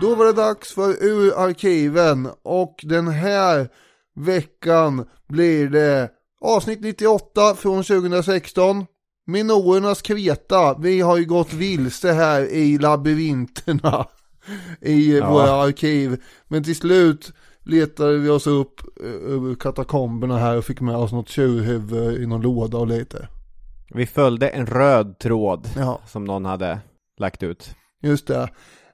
Då 0.00 0.14
var 0.14 0.24
det 0.26 0.32
dags 0.32 0.72
för 0.74 1.04
Ur 1.04 1.38
arkiven 1.38 2.28
och 2.42 2.80
den 2.82 3.08
här 3.08 3.68
veckan 4.16 5.04
blir 5.28 5.68
det 5.68 6.10
avsnitt 6.40 6.80
98 6.80 7.54
från 7.54 7.82
2016. 7.84 8.86
Minorernas 9.26 10.02
Kreta, 10.02 10.74
vi 10.78 11.00
har 11.00 11.16
ju 11.16 11.24
gått 11.24 11.52
vilse 11.52 12.12
här 12.12 12.42
i 12.42 12.78
labyrinterna 12.78 14.06
i 14.80 15.16
Ja. 15.18 15.30
våra 15.30 15.50
arkiv. 15.50 16.22
Men 16.48 16.64
till 16.64 16.76
slut 16.76 17.32
letade 17.64 18.18
vi 18.18 18.28
oss 18.28 18.46
upp 18.46 18.80
eh, 19.00 19.10
ur 19.10 19.54
katakomberna 19.54 20.38
här 20.38 20.56
och 20.58 20.64
fick 20.64 20.80
med 20.80 20.96
oss 20.96 21.12
något 21.12 21.28
tjurhuvud 21.28 22.22
i 22.22 22.26
någon 22.26 22.40
låda 22.42 22.78
och 22.78 22.86
lite. 22.86 23.28
Vi 23.94 24.06
följde 24.06 24.48
en 24.48 24.66
röd 24.66 25.18
tråd 25.18 25.68
Ja. 25.76 26.00
som 26.06 26.24
någon 26.24 26.44
hade 26.44 26.78
lagt 27.20 27.42
ut. 27.42 27.74
Just 28.02 28.26
det. 28.26 28.48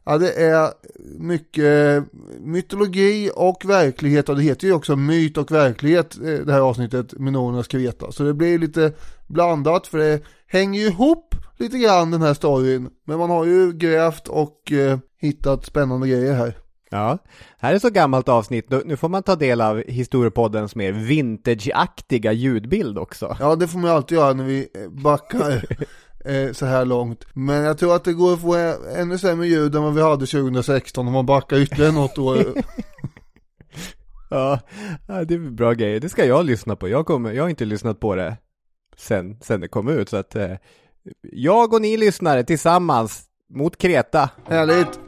Ja, 0.04 0.18
det 0.18 0.32
är 0.44 0.70
mycket 1.18 2.04
mytologi 2.40 3.30
och 3.36 3.64
verklighet 3.64 4.28
och 4.28 4.36
det 4.36 4.42
heter 4.42 4.66
ju 4.66 4.72
också 4.72 4.96
myt 4.96 5.38
och 5.38 5.50
verklighet 5.50 6.18
eh, 6.18 6.24
det 6.46 6.52
här 6.52 6.60
avsnittet 6.60 7.18
Minorernas 7.18 7.68
Kreta. 7.68 8.12
Så 8.12 8.22
det 8.22 8.34
blir 8.34 8.58
lite 8.58 8.92
blandat 9.28 9.86
för 9.86 9.98
det 9.98 10.20
hänger 10.46 10.80
ju 10.80 10.86
ihop 10.86 11.34
lite 11.58 11.78
grann 11.78 12.10
den 12.10 12.22
här 12.22 12.34
storyn. 12.34 12.90
Men 13.06 13.18
man 13.18 13.30
har 13.30 13.44
ju 13.44 13.72
grävt 13.72 14.28
och 14.28 14.72
eh, 14.72 14.98
hittat 15.20 15.64
spännande 15.66 16.08
grejer 16.08 16.34
här. 16.34 16.58
Ja, 16.92 17.18
här 17.58 17.74
är 17.74 17.78
så 17.78 17.90
gammalt 17.90 18.28
avsnitt. 18.28 18.70
Nu 18.84 18.96
får 18.96 19.08
man 19.08 19.22
ta 19.22 19.36
del 19.36 19.60
av 19.60 19.82
historiepoddens 19.88 20.74
mer 20.76 20.92
vintageaktiga 20.92 22.32
ljudbild 22.32 22.98
också. 22.98 23.36
Ja, 23.40 23.56
det 23.56 23.68
får 23.68 23.78
man 23.78 23.90
alltid 23.90 24.18
göra 24.18 24.32
när 24.32 24.44
vi 24.44 24.68
eh, 24.74 24.88
backar 24.90 25.64
eh, 26.24 26.52
så 26.52 26.66
här 26.66 26.84
långt. 26.84 27.26
Men 27.32 27.62
jag 27.64 27.78
tror 27.78 27.94
att 27.96 28.04
det 28.04 28.12
går 28.12 28.32
att 28.34 28.40
få 28.40 28.54
ä- 28.56 28.76
ännu 28.96 29.18
sämre 29.18 29.46
ljud 29.46 29.74
än 29.74 29.82
vad 29.82 29.94
vi 29.94 30.02
hade 30.02 30.26
2016 30.26 31.06
om 31.06 31.12
man 31.12 31.26
backar 31.26 31.56
ytterligare 31.56 31.92
något 31.92 32.18
år. 32.18 32.36
Ja, 34.30 34.58
det 35.06 35.34
är 35.34 35.50
bra 35.50 35.72
grejer. 35.72 36.00
Det 36.00 36.08
ska 36.08 36.24
jag 36.24 36.44
lyssna 36.46 36.76
på. 36.76 36.88
Jag, 36.88 37.06
kommer, 37.06 37.32
jag 37.32 37.44
har 37.44 37.48
inte 37.48 37.64
lyssnat 37.64 38.00
på 38.00 38.14
det 38.14 38.36
sen, 38.96 39.36
sen 39.42 39.60
det 39.60 39.68
kom 39.68 39.88
ut. 39.88 40.08
Så 40.08 40.16
att 40.16 40.36
eh, 40.36 40.50
jag 41.32 41.72
och 41.74 41.82
ni 41.82 41.96
lyssnare 41.96 42.44
tillsammans 42.44 43.22
mot 43.54 43.78
Kreta. 43.78 44.30
Härligt! 44.48 45.00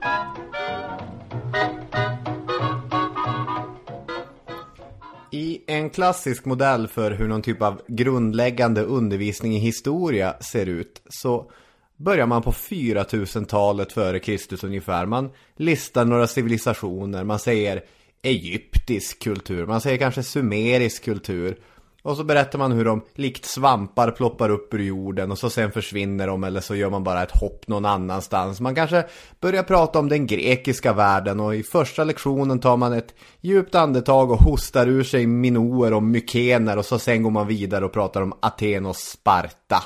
I 5.34 5.60
en 5.66 5.90
klassisk 5.90 6.44
modell 6.44 6.88
för 6.88 7.10
hur 7.10 7.28
någon 7.28 7.42
typ 7.42 7.62
av 7.62 7.80
grundläggande 7.88 8.82
undervisning 8.82 9.56
i 9.56 9.58
historia 9.58 10.34
ser 10.40 10.66
ut 10.66 11.02
så 11.08 11.50
börjar 11.96 12.26
man 12.26 12.42
på 12.42 12.52
4000-talet 12.52 13.92
före 13.92 14.18
Kristus 14.18 14.64
ungefär. 14.64 15.06
Man 15.06 15.30
listar 15.56 16.04
några 16.04 16.26
civilisationer, 16.26 17.24
man 17.24 17.38
säger 17.38 17.84
egyptisk 18.22 19.22
kultur, 19.22 19.66
man 19.66 19.80
säger 19.80 19.98
kanske 19.98 20.22
sumerisk 20.22 21.04
kultur. 21.04 21.58
Och 22.04 22.16
så 22.16 22.24
berättar 22.24 22.58
man 22.58 22.72
hur 22.72 22.84
de 22.84 23.02
likt 23.14 23.44
svampar 23.44 24.10
ploppar 24.10 24.50
upp 24.50 24.74
ur 24.74 24.78
jorden 24.78 25.30
och 25.30 25.38
så 25.38 25.50
sen 25.50 25.72
försvinner 25.72 26.26
de 26.26 26.44
eller 26.44 26.60
så 26.60 26.74
gör 26.74 26.90
man 26.90 27.04
bara 27.04 27.22
ett 27.22 27.36
hopp 27.40 27.68
någon 27.68 27.84
annanstans. 27.84 28.60
Man 28.60 28.74
kanske 28.74 29.04
börjar 29.40 29.62
prata 29.62 29.98
om 29.98 30.08
den 30.08 30.26
grekiska 30.26 30.92
världen 30.92 31.40
och 31.40 31.54
i 31.54 31.62
första 31.62 32.04
lektionen 32.04 32.60
tar 32.60 32.76
man 32.76 32.92
ett 32.92 33.14
djupt 33.40 33.74
andetag 33.74 34.30
och 34.30 34.38
hostar 34.38 34.86
ur 34.86 35.02
sig 35.02 35.26
minoer 35.26 35.92
och 35.92 36.02
mykener 36.02 36.76
och 36.76 36.84
så 36.84 36.98
sen 36.98 37.22
går 37.22 37.30
man 37.30 37.46
vidare 37.46 37.84
och 37.84 37.92
pratar 37.92 38.22
om 38.22 38.32
Aten 38.42 38.86
och 38.86 38.96
Sparta. 38.96 39.82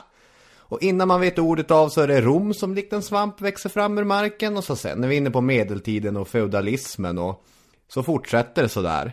Och 0.58 0.82
innan 0.82 1.08
man 1.08 1.20
vet 1.20 1.38
ordet 1.38 1.70
av 1.70 1.88
så 1.88 2.00
är 2.00 2.08
det 2.08 2.20
Rom 2.20 2.54
som 2.54 2.74
likt 2.74 2.92
en 2.92 3.02
svamp 3.02 3.40
växer 3.40 3.68
fram 3.68 3.98
ur 3.98 4.04
marken 4.04 4.56
och 4.56 4.64
så 4.64 4.76
sen 4.76 5.04
är 5.04 5.08
vi 5.08 5.16
inne 5.16 5.30
på 5.30 5.40
medeltiden 5.40 6.16
och 6.16 6.28
feudalismen 6.28 7.18
och 7.18 7.44
så 7.88 8.02
fortsätter 8.02 8.62
det 8.62 8.68
sådär. 8.68 9.12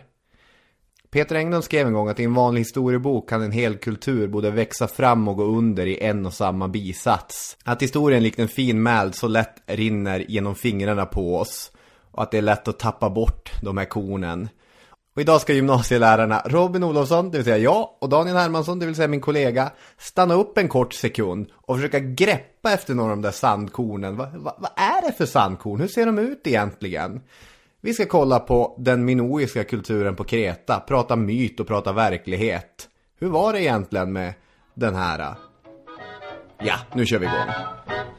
Peter 1.10 1.36
Englund 1.36 1.64
skrev 1.64 1.86
en 1.86 1.92
gång 1.92 2.08
att 2.08 2.20
i 2.20 2.24
en 2.24 2.34
vanlig 2.34 2.60
historiebok 2.60 3.28
kan 3.28 3.42
en 3.42 3.52
hel 3.52 3.76
kultur 3.76 4.28
både 4.28 4.50
växa 4.50 4.88
fram 4.88 5.28
och 5.28 5.36
gå 5.36 5.44
under 5.44 5.86
i 5.86 6.02
en 6.02 6.26
och 6.26 6.34
samma 6.34 6.68
bisats. 6.68 7.56
Att 7.64 7.82
historien 7.82 8.22
likt 8.22 8.38
en 8.38 8.48
fin 8.48 8.82
mäld 8.82 9.14
så 9.14 9.28
lätt 9.28 9.54
rinner 9.66 10.24
genom 10.28 10.54
fingrarna 10.54 11.06
på 11.06 11.36
oss. 11.36 11.72
Och 12.10 12.22
att 12.22 12.30
det 12.30 12.38
är 12.38 12.42
lätt 12.42 12.68
att 12.68 12.78
tappa 12.78 13.10
bort 13.10 13.52
de 13.62 13.76
här 13.76 13.84
kornen. 13.84 14.48
Och 15.16 15.22
idag 15.22 15.40
ska 15.40 15.52
gymnasielärarna 15.52 16.42
Robin 16.46 16.84
Olofsson, 16.84 17.30
det 17.30 17.38
vill 17.38 17.44
säga 17.44 17.58
jag, 17.58 17.88
och 17.98 18.08
Daniel 18.08 18.36
Hermansson, 18.36 18.78
det 18.78 18.86
vill 18.86 18.94
säga 18.94 19.08
min 19.08 19.20
kollega, 19.20 19.70
stanna 19.98 20.34
upp 20.34 20.58
en 20.58 20.68
kort 20.68 20.92
sekund 20.92 21.48
och 21.54 21.76
försöka 21.76 22.00
greppa 22.00 22.72
efter 22.72 22.94
några 22.94 23.10
av 23.10 23.16
de 23.16 23.22
där 23.22 23.30
sandkornen. 23.30 24.16
Vad 24.16 24.32
va, 24.32 24.56
vad 24.58 24.70
är 24.76 25.06
det 25.06 25.12
för 25.12 25.26
sandkorn? 25.26 25.80
Hur 25.80 25.88
ser 25.88 26.06
de 26.06 26.18
ut 26.18 26.46
egentligen? 26.46 27.20
Vi 27.86 27.94
ska 27.94 28.06
kolla 28.06 28.40
på 28.40 28.74
den 28.78 29.04
minoiska 29.04 29.64
kulturen 29.64 30.16
på 30.16 30.24
Kreta, 30.24 30.80
prata 30.80 31.16
myt 31.16 31.60
och 31.60 31.66
prata 31.66 31.92
verklighet. 31.92 32.88
Hur 33.18 33.28
var 33.28 33.52
det 33.52 33.62
egentligen 33.62 34.12
med 34.12 34.34
den 34.74 34.94
här? 34.94 35.34
Ja, 36.58 36.74
nu 36.94 37.06
kör 37.06 37.18
vi 37.18 37.26
igång. 37.26 38.15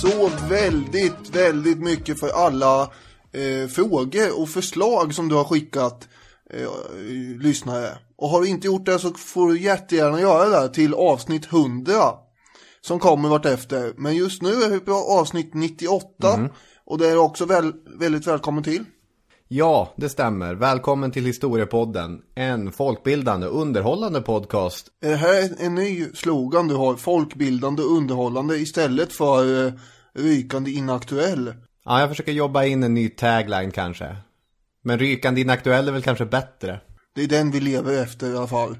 Så 0.00 0.30
väldigt, 0.48 1.30
väldigt 1.32 1.78
mycket 1.78 2.20
för 2.20 2.28
alla 2.28 2.82
eh, 3.32 3.68
frågor 3.68 4.40
och 4.40 4.48
förslag 4.48 5.14
som 5.14 5.28
du 5.28 5.34
har 5.34 5.44
skickat 5.44 6.08
eh, 6.50 6.70
lyssnare. 7.40 7.98
Och 8.16 8.28
har 8.28 8.40
du 8.40 8.48
inte 8.48 8.66
gjort 8.66 8.86
det 8.86 8.98
så 8.98 9.10
får 9.10 9.48
du 9.48 9.60
jättegärna 9.60 10.20
göra 10.20 10.60
det 10.60 10.74
till 10.74 10.94
avsnitt 10.94 11.52
100 11.52 11.94
som 12.80 12.98
kommer 12.98 13.28
vartefter. 13.28 13.94
Men 13.96 14.16
just 14.16 14.42
nu 14.42 14.62
är 14.62 14.70
vi 14.70 14.80
på 14.80 14.92
avsnitt 14.92 15.54
98 15.54 16.50
och 16.84 16.98
det 16.98 17.08
är 17.08 17.16
också 17.16 17.44
väl, 17.44 17.72
väldigt 17.98 18.26
välkommen 18.26 18.64
till. 18.64 18.84
Ja, 19.52 19.94
det 19.96 20.08
stämmer. 20.08 20.54
Välkommen 20.54 21.10
till 21.10 21.24
Historiepodden. 21.24 22.22
En 22.34 22.72
folkbildande, 22.72 23.46
underhållande 23.46 24.20
podcast. 24.20 24.86
Är 25.02 25.10
det 25.10 25.16
här 25.16 25.42
en, 25.42 25.56
en 25.58 25.74
ny 25.74 26.06
slogan 26.14 26.68
du 26.68 26.74
har? 26.74 26.96
Folkbildande 26.96 27.82
underhållande 27.82 28.56
istället 28.56 29.12
för 29.12 29.66
eh, 29.66 29.72
rykande 30.14 30.70
inaktuell. 30.70 31.54
Ja, 31.84 32.00
jag 32.00 32.08
försöker 32.08 32.32
jobba 32.32 32.64
in 32.64 32.82
en 32.82 32.94
ny 32.94 33.08
tagline 33.08 33.70
kanske. 33.70 34.16
Men 34.84 34.98
rykande 34.98 35.40
inaktuell 35.40 35.88
är 35.88 35.92
väl 35.92 36.02
kanske 36.02 36.26
bättre. 36.26 36.80
Det 37.14 37.22
är 37.22 37.28
den 37.28 37.50
vi 37.50 37.60
lever 37.60 38.02
efter 38.02 38.32
i 38.32 38.36
alla 38.36 38.46
fall. 38.46 38.76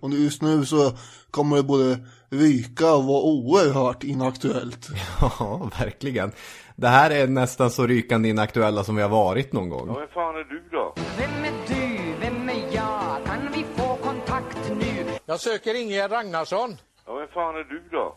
Och 0.00 0.10
just 0.10 0.42
nu 0.42 0.64
så 0.66 0.92
kommer 1.30 1.56
det 1.56 1.62
både 1.62 1.98
ryka 2.30 2.94
och 2.94 3.04
vara 3.04 3.22
oerhört 3.22 4.04
inaktuellt. 4.04 4.88
Ja, 5.20 5.70
verkligen. 5.78 6.32
Det 6.80 6.88
här 6.88 7.10
är 7.10 7.26
nästan 7.26 7.70
så 7.70 7.86
rykande 7.86 8.28
inaktuella 8.28 8.84
som 8.84 8.96
vi 8.96 9.02
har 9.02 9.08
varit 9.08 9.52
någon 9.52 9.68
gång. 9.68 9.88
Ja, 9.88 9.98
vem 9.98 10.08
fan 10.08 10.36
är 10.36 10.44
du 10.44 10.62
då? 10.70 10.94
Vem 11.18 11.44
är 11.44 11.52
du? 11.68 12.14
Vem 12.20 12.48
är 12.48 12.74
jag? 12.74 13.24
Kan 13.24 13.52
vi 13.52 13.64
få 13.64 13.96
kontakt 13.96 14.72
nu? 14.80 15.06
Jag 15.26 15.40
söker 15.40 15.74
Ingegerd 15.74 16.12
Ragnarsson. 16.12 16.76
Ja, 17.06 17.14
vem 17.14 17.28
fan 17.28 17.54
är 17.56 17.64
du 17.64 17.82
då? 17.90 18.16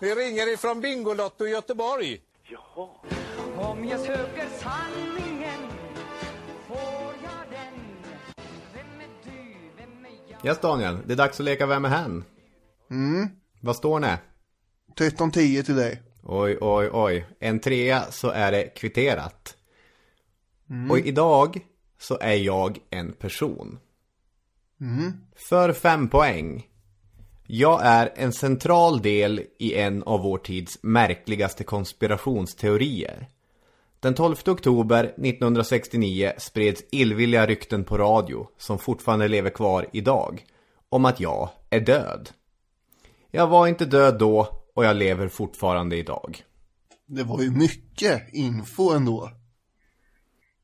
Vi 0.00 0.14
ringer 0.14 0.52
ifrån 0.54 0.80
Bingolotto 0.80 1.46
i 1.46 1.50
Göteborg. 1.50 2.20
Jaha. 2.42 2.88
Om 3.56 3.84
jag 3.84 4.00
söker 4.00 4.46
sanningen 4.58 5.60
får 6.68 7.14
jag 7.22 7.50
den 7.50 7.74
Vem 8.74 9.00
är 9.00 9.08
du? 9.24 9.54
Vem 9.76 10.04
är 10.04 10.10
jag? 10.28 10.44
Yes 10.46 10.60
Daniel, 10.60 10.98
det 11.06 11.12
är 11.12 11.16
dags 11.16 11.40
att 11.40 11.44
leka 11.44 11.66
Vem 11.66 11.84
är 11.84 11.88
hen? 11.88 12.24
Mm. 12.90 13.28
Vad 13.60 13.76
står 13.76 14.00
ni? 14.00 14.16
13.10 14.98 15.62
till 15.62 15.76
dig. 15.76 16.02
Oj, 16.22 16.58
oj, 16.60 16.90
oj. 16.92 17.26
En 17.40 17.60
trea 17.60 18.04
så 18.10 18.30
är 18.30 18.52
det 18.52 18.62
kvitterat. 18.62 19.56
Och 20.90 20.98
idag 20.98 21.60
så 21.98 22.18
är 22.20 22.34
jag 22.34 22.78
en 22.90 23.12
person. 23.12 23.78
För 25.48 25.72
fem 25.72 26.08
poäng. 26.08 26.66
Jag 27.46 27.80
är 27.84 28.12
en 28.16 28.32
central 28.32 29.02
del 29.02 29.42
i 29.58 29.74
en 29.74 30.02
av 30.02 30.20
vår 30.20 30.38
tids 30.38 30.78
märkligaste 30.82 31.64
konspirationsteorier. 31.64 33.28
Den 34.00 34.14
12 34.14 34.36
oktober 34.46 35.04
1969 35.04 36.32
spreds 36.38 36.84
illvilliga 36.90 37.46
rykten 37.46 37.84
på 37.84 37.98
radio, 37.98 38.48
som 38.58 38.78
fortfarande 38.78 39.28
lever 39.28 39.50
kvar 39.50 39.86
idag, 39.92 40.44
om 40.88 41.04
att 41.04 41.20
jag 41.20 41.48
är 41.70 41.80
död. 41.80 42.30
Jag 43.30 43.46
var 43.46 43.66
inte 43.66 43.84
död 43.84 44.18
då 44.18 44.65
och 44.76 44.84
jag 44.84 44.96
lever 44.96 45.28
fortfarande 45.28 45.96
idag. 45.96 46.42
Det 47.06 47.22
var 47.22 47.42
ju 47.42 47.50
mycket 47.50 48.34
info 48.34 48.90
ändå. 48.90 49.30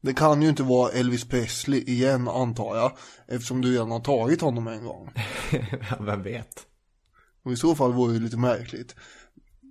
Det 0.01 0.15
kan 0.15 0.43
ju 0.43 0.49
inte 0.49 0.63
vara 0.63 0.93
Elvis 0.93 1.29
Presley 1.29 1.81
igen 1.81 2.29
antar 2.29 2.77
jag. 2.77 2.93
Eftersom 3.29 3.61
du 3.61 3.73
redan 3.73 3.91
har 3.91 4.01
tagit 4.01 4.41
honom 4.41 4.69
en 4.69 4.85
gång. 4.85 5.11
Ja, 5.91 5.97
Vem 6.01 6.23
vet? 6.23 6.67
Och 7.45 7.53
i 7.53 7.57
så 7.57 7.75
fall 7.75 7.93
vore 7.93 8.13
det 8.13 8.19
lite 8.19 8.37
märkligt. 8.37 8.95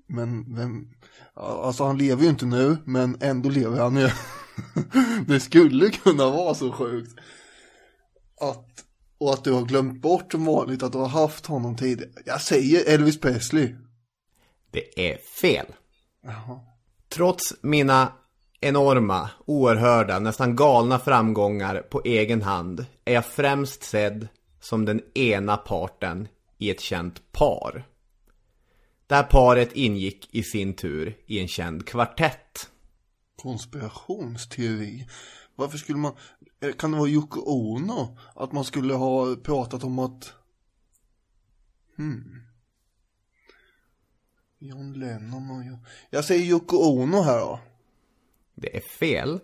Men 0.08 0.56
vem, 0.56 0.88
alltså 1.34 1.84
han 1.84 1.98
lever 1.98 2.24
ju 2.24 2.30
inte 2.30 2.46
nu, 2.46 2.78
men 2.86 3.18
ändå 3.22 3.50
lever 3.50 3.80
han 3.80 3.96
ju. 3.96 4.10
det 5.28 5.40
skulle 5.40 5.90
kunna 5.90 6.30
vara 6.30 6.56
så 6.56 6.72
sjukt. 6.72 7.20
Att, 8.42 8.86
och 9.18 9.34
att 9.34 9.44
du 9.44 9.52
har 9.52 9.66
glömt 9.66 10.02
bort 10.02 10.32
som 10.32 10.46
vanligt 10.46 10.84
att 10.84 10.92
du 10.92 10.98
har 10.98 11.08
haft 11.08 11.46
honom 11.46 11.76
tidigare. 11.76 12.12
Jag 12.26 12.42
säger 12.42 12.94
Elvis 12.94 13.20
Presley. 13.20 13.76
Det 14.72 15.12
är 15.12 15.18
fel. 15.18 15.66
Jaha. 16.24 16.60
Trots 17.10 17.54
mina 17.62 18.14
enorma, 18.62 19.30
oerhörda, 19.46 20.20
nästan 20.20 20.56
galna 20.56 21.00
framgångar 21.00 21.82
på 21.82 22.02
egen 22.06 22.42
hand 22.42 22.86
är 23.06 23.14
jag 23.14 23.26
främst 23.26 23.84
sedd 23.84 24.28
som 24.60 24.86
den 24.86 25.02
ena 25.14 25.58
parten 25.58 26.28
i 26.58 26.70
ett 26.70 26.82
känt 26.82 27.32
par. 27.32 27.84
Det 29.08 29.16
här 29.16 29.24
paret 29.24 29.74
ingick 29.74 30.36
i 30.36 30.44
sin 30.44 30.74
tur 30.74 31.18
i 31.26 31.40
en 31.40 31.48
känd 31.48 31.88
kvartett. 31.88 32.70
Konspirationsteori. 33.42 35.08
Varför 35.56 35.78
skulle 35.78 35.98
man, 35.98 36.14
eh, 36.62 36.74
kan 36.74 36.92
det 36.92 36.98
vara 36.98 37.10
Yoko 37.10 37.42
Ono? 37.46 38.18
Att 38.36 38.52
man 38.52 38.64
skulle 38.64 38.94
ha 38.94 39.36
pratat 39.36 39.84
om 39.84 40.00
att, 40.00 40.34
hmm. 41.98 42.51
John 44.64 44.94
Lennon 44.94 45.52
och 45.52 45.64
jag. 45.64 45.78
Jag 46.10 46.26
säger 46.26 46.46
Yoko 46.46 46.78
Ono 46.78 47.22
här 47.22 47.40
då. 47.40 47.60
Det 48.56 48.78
är 48.78 48.82
fel. 48.82 49.40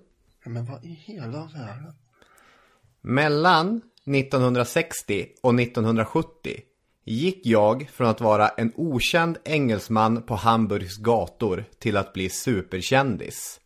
Men 0.45 0.65
vad 0.65 0.85
i 0.85 0.93
hela 0.93 1.45
världen? 1.45 1.93
Mellan 3.01 3.81
1960 4.05 5.27
och 5.41 5.59
1970 5.59 6.61
gick 7.03 7.45
jag 7.45 7.89
från 7.89 8.07
att 8.07 8.21
vara 8.21 8.49
en 8.49 8.73
okänd 8.75 9.37
engelsman 9.43 10.21
på 10.21 10.35
Hamburgs 10.35 10.97
gator 10.97 11.65
till 11.79 11.97
att 11.97 12.13
bli 12.13 12.29
superkändis. 12.29 13.59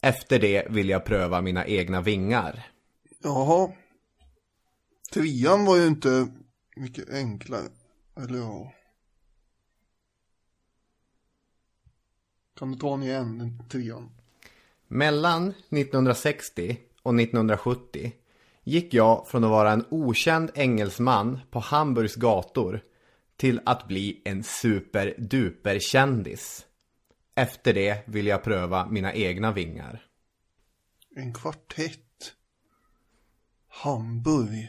Efter 0.00 0.38
det 0.38 0.66
vill 0.70 0.88
jag 0.88 1.04
pröva 1.04 1.40
mina 1.40 1.66
egna 1.66 2.00
vingar. 2.00 2.66
Jaha. 3.22 3.72
Trean 5.12 5.64
var 5.64 5.76
ju 5.76 5.86
inte 5.86 6.28
mycket 6.76 7.10
enklare. 7.10 7.68
Eller 8.16 8.38
ja. 8.38 8.72
Kan 12.58 12.72
du 12.72 12.78
ta 12.78 12.90
den 12.90 13.02
igen, 13.02 13.38
den 13.38 13.68
trean? 13.68 14.10
Mellan 14.88 15.48
1960 15.48 16.78
och 17.02 17.20
1970 17.20 18.12
gick 18.64 18.94
jag 18.94 19.28
från 19.28 19.44
att 19.44 19.50
vara 19.50 19.72
en 19.72 19.84
okänd 19.90 20.50
engelsman 20.54 21.40
på 21.50 21.58
Hamburgs 21.58 22.14
gator 22.14 22.80
till 23.36 23.60
att 23.66 23.88
bli 23.88 24.22
en 24.24 24.44
superduper 24.44 25.78
kändis. 25.78 26.66
Efter 27.34 27.74
det 27.74 28.08
vill 28.08 28.26
jag 28.26 28.44
pröva 28.44 28.86
mina 28.86 29.14
egna 29.14 29.52
vingar. 29.52 30.06
En 31.16 31.34
kvartett. 31.34 32.34
Hamburg. 33.68 34.68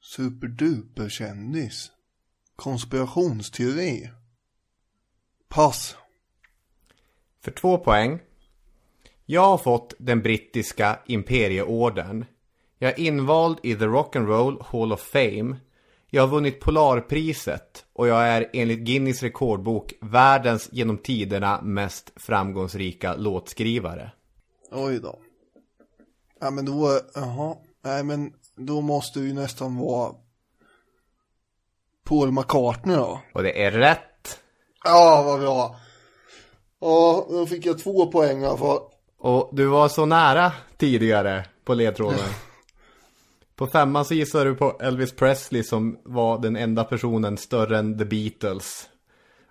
Superduperkändis. 0.00 1.90
Konspirationsteori. 2.56 4.10
Pass. 5.48 5.96
För 7.40 7.50
två 7.50 7.78
poäng. 7.78 8.20
Jag 9.26 9.40
har 9.40 9.58
fått 9.58 9.94
den 9.98 10.22
brittiska 10.22 10.98
imperieorden. 11.06 12.24
Jag 12.78 12.90
är 12.90 13.00
invald 13.00 13.58
i 13.62 13.74
The 13.74 13.84
Rock'n'Roll 13.84 14.64
Hall 14.64 14.92
of 14.92 15.00
Fame. 15.00 15.56
Jag 16.10 16.22
har 16.22 16.28
vunnit 16.28 16.60
Polarpriset 16.60 17.84
och 17.92 18.08
jag 18.08 18.28
är 18.28 18.50
enligt 18.52 18.78
Guinness 18.78 19.22
rekordbok 19.22 19.92
världens 20.00 20.68
genom 20.72 20.98
tiderna 20.98 21.60
mest 21.62 22.12
framgångsrika 22.16 23.14
låtskrivare. 23.14 24.12
Oj 24.70 25.00
då. 25.00 25.18
Ja 26.40 26.50
men 26.50 26.64
då, 26.64 27.00
jaha. 27.14 27.56
Nej 27.82 28.04
men 28.04 28.32
då 28.56 28.80
måste 28.80 29.20
det 29.20 29.26
ju 29.26 29.32
nästan 29.32 29.76
vara 29.76 30.14
Paul 32.04 32.32
McCartney 32.32 32.96
då. 32.96 33.20
Och 33.34 33.42
det 33.42 33.64
är 33.64 33.70
rätt. 33.70 34.40
Ja, 34.84 35.22
vad 35.26 35.40
bra. 35.40 35.76
Ja, 36.80 37.26
då 37.30 37.46
fick 37.46 37.66
jag 37.66 37.78
två 37.78 38.06
poäng 38.06 38.42
i 38.42 38.46
alla 38.46 38.56
fall. 38.56 38.80
Och 39.18 39.50
du 39.52 39.66
var 39.66 39.88
så 39.88 40.06
nära 40.06 40.52
tidigare 40.76 41.44
på 41.64 41.74
ledtråden. 41.74 42.18
På 43.56 43.66
femman 43.66 44.04
så 44.04 44.14
gissade 44.14 44.44
du 44.44 44.54
på 44.54 44.78
Elvis 44.80 45.12
Presley 45.12 45.62
som 45.62 45.98
var 46.04 46.38
den 46.38 46.56
enda 46.56 46.84
personen 46.84 47.36
större 47.36 47.78
än 47.78 47.98
The 47.98 48.04
Beatles 48.04 48.88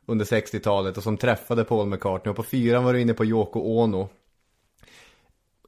under 0.06 0.26
60-talet 0.26 0.98
och 0.98 1.04
som 1.04 1.18
träffade 1.18 1.64
Paul 1.64 1.88
McCartney. 1.88 2.30
Och 2.30 2.36
på 2.36 2.44
fyran 2.44 2.84
var 2.84 2.94
du 2.94 3.02
inne 3.02 3.14
på 3.14 3.26
Yoko 3.26 3.60
Ono. 3.60 4.10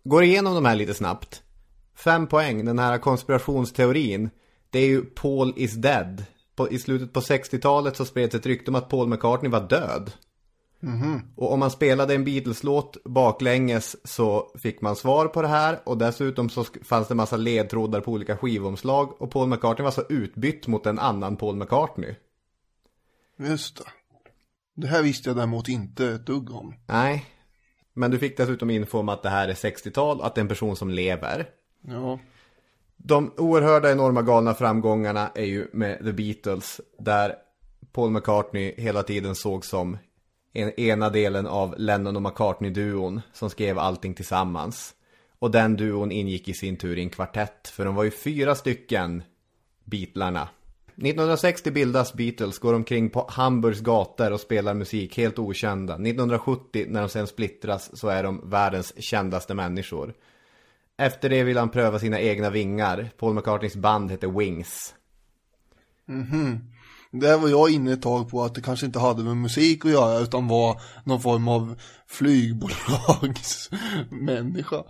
Går 0.03 0.23
igenom 0.23 0.55
de 0.55 0.65
här 0.65 0.75
lite 0.75 0.93
snabbt. 0.93 1.43
Fem 1.95 2.27
poäng, 2.27 2.65
den 2.65 2.79
här 2.79 2.97
konspirationsteorin. 2.97 4.29
Det 4.69 4.79
är 4.79 4.87
ju 4.87 5.05
Paul 5.05 5.53
is 5.55 5.73
dead. 5.73 6.25
På, 6.55 6.69
I 6.69 6.79
slutet 6.79 7.13
på 7.13 7.19
60-talet 7.19 7.97
så 7.97 8.05
spreds 8.05 8.35
ett 8.35 8.45
rykte 8.45 8.71
om 8.71 8.75
att 8.75 8.89
Paul 8.89 9.07
McCartney 9.07 9.51
var 9.51 9.69
död. 9.69 10.11
Och 11.35 11.53
om 11.53 11.59
man 11.59 11.71
spelade 11.71 12.15
en 12.15 12.23
Beatles-låt 12.23 13.03
baklänges 13.03 14.07
så 14.07 14.51
fick 14.59 14.81
man 14.81 14.95
svar 14.95 15.27
på 15.27 15.41
det 15.41 15.47
här. 15.47 15.79
Och 15.85 15.97
dessutom 15.97 16.49
så 16.49 16.65
fanns 16.83 17.07
det 17.07 17.15
massa 17.15 17.37
ledtrådar 17.37 18.01
på 18.01 18.11
olika 18.11 18.37
skivomslag. 18.37 19.21
Och 19.21 19.31
Paul 19.31 19.47
McCartney 19.47 19.83
var 19.83 19.91
så 19.91 20.03
utbytt 20.09 20.67
mot 20.67 20.85
en 20.85 20.99
annan 20.99 21.37
Paul 21.37 21.55
McCartney. 21.55 22.15
Just 23.37 23.77
det. 23.77 23.83
Det 24.75 24.87
här 24.87 25.03
visste 25.03 25.29
jag 25.29 25.37
däremot 25.37 25.69
inte 25.69 26.07
ett 26.07 26.25
dugg 26.25 26.51
om. 26.51 26.73
Nej. 26.85 27.25
Men 27.93 28.11
du 28.11 28.19
fick 28.19 28.37
dessutom 28.37 28.69
info 28.69 28.99
om 28.99 29.09
att 29.09 29.23
det 29.23 29.29
här 29.29 29.47
är 29.47 29.53
60-tal 29.53 30.19
och 30.19 30.25
att 30.25 30.35
det 30.35 30.39
är 30.39 30.43
en 30.43 30.47
person 30.47 30.75
som 30.75 30.89
lever. 30.89 31.49
Ja. 31.87 32.19
De 32.97 33.33
oerhörda 33.37 33.91
enorma 33.91 34.21
galna 34.21 34.53
framgångarna 34.53 35.31
är 35.35 35.45
ju 35.45 35.67
med 35.73 35.99
The 36.03 36.13
Beatles. 36.13 36.81
Där 36.99 37.35
Paul 37.91 38.11
McCartney 38.11 38.73
hela 38.77 39.03
tiden 39.03 39.35
såg 39.35 39.65
som 39.65 39.97
en, 40.53 40.79
ena 40.79 41.09
delen 41.09 41.47
av 41.47 41.75
Lennon 41.77 42.15
och 42.15 42.21
McCartney-duon 42.21 43.21
som 43.33 43.49
skrev 43.49 43.79
allting 43.79 44.13
tillsammans. 44.13 44.93
Och 45.39 45.51
den 45.51 45.75
duon 45.75 46.11
ingick 46.11 46.47
i 46.47 46.53
sin 46.53 46.77
tur 46.77 46.97
i 46.97 47.01
en 47.01 47.09
kvartett. 47.09 47.67
För 47.67 47.85
de 47.85 47.95
var 47.95 48.03
ju 48.03 48.11
fyra 48.11 48.55
stycken 48.55 49.23
Beatlarna. 49.83 50.49
1960 50.95 51.71
bildas 51.71 52.13
Beatles, 52.13 52.59
går 52.59 52.73
omkring 52.73 53.09
på 53.09 53.27
Hamburgs 53.29 53.79
gator 53.79 54.31
och 54.31 54.39
spelar 54.39 54.73
musik 54.73 55.17
helt 55.17 55.39
okända. 55.39 55.93
1970 55.93 56.85
när 56.89 56.99
de 56.99 57.09
sen 57.09 57.27
splittras 57.27 57.97
så 57.97 58.07
är 58.07 58.23
de 58.23 58.49
världens 58.49 59.03
kändaste 59.03 59.53
människor. 59.53 60.13
Efter 60.97 61.29
det 61.29 61.43
vill 61.43 61.57
han 61.57 61.69
pröva 61.69 61.99
sina 61.99 62.19
egna 62.19 62.49
vingar. 62.49 63.09
Paul 63.17 63.33
McCartneys 63.33 63.75
band 63.75 64.11
heter 64.11 64.27
Wings. 64.27 64.95
Mhm. 66.05 66.70
Där 67.11 67.37
var 67.37 67.49
jag 67.49 67.69
inne 67.69 67.93
ett 67.93 68.01
tag 68.01 68.29
på 68.29 68.43
att 68.43 68.55
det 68.55 68.61
kanske 68.61 68.85
inte 68.85 68.99
hade 68.99 69.23
med 69.23 69.37
musik 69.37 69.85
att 69.85 69.91
göra 69.91 70.19
utan 70.19 70.47
var 70.47 70.81
någon 71.03 71.21
form 71.21 71.47
av 71.47 71.75
flygbolagsmänniska. 72.07 74.83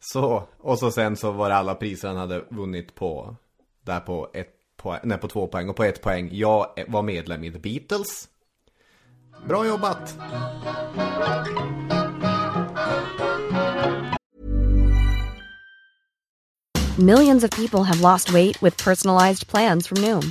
Så, 0.00 0.48
och 0.58 0.78
så 0.78 0.90
sen 0.90 1.16
så 1.16 1.32
var 1.32 1.48
det 1.48 1.56
alla 1.56 1.74
priser 1.74 2.08
han 2.08 2.16
hade 2.16 2.44
vunnit 2.50 2.94
på, 2.94 3.36
där 3.84 4.00
på 4.00 4.30
ett 4.34 4.50
poäng, 4.76 5.00
nej 5.04 5.18
på 5.18 5.28
två 5.28 5.46
poäng 5.46 5.68
och 5.68 5.76
på 5.76 5.84
ett 5.84 6.02
poäng. 6.02 6.28
Jag 6.32 6.66
var 6.88 7.02
medlem 7.02 7.44
i 7.44 7.52
The 7.52 7.58
Beatles. 7.58 8.28
Bra 9.48 9.66
jobbat! 9.66 10.18
Millions 16.98 17.44
of 17.44 17.50
people 17.50 17.84
have 17.84 18.00
lost 18.00 18.30
weight 18.30 18.62
with 18.62 18.84
personalized 18.84 19.48
plans 19.48 19.86
from 19.86 20.02
Noom, 20.02 20.30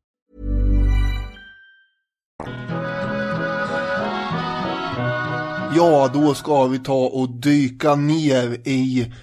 Ja, 5.75 6.11
då 6.13 6.33
ska 6.33 6.67
vi 6.67 6.79
ta 6.79 7.07
och 7.07 7.29
dyka 7.29 7.95
ner 7.95 8.67
i 8.67 9.13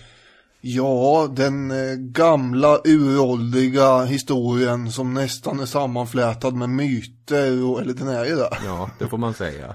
Ja, 0.61 1.29
den 1.37 1.71
eh, 1.71 1.95
gamla 1.97 2.81
uråldriga 2.85 4.05
historien 4.05 4.93
som 4.93 5.15
nästan 5.15 5.61
är 5.61 5.67
sammanflätad 5.67 6.55
med 6.55 6.69
myter, 6.69 7.65
och, 7.65 7.81
eller 7.81 7.95
den 7.95 8.09
är 8.09 8.25
ju 8.25 8.37
det. 8.37 8.51
Ja, 8.65 8.91
det 8.99 9.07
får 9.07 9.19
man 9.19 9.35
säga. 9.35 9.75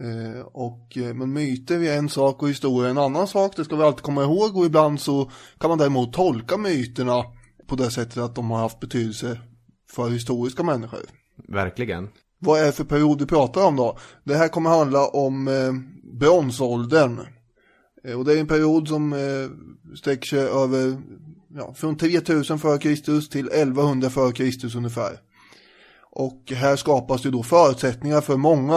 Eh, 0.00 0.40
och, 0.46 0.96
eh, 0.96 1.14
men 1.14 1.32
myter 1.32 1.82
är 1.82 1.98
en 1.98 2.08
sak 2.08 2.42
och 2.42 2.48
historia 2.48 2.86
är 2.86 2.90
en 2.90 2.98
annan 2.98 3.26
sak, 3.26 3.56
det 3.56 3.64
ska 3.64 3.76
vi 3.76 3.82
alltid 3.82 4.02
komma 4.02 4.22
ihåg 4.22 4.56
och 4.56 4.66
ibland 4.66 5.00
så 5.00 5.30
kan 5.60 5.70
man 5.70 5.78
däremot 5.78 6.12
tolka 6.12 6.56
myterna 6.56 7.24
på 7.66 7.76
det 7.76 7.90
sättet 7.90 8.18
att 8.18 8.34
de 8.34 8.50
har 8.50 8.58
haft 8.58 8.80
betydelse 8.80 9.40
för 9.90 10.08
historiska 10.10 10.62
människor. 10.62 11.00
Verkligen. 11.48 12.08
Vad 12.38 12.60
är 12.60 12.66
det 12.66 12.72
för 12.72 12.84
period 12.84 13.20
vi 13.20 13.26
pratar 13.26 13.66
om 13.66 13.76
då? 13.76 13.98
Det 14.24 14.34
här 14.34 14.48
kommer 14.48 14.70
handla 14.70 15.08
om 15.08 15.48
eh, 15.48 15.72
bronsåldern. 16.18 17.20
Eh, 18.04 18.18
och 18.18 18.24
det 18.24 18.32
är 18.32 18.40
en 18.40 18.46
period 18.46 18.88
som 18.88 19.12
eh, 19.12 19.96
sträcker 19.96 20.26
sig 20.26 20.38
över 20.38 20.96
ja, 21.54 21.74
från 21.74 21.96
3000 21.96 22.56
f.Kr. 22.56 23.30
till 23.30 23.48
1100 23.48 24.08
f.Kr. 24.08 24.76
ungefär. 24.76 25.20
Och 26.10 26.52
här 26.56 26.76
skapas 26.76 27.26
ju 27.26 27.30
då 27.30 27.42
förutsättningar 27.42 28.20
för 28.20 28.36
många 28.36 28.76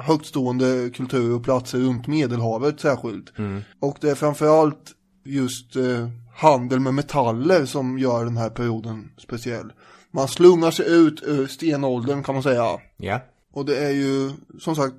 högtstående 0.00 0.90
kulturer 0.94 1.34
och 1.34 1.44
platser 1.44 1.78
runt 1.78 2.06
Medelhavet 2.06 2.80
särskilt. 2.80 3.32
Och 3.80 3.98
det 4.00 4.10
är 4.10 4.14
framförallt 4.14 4.94
just 5.24 5.76
eh, 5.76 6.08
handel 6.34 6.80
med 6.80 6.94
metaller 6.94 7.66
som 7.66 7.98
gör 7.98 8.24
den 8.24 8.36
här 8.36 8.50
perioden 8.50 9.10
speciell. 9.18 9.72
Man 10.10 10.28
slungar 10.28 10.70
sig 10.70 10.86
ut 10.94 11.22
ur 11.22 11.46
stenåldern 11.46 12.22
kan 12.22 12.34
man 12.34 12.42
säga. 12.42 12.78
Ja. 12.96 13.20
Och 13.52 13.64
det 13.64 13.76
är 13.78 13.90
ju 13.90 14.30
som 14.60 14.76
sagt 14.76 14.94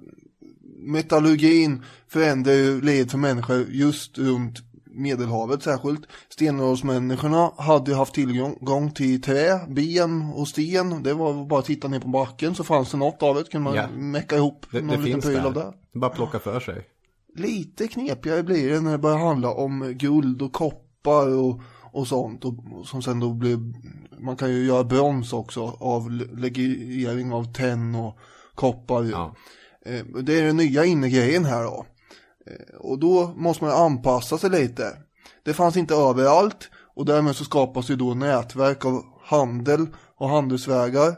metallurgin 0.77 1.83
förändrar 2.07 2.53
ju 2.53 2.81
livet 2.81 3.11
för 3.11 3.17
människor 3.17 3.65
just 3.69 4.17
runt 4.17 4.59
Medelhavet 4.93 5.63
särskilt. 5.63 6.01
Stenåldersmänniskorna 6.29 7.51
hade 7.57 7.91
ju 7.91 7.97
haft 7.97 8.13
tillgång 8.13 8.91
till 8.91 9.21
trä, 9.21 9.59
ben 9.67 10.31
och 10.35 10.47
sten. 10.47 11.03
Det 11.03 11.13
var 11.13 11.45
bara 11.45 11.59
att 11.59 11.65
titta 11.65 11.87
ner 11.87 11.99
på 11.99 12.07
backen 12.07 12.55
så 12.55 12.63
fanns 12.63 12.91
det 12.91 12.97
något 12.97 13.23
av 13.23 13.35
det. 13.35 13.43
Kunde 13.43 13.63
man 13.63 13.75
Ja. 13.75 13.87
mecka 13.87 14.35
ihop 14.35 14.65
Det, 14.71 14.81
någon 14.81 14.97
det 14.97 15.05
liten 15.05 15.21
pryl 15.21 15.39
av 15.39 15.53
det. 15.53 15.73
Bara 15.93 16.09
plocka 16.09 16.39
för 16.39 16.59
sig. 16.59 16.87
Lite 17.35 17.87
knepigare 17.87 18.43
blir 18.43 18.69
det 18.69 18.81
när 18.81 18.91
det 18.91 18.97
börjar 18.97 19.17
handla 19.17 19.51
om 19.51 19.93
guld 19.97 20.41
och 20.41 20.53
koppar 20.53 21.27
och, 21.27 21.61
och 21.91 22.07
sånt. 22.07 22.45
Och, 22.45 22.55
som 22.85 23.01
sen 23.01 23.19
då 23.19 23.33
blir, 23.33 23.57
man 24.23 24.37
kan 24.37 24.49
ju 24.49 24.65
göra 24.65 24.83
brons 24.83 25.33
också 25.33 25.77
av 25.79 26.11
le- 26.11 26.25
legering 26.33 27.33
av 27.33 27.53
tenn 27.53 27.95
och 27.95 28.17
koppar. 28.55 29.03
Ja. 29.03 29.35
Eh, 29.85 30.05
Det 30.23 30.39
är 30.39 30.43
den 30.43 30.57
nya 30.57 30.85
innegrejen 30.85 31.45
här 31.45 31.63
då. 31.63 31.85
Eh, 32.47 32.75
Och 32.79 32.99
då 32.99 33.33
måste 33.35 33.63
man 33.63 33.73
anpassa 33.73 34.37
sig 34.37 34.49
lite. 34.49 34.83
Det 35.45 35.53
fanns 35.53 35.77
inte 35.77 35.95
överallt 35.95 36.69
och 36.95 37.05
därmed 37.05 37.35
så 37.35 37.43
skapas 37.43 37.89
ju 37.89 37.95
då 37.95 38.13
nätverk 38.13 38.85
av 38.85 39.03
handel 39.23 39.87
och 40.17 40.29
handelsvägar. 40.29 41.15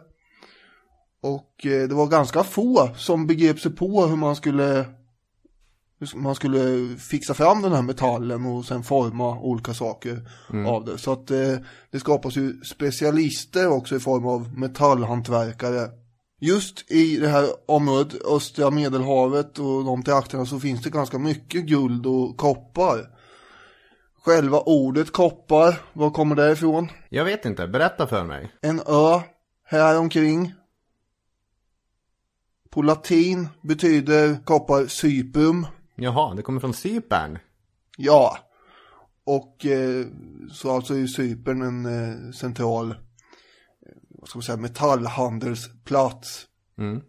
Och 1.24 1.66
eh, 1.66 1.88
det 1.88 1.96
var 1.96 2.08
ganska 2.08 2.44
få 2.44 2.90
som 2.98 3.28
begrep 3.28 3.60
sig 3.60 3.72
på 3.76 4.06
hur 4.06 4.16
man 4.16 4.36
skulle 4.36 4.86
man 6.16 6.36
skulle 6.36 6.96
fixa 6.98 7.34
fram 7.34 7.62
den 7.62 7.74
här 7.74 7.82
metallen 7.82 8.46
och 8.46 8.66
sen 8.66 8.84
forma 8.84 9.40
olika 9.40 9.74
saker 9.74 10.30
av 10.68 10.86
det. 10.86 10.98
Så 10.98 11.12
att 11.12 11.32
eh, 11.32 11.56
det 11.92 12.00
skapas 12.00 12.36
ju 12.36 12.62
specialister 12.64 13.68
också 13.68 13.96
i 13.96 14.00
form 14.00 14.26
av 14.26 14.58
metallhantverkare. 14.58 15.90
Just 16.40 16.92
i 16.92 17.18
det 17.18 17.28
här 17.28 17.46
området, 17.66 18.22
östra 18.26 18.72
medelhavet 18.72 19.60
och 19.60 19.86
de 19.86 20.04
trakterna 20.04 20.46
så 20.46 20.60
finns 20.60 20.82
det 20.82 20.90
ganska 20.90 21.20
mycket 21.20 21.66
guld 21.66 22.06
och 22.06 22.38
koppar. 22.38 23.10
Själva 24.26 24.60
ordet 24.60 25.12
koppar, 25.12 25.82
var 25.94 26.12
kommer 26.12 26.36
det 26.36 26.52
ifrån? 26.52 26.90
Jag 27.10 27.26
vet 27.26 27.46
inte, 27.46 27.68
berätta 27.68 28.08
för 28.08 28.24
mig. 28.24 28.52
En 28.62 28.80
ö 28.80 29.22
här 29.64 30.00
omkring. 30.00 30.54
På 32.70 32.82
latin 32.82 33.48
betyder 33.62 34.46
koppar 34.46 34.88
cyprum. 34.88 35.68
Jaha, 35.96 36.34
det 36.34 36.42
kommer 36.42 36.60
från 36.60 36.74
Cypern. 36.74 37.40
Ja. 37.98 38.38
Och 39.26 39.66
eh, 39.66 40.06
så 40.52 40.72
alltså 40.72 40.94
är 40.94 41.08
Cypern 41.08 41.62
en 41.62 41.86
eh, 41.86 42.32
central 42.32 42.92
eh, 42.92 42.98
vad 44.10 44.30
ska 44.30 44.38
man 44.38 44.44
säga, 44.44 44.58
metallhandelsplats. 44.58 46.46
Mm. 46.78 47.02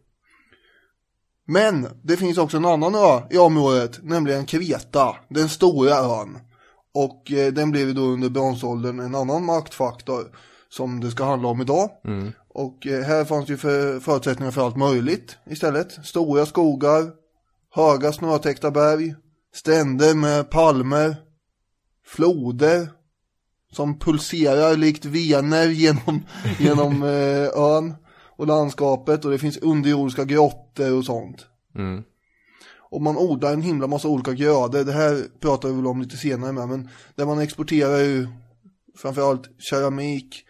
Men 1.46 1.88
det 2.02 2.16
finns 2.16 2.38
också 2.38 2.56
en 2.56 2.64
annan 2.64 2.94
ö 2.94 3.20
i 3.30 3.38
området, 3.38 4.00
nämligen 4.02 4.46
Kreta, 4.46 5.16
den 5.28 5.48
stora 5.48 5.94
ön. 5.94 6.38
Och 6.94 7.32
eh, 7.32 7.52
den 7.52 7.70
blev 7.70 7.94
då 7.94 8.02
under 8.02 8.28
bronsåldern 8.28 9.00
en 9.00 9.14
annan 9.14 9.44
maktfaktor 9.44 10.36
som 10.68 11.00
det 11.00 11.10
ska 11.10 11.24
handla 11.24 11.48
om 11.48 11.60
idag. 11.60 11.90
Och 12.48 12.86
eh, 12.86 13.02
här 13.02 13.24
fanns 13.24 13.48
ju 13.48 13.56
för, 13.56 14.00
förutsättningar 14.00 14.52
för 14.52 14.66
allt 14.66 14.76
möjligt 14.76 15.36
istället. 15.50 15.92
Stora 15.92 16.46
skogar, 16.46 17.23
höga 17.74 18.12
snötäckta 18.12 18.70
berg, 18.70 19.14
stränder 19.54 20.14
med 20.14 20.50
palmer, 20.50 21.16
floder 22.06 22.88
som 23.72 23.98
pulserar 23.98 24.76
likt 24.76 25.04
vener 25.04 25.68
genom, 25.68 26.22
genom 26.58 27.02
eh, 27.02 27.48
ön 27.54 27.94
och 28.36 28.46
landskapet 28.46 29.24
och 29.24 29.30
det 29.30 29.38
finns 29.38 29.56
underjordiska 29.56 30.24
grottor 30.24 30.92
och 30.98 31.04
sånt. 31.04 31.46
Mm. 31.74 32.02
Och 32.78 33.02
man 33.02 33.16
odlar 33.16 33.52
en 33.52 33.62
himla 33.62 33.86
massa 33.86 34.08
olika 34.08 34.32
grödor, 34.32 34.84
det 34.84 34.92
här 34.92 35.24
pratar 35.40 35.68
vi 35.68 35.74
väl 35.74 35.86
om 35.86 36.02
lite 36.02 36.16
senare 36.16 36.52
med, 36.52 36.68
men 36.68 36.88
där 37.14 37.26
man 37.26 37.38
exporterar 37.38 37.98
ju 37.98 38.28
framförallt 38.96 39.50
keramik, 39.58 40.44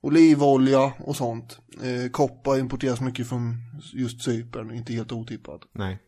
olivolja 0.00 0.92
och 0.98 1.16
sånt. 1.16 1.58
Eh, 1.82 2.10
koppar 2.10 2.58
importeras 2.58 3.00
mycket 3.00 3.28
från 3.28 3.56
just 3.92 4.22
Cypern, 4.22 4.74
inte 4.74 4.92
helt 4.92 5.12
otippat. 5.12 5.60
Nej. 5.72 5.98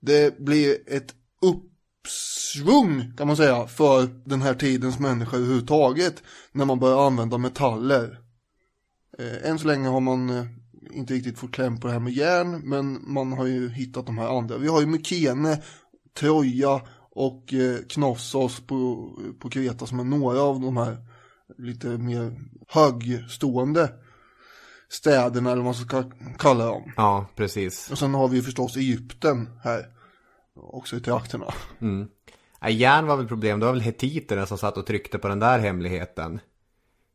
Det 0.00 0.38
blir 0.38 0.76
ett 0.86 1.14
uppsvung 1.42 3.12
kan 3.16 3.26
man 3.26 3.36
säga 3.36 3.66
för 3.66 4.08
den 4.24 4.42
här 4.42 4.54
tidens 4.54 4.98
människor 4.98 5.38
överhuvudtaget 5.38 6.22
när 6.52 6.64
man 6.64 6.78
börjar 6.78 7.06
använda 7.06 7.38
metaller. 7.38 8.20
Eh, 9.18 9.50
än 9.50 9.58
så 9.58 9.66
länge 9.66 9.88
har 9.88 10.00
man 10.00 10.30
eh, 10.30 10.46
inte 10.90 11.14
riktigt 11.14 11.38
fått 11.38 11.52
kläm 11.52 11.80
på 11.80 11.86
det 11.86 11.92
här 11.92 12.00
med 12.00 12.12
järn 12.12 12.60
men 12.64 13.12
man 13.12 13.32
har 13.32 13.46
ju 13.46 13.68
hittat 13.68 14.06
de 14.06 14.18
här 14.18 14.38
andra. 14.38 14.58
Vi 14.58 14.68
har 14.68 14.80
ju 14.80 14.86
Mykene, 14.86 15.62
Troja 16.18 16.80
och 17.10 17.54
eh, 17.54 17.78
Knossos 17.88 18.60
på, 18.60 19.10
på 19.40 19.50
Kreta 19.50 19.86
som 19.86 20.00
är 20.00 20.04
några 20.04 20.40
av 20.40 20.60
de 20.60 20.76
här 20.76 20.96
lite 21.58 21.88
mer 21.88 22.40
högstående 22.68 23.92
städerna 24.88 25.52
eller 25.52 25.62
vad 25.62 25.64
man 25.64 25.74
ska 25.74 26.04
kalla 26.38 26.66
dem. 26.66 26.92
Ja, 26.96 27.26
precis. 27.36 27.90
Och 27.90 27.98
sen 27.98 28.14
har 28.14 28.28
vi 28.28 28.36
ju 28.36 28.42
förstås 28.42 28.76
Egypten 28.76 29.48
här. 29.62 29.86
Också 30.56 30.96
i 30.96 31.00
trakterna. 31.00 31.54
Ja, 32.60 32.68
järn 32.68 33.06
var 33.06 33.16
väl 33.16 33.28
problem, 33.28 33.60
det 33.60 33.66
var 33.66 33.72
väl 33.72 33.82
hetiterna 33.82 34.46
som 34.46 34.58
satt 34.58 34.76
och 34.76 34.86
tryckte 34.86 35.18
på 35.18 35.28
den 35.28 35.38
där 35.38 35.58
hemligheten. 35.58 36.40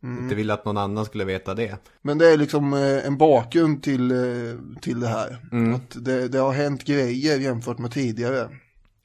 Inte 0.03 0.35
ville 0.35 0.53
att 0.53 0.65
någon 0.65 0.77
annan 0.77 1.05
skulle 1.05 1.25
veta 1.25 1.53
det. 1.53 1.77
Men 2.01 2.17
det 2.17 2.33
är 2.33 2.37
liksom 2.37 2.73
eh, 2.73 3.05
en 3.05 3.17
bakgrund 3.17 3.83
till, 3.83 4.11
eh, 4.11 4.77
till 4.81 4.99
det 4.99 5.07
här. 5.07 5.39
Att 5.75 6.05
det, 6.05 6.27
det 6.27 6.37
har 6.37 6.53
hänt 6.53 6.83
grejer 6.83 7.39
jämfört 7.39 7.77
med 7.77 7.91
tidigare. 7.91 8.49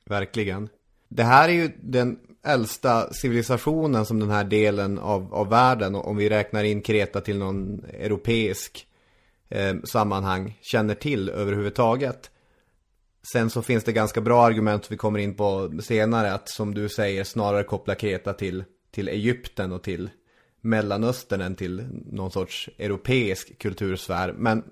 Verkligen. 0.07 0.69
Det 1.09 1.23
här 1.23 1.49
är 1.49 1.53
ju 1.53 1.73
den 1.83 2.19
äldsta 2.47 3.13
civilisationen 3.13 4.07
som 4.07 4.21
den 4.21 4.31
här 4.31 4.45
delen 4.45 4.99
av, 4.99 5.35
av 5.35 5.49
världen, 5.49 5.95
om 5.95 6.17
vi 6.17 6.29
räknar 6.29 6.65
in 6.65 6.83
Kreta 6.83 7.21
till 7.21 7.39
någon 7.39 7.85
europeisk 7.85 8.87
eh, 9.49 9.75
sammanhang, 9.85 10.59
känner 10.63 10.95
till 10.95 11.29
överhuvudtaget. 11.29 12.31
Sen 13.33 13.51
så 13.51 13.63
finns 13.63 13.85
det 13.85 13.93
ganska 13.93 14.21
bra 14.21 14.45
argument 14.45 14.85
som 14.85 14.95
vi 14.95 14.99
kommer 14.99 15.19
in 15.19 15.35
på 15.35 15.73
senare, 15.83 16.33
att 16.33 16.49
som 16.49 16.75
du 16.75 16.89
säger 16.89 17.25
snarare 17.25 17.65
koppla 17.65 17.95
Kreta 17.95 18.33
till, 18.33 18.65
till 18.91 19.09
Egypten 19.09 19.73
och 19.73 19.83
till 19.83 20.11
Mellanöstern 20.61 21.41
än 21.41 21.55
till 21.55 21.87
någon 22.07 22.31
sorts 22.31 22.71
europeisk 22.79 23.59
kultursfär. 23.59 24.33
Men 24.33 24.65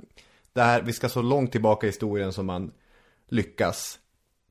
det 0.52 0.62
här, 0.62 0.83
vi 0.83 0.93
ska 0.93 1.09
så 1.09 1.23
långt 1.23 1.52
tillbaka 1.52 1.87
i 1.87 1.90
historien 1.90 2.33
som 2.33 2.47
man 2.47 2.73
lyckas 3.28 3.99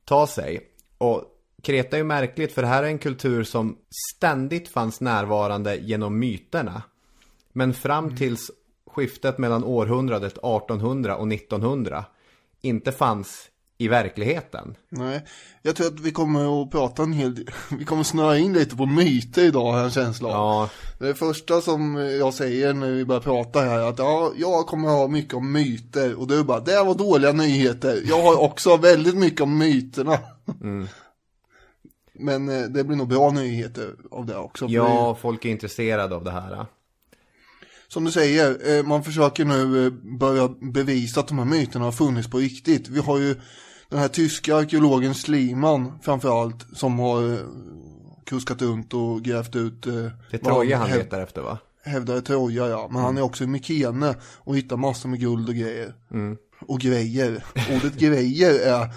ta 0.04 0.26
sig. 0.26 0.70
Och 0.98 1.33
Kreta 1.64 1.96
är 1.96 1.98
ju 1.98 2.04
märkligt 2.04 2.52
för 2.52 2.62
det 2.62 2.68
här 2.68 2.82
är 2.82 2.86
en 2.86 2.98
kultur 2.98 3.44
som 3.44 3.76
ständigt 4.14 4.68
fanns 4.68 5.00
närvarande 5.00 5.76
genom 5.76 6.18
myterna. 6.18 6.82
Men 7.52 7.74
fram 7.74 8.16
tills 8.16 8.50
skiftet 8.90 9.38
mellan 9.38 9.64
århundradet 9.64 10.32
1800 10.32 11.16
och 11.16 11.32
1900 11.32 12.04
inte 12.60 12.92
fanns 12.92 13.50
i 13.78 13.88
verkligheten. 13.88 14.76
Nej, 14.88 15.24
jag 15.62 15.76
tror 15.76 15.86
att 15.86 16.00
vi 16.00 16.12
kommer 16.12 16.62
att 16.62 16.70
prata 16.70 17.02
en 17.02 17.12
hel 17.12 17.34
del, 17.34 17.50
vi 17.78 17.84
kommer 17.84 18.02
snöa 18.02 18.38
in 18.38 18.52
lite 18.52 18.76
på 18.76 18.86
myter 18.86 19.42
idag 19.44 19.72
har 19.72 19.76
jag 19.76 19.84
en 19.84 19.90
känsla 19.90 20.28
av. 20.28 20.34
Ja, 20.34 20.70
Det 21.06 21.14
första 21.14 21.60
som 21.60 21.96
jag 21.96 22.34
säger 22.34 22.72
när 22.72 22.90
vi 22.90 23.04
börjar 23.04 23.20
prata 23.20 23.60
här 23.60 23.78
är 23.78 23.88
att 23.88 23.98
ja, 23.98 24.32
jag 24.36 24.66
kommer 24.66 24.88
ha 24.88 25.08
mycket 25.08 25.34
om 25.34 25.52
myter 25.52 26.14
och 26.14 26.28
du 26.28 26.44
bara, 26.44 26.60
det 26.60 26.82
var 26.82 26.94
dåliga 26.94 27.32
nyheter. 27.32 28.02
Jag 28.04 28.22
har 28.22 28.40
också 28.40 28.76
väldigt 28.76 29.16
mycket 29.16 29.40
om 29.40 29.58
myterna. 29.58 30.18
Men 32.14 32.48
eh, 32.48 32.62
det 32.62 32.84
blir 32.84 32.96
nog 32.96 33.08
bra 33.08 33.30
nyheter 33.30 33.94
av 34.10 34.26
det 34.26 34.36
också. 34.36 34.66
ja, 34.66 35.18
folk 35.20 35.44
är 35.44 35.48
intresserade 35.50 36.14
av 36.14 36.24
det 36.24 36.30
här. 36.30 36.66
Som 37.88 38.04
du 38.04 38.10
säger, 38.10 38.76
eh, 38.76 38.84
man 38.84 39.04
försöker 39.04 39.44
nu 39.44 39.86
eh, 39.86 39.92
börja 40.18 40.48
bevisa 40.48 41.20
att 41.20 41.28
de 41.28 41.38
här 41.38 41.44
myterna 41.44 41.84
har 41.84 41.92
funnits 41.92 42.30
på 42.30 42.38
riktigt. 42.38 42.88
Vi 42.88 43.00
har 43.00 43.18
ju 43.18 43.36
den 43.88 43.98
här 43.98 44.08
tyska 44.08 44.56
arkeologen 44.56 45.14
Schliemann 45.14 45.92
framförallt 46.02 46.66
som 46.76 46.98
har 46.98 47.38
kuskat 48.26 48.62
runt 48.62 48.94
och 48.94 49.22
grävt 49.22 49.56
ut. 49.56 49.82
Det 49.82 50.12
är 50.30 50.38
Troja 50.38 50.78
han 50.78 50.90
letar 50.90 51.20
efter 51.20 51.42
va? 51.42 51.58
Hävdar 51.84 52.20
Troja 52.20 52.68
ja, 52.68 52.88
men 52.92 53.02
han 53.02 53.18
är 53.18 53.22
också 53.22 53.44
i 53.44 53.46
Mykene 53.46 54.14
och 54.22 54.56
hittar 54.56 54.76
massor 54.76 55.08
med 55.08 55.20
guld 55.20 55.48
och 55.48 55.54
grejer. 55.54 55.94
Och 56.60 56.80
grejer, 56.80 57.44
ordet 57.74 57.94
grejer 57.94 58.60
är, 58.60 58.88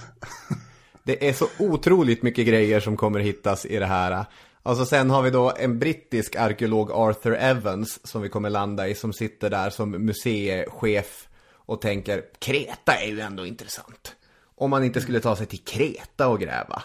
Det 1.07 1.29
är 1.29 1.33
så 1.33 1.47
otroligt 1.59 2.23
mycket 2.23 2.47
grejer 2.47 2.79
som 2.79 2.97
kommer 2.97 3.19
hittas 3.19 3.65
i 3.65 3.77
det 3.77 3.85
här. 3.85 4.25
Alltså 4.63 4.85
sen 4.85 5.09
har 5.09 5.21
vi 5.21 5.29
då 5.29 5.53
en 5.59 5.79
brittisk 5.79 6.35
arkeolog 6.35 6.91
Arthur 6.91 7.35
Evans 7.35 8.07
som 8.07 8.21
vi 8.21 8.29
kommer 8.29 8.49
landa 8.49 8.87
i 8.87 8.95
som 8.95 9.13
sitter 9.13 9.49
där 9.49 9.69
som 9.69 9.91
museichef 9.91 11.27
och 11.53 11.81
tänker 11.81 12.23
Kreta 12.39 12.93
är 12.93 13.07
ju 13.07 13.19
ändå 13.19 13.45
intressant. 13.45 14.15
Om 14.55 14.69
man 14.69 14.83
inte 14.83 15.01
skulle 15.01 15.19
ta 15.19 15.35
sig 15.35 15.45
till 15.45 15.59
Kreta 15.59 16.27
och 16.27 16.39
gräva. 16.39 16.83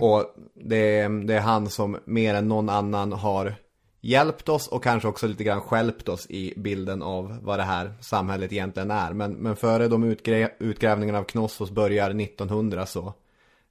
Och 0.00 0.34
det 0.54 0.98
är, 0.98 1.26
det 1.26 1.34
är 1.34 1.40
han 1.40 1.70
som 1.70 1.96
mer 2.04 2.34
än 2.34 2.48
någon 2.48 2.68
annan 2.68 3.12
har 3.12 3.54
hjälpt 4.00 4.48
oss 4.48 4.68
och 4.68 4.84
kanske 4.84 5.08
också 5.08 5.26
lite 5.26 5.44
grann 5.44 5.60
skälpt 5.60 6.08
oss 6.08 6.26
i 6.30 6.54
bilden 6.56 7.02
av 7.02 7.38
vad 7.42 7.58
det 7.58 7.62
här 7.62 7.92
samhället 8.00 8.52
egentligen 8.52 8.90
är. 8.90 9.12
Men, 9.12 9.32
men 9.32 9.56
före 9.56 9.88
de 9.88 10.04
utgrä, 10.04 10.50
utgrävningarna 10.58 11.18
av 11.18 11.24
Knossos 11.24 11.70
börjar 11.70 12.10
1900 12.10 12.86
så, 12.86 13.14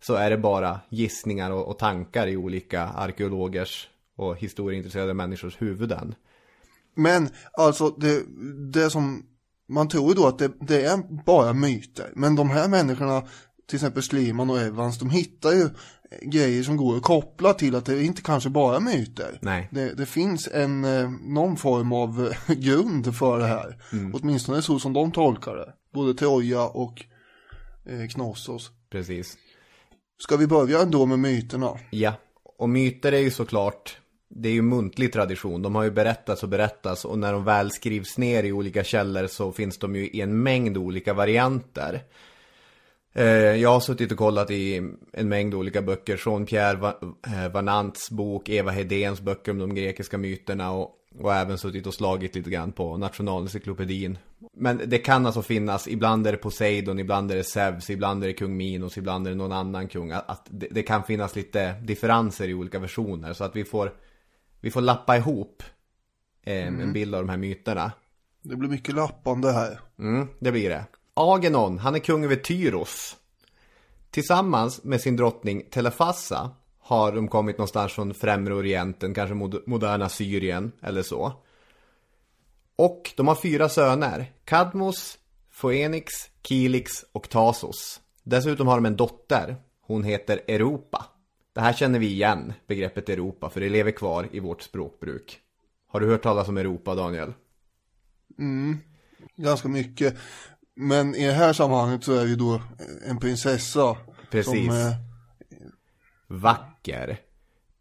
så 0.01 0.13
är 0.13 0.29
det 0.29 0.37
bara 0.37 0.79
gissningar 0.89 1.51
och, 1.51 1.67
och 1.67 1.79
tankar 1.79 2.27
i 2.27 2.37
olika 2.37 2.83
arkeologers 2.83 3.89
och 4.15 4.37
historieintresserade 4.37 5.13
människors 5.13 5.61
huvuden. 5.61 6.15
men 6.95 7.29
alltså 7.53 7.89
det, 7.89 8.23
det 8.71 8.89
som, 8.89 9.25
man 9.67 9.87
tror 9.87 10.15
då 10.15 10.27
att 10.27 10.39
det, 10.39 10.51
det 10.59 10.85
är 10.85 11.23
bara 11.25 11.53
myter. 11.53 12.11
Men 12.15 12.35
de 12.35 12.49
här 12.49 12.67
människorna, 12.67 13.23
till 13.67 13.75
exempel 13.75 14.03
Schliemann 14.03 14.49
och 14.49 14.59
Evans, 14.59 14.99
de 14.99 15.09
hittar 15.09 15.51
ju 15.51 15.69
grejer 16.21 16.63
som 16.63 16.77
går 16.77 16.97
att 16.97 17.03
koppla 17.03 17.53
till 17.53 17.75
att 17.75 17.85
det 17.85 18.03
inte 18.03 18.21
kanske 18.21 18.49
bara 18.49 18.75
är 18.75 18.79
myter. 18.79 19.39
Nej. 19.41 19.69
Det, 19.71 19.93
det 19.93 20.05
finns 20.05 20.47
en, 20.47 20.83
eh, 20.83 21.11
någon 21.21 21.57
form 21.57 21.93
av 21.93 22.33
eh, 22.47 22.55
grund 22.55 23.15
för 23.15 23.39
det 23.39 23.47
här. 23.47 23.77
Åtminstone 24.13 24.61
så 24.61 24.79
som 24.79 24.93
de 24.93 25.11
tolkar 25.11 25.55
det. 25.55 25.73
Både 25.93 26.13
Troja 26.13 26.63
och 26.63 27.05
eh, 27.85 28.07
Knossos. 28.07 28.71
Precis. 28.91 29.37
Ska 30.21 30.37
vi 30.37 30.47
börja 30.47 30.81
ändå 30.81 31.05
med 31.05 31.19
myterna? 31.19 31.79
Ja, 31.89 32.13
och 32.43 32.69
myter 32.69 33.11
är 33.11 33.19
ju 33.19 33.31
såklart, 33.31 33.97
det 34.29 34.49
är 34.49 34.53
ju 34.53 34.61
muntlig 34.61 35.13
tradition. 35.13 35.61
De 35.61 35.75
har 35.75 35.83
ju 35.83 35.91
berättats 35.91 36.43
och 36.43 36.49
berättats 36.49 37.05
och 37.05 37.19
när 37.19 37.33
de 37.33 37.43
väl 37.43 37.71
skrivs 37.71 38.17
ner 38.17 38.43
i 38.43 38.51
olika 38.51 38.83
källor 38.83 39.27
så 39.27 39.51
finns 39.51 39.77
de 39.77 39.95
ju 39.95 40.07
i 40.07 40.21
en 40.21 40.43
mängd 40.43 40.77
olika 40.77 41.13
varianter. 41.13 42.03
Eh, 43.13 43.25
jag 43.35 43.69
har 43.69 43.79
suttit 43.79 44.11
och 44.11 44.17
kollat 44.17 44.51
i 44.51 44.77
en 45.13 45.29
mängd 45.29 45.53
olika 45.53 45.81
böcker. 45.81 46.17
Från 46.17 46.45
Pierre 46.45 46.93
eh, 47.27 47.51
Vanants 47.51 48.11
bok, 48.11 48.49
Eva 48.49 48.71
Hedéns 48.71 49.21
böcker 49.21 49.51
om 49.51 49.59
de 49.59 49.75
grekiska 49.75 50.17
myterna 50.17 50.71
och, 50.71 50.91
och 51.19 51.33
även 51.33 51.57
suttit 51.57 51.87
och 51.87 51.93
slagit 51.93 52.35
lite 52.35 52.49
grann 52.49 52.71
på 52.71 52.97
Nationalencyklopedin. 52.97 54.17
Men 54.53 54.81
det 54.85 54.97
kan 54.97 55.25
alltså 55.25 55.41
finnas, 55.41 55.87
ibland 55.87 56.27
är 56.27 56.31
det 56.31 56.37
Poseidon, 56.37 56.99
ibland 56.99 57.31
är 57.31 57.35
det 57.35 57.43
Zeus, 57.43 57.89
ibland 57.89 58.23
är 58.23 58.27
det 58.27 58.33
kung 58.33 58.57
Minos, 58.57 58.97
ibland 58.97 59.27
är 59.27 59.31
det 59.31 59.37
någon 59.37 59.51
annan 59.51 59.87
kung. 59.87 60.11
Att, 60.11 60.47
det, 60.49 60.67
det 60.71 60.83
kan 60.83 61.03
finnas 61.03 61.35
lite 61.35 61.73
differenser 61.73 62.47
i 62.47 62.53
olika 62.53 62.79
versioner 62.79 63.33
så 63.33 63.43
att 63.43 63.55
vi 63.55 63.63
får, 63.63 63.93
vi 64.59 64.71
får 64.71 64.81
lappa 64.81 65.17
ihop 65.17 65.63
eh, 66.43 66.67
en 66.67 66.93
bild 66.93 67.15
av 67.15 67.21
de 67.21 67.29
här 67.29 67.37
myterna. 67.37 67.91
Det 68.41 68.55
blir 68.55 68.69
mycket 68.69 68.95
lappande 68.95 69.51
här. 69.51 69.79
Mm, 69.99 70.27
det 70.39 70.51
blir 70.51 70.69
det. 70.69 70.85
Agenon, 71.13 71.77
han 71.77 71.95
är 71.95 71.99
kung 71.99 72.23
över 72.25 72.35
Tyros. 72.35 73.17
Tillsammans 74.11 74.83
med 74.83 75.01
sin 75.01 75.15
drottning 75.15 75.63
Telefassa 75.71 76.51
har 76.79 77.11
de 77.11 77.27
kommit 77.27 77.57
någonstans 77.57 77.93
från 77.93 78.13
främre 78.13 78.53
orienten, 78.53 79.13
kanske 79.13 79.35
mod- 79.35 79.63
moderna 79.65 80.09
Syrien 80.09 80.71
eller 80.81 81.01
så. 81.01 81.33
Och 82.79 83.13
de 83.15 83.27
har 83.27 83.35
fyra 83.35 83.69
söner, 83.69 84.31
Kadmos, 84.45 85.17
Phoenix, 85.61 86.11
Kilix 86.43 87.05
och 87.11 87.29
Tasos. 87.29 88.01
Dessutom 88.23 88.67
har 88.67 88.75
de 88.75 88.85
en 88.85 88.95
dotter, 88.95 89.55
hon 89.81 90.03
heter 90.03 90.41
Europa. 90.47 91.05
Det 91.53 91.61
här 91.61 91.73
känner 91.73 91.99
vi 91.99 92.07
igen, 92.07 92.53
begreppet 92.67 93.09
Europa, 93.09 93.49
för 93.49 93.61
det 93.61 93.69
lever 93.69 93.91
kvar 93.91 94.27
i 94.31 94.39
vårt 94.39 94.61
språkbruk. 94.61 95.39
Har 95.87 95.99
du 95.99 96.07
hört 96.07 96.23
talas 96.23 96.47
om 96.47 96.57
Europa, 96.57 96.95
Daniel? 96.95 97.33
Ganska 99.35 99.67
mycket. 99.67 100.17
Men 100.75 101.15
i 101.15 101.25
det 101.25 101.33
här 101.33 101.53
sammanhanget 101.53 102.03
så 102.03 102.13
är 102.13 102.23
det 102.23 102.29
ju 102.29 102.35
då 102.35 102.61
en 103.07 103.19
prinsessa. 103.19 103.97
Precis. 104.31 104.65
Som, 104.67 104.69
eh, 104.69 104.93
vacker, 106.27 107.19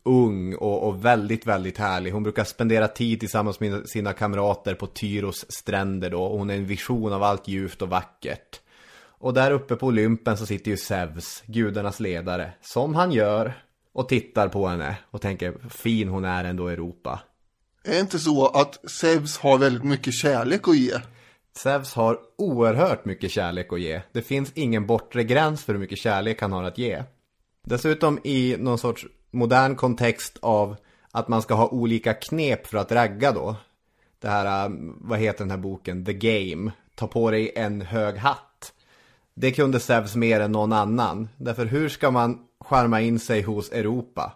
ung 0.08 0.54
och, 0.54 0.88
och 0.88 1.04
väldigt, 1.04 1.46
väldigt 1.46 1.78
härlig. 1.78 2.12
Hon 2.12 2.22
brukar 2.22 2.44
spendera 2.44 2.88
tid 2.88 3.20
tillsammans 3.20 3.60
med 3.60 3.88
sina 3.88 4.12
kamrater 4.12 4.74
på 4.74 4.86
Tyros 4.86 5.46
stränder 5.48 6.10
då. 6.10 6.22
Och 6.22 6.38
hon 6.38 6.50
är 6.50 6.54
en 6.54 6.66
vision 6.66 7.12
av 7.12 7.22
allt 7.22 7.48
ljuvt 7.48 7.82
och 7.82 7.88
vackert. 7.88 8.60
Och 9.20 9.34
där 9.34 9.50
uppe 9.50 9.76
på 9.76 9.86
Olympen 9.86 10.36
så 10.36 10.46
sitter 10.46 10.70
ju 10.70 10.76
Zeus, 10.76 11.42
gudarnas 11.46 12.00
ledare, 12.00 12.52
som 12.62 12.94
han 12.94 13.12
gör. 13.12 13.62
Och 13.92 14.08
tittar 14.08 14.48
på 14.48 14.66
henne 14.66 14.96
och 15.10 15.20
tänker, 15.20 15.54
fin 15.70 16.08
hon 16.08 16.24
är 16.24 16.44
ändå 16.44 16.68
Europa. 16.68 17.20
är 17.84 17.92
det 17.92 18.00
inte 18.00 18.18
så 18.18 18.46
att 18.46 18.90
Zeus 18.90 19.38
har 19.38 19.58
väldigt 19.58 19.84
mycket 19.84 20.14
kärlek 20.14 20.68
att 20.68 20.76
ge? 20.76 20.94
Zeus 21.56 21.94
har 21.94 22.18
oerhört 22.38 23.04
mycket 23.04 23.30
kärlek 23.30 23.72
att 23.72 23.80
ge. 23.80 24.00
Det 24.12 24.22
finns 24.22 24.52
ingen 24.54 24.86
bortre 24.86 25.24
gräns 25.24 25.64
för 25.64 25.72
hur 25.72 25.80
mycket 25.80 25.98
kärlek 25.98 26.40
han 26.40 26.52
har 26.52 26.64
att 26.64 26.78
ge. 26.78 27.02
Dessutom 27.64 28.18
i 28.24 28.56
någon 28.58 28.78
sorts 28.78 29.06
modern 29.30 29.76
kontext 29.76 30.38
av 30.42 30.76
att 31.10 31.28
man 31.28 31.42
ska 31.42 31.54
ha 31.54 31.68
olika 31.68 32.14
knep 32.14 32.66
för 32.66 32.78
att 32.78 32.92
ragga 32.92 33.32
då. 33.32 33.56
Det 34.20 34.28
här, 34.28 34.66
um, 34.66 34.98
vad 35.00 35.18
heter 35.18 35.38
den 35.38 35.50
här 35.50 35.58
boken? 35.58 36.04
The 36.04 36.12
Game. 36.12 36.72
Ta 36.94 37.06
på 37.06 37.30
dig 37.30 37.52
en 37.56 37.80
hög 37.80 38.16
hatt. 38.16 38.72
Det 39.34 39.52
kunde 39.52 39.80
Zeus 39.80 40.16
mer 40.16 40.40
än 40.40 40.52
någon 40.52 40.72
annan. 40.72 41.28
Därför 41.36 41.66
hur 41.66 41.88
ska 41.88 42.10
man 42.10 42.38
skärma 42.60 43.00
in 43.00 43.18
sig 43.18 43.42
hos 43.42 43.72
Europa? 43.72 44.32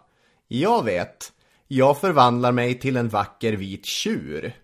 Jag 0.47 0.83
vet. 0.83 1.31
Jag 1.67 1.97
förvandlar 1.97 2.51
mig 2.51 2.79
till 2.79 2.97
en 2.97 3.09
vacker 3.09 3.53
vit 3.53 3.85
tjur. 3.85 4.55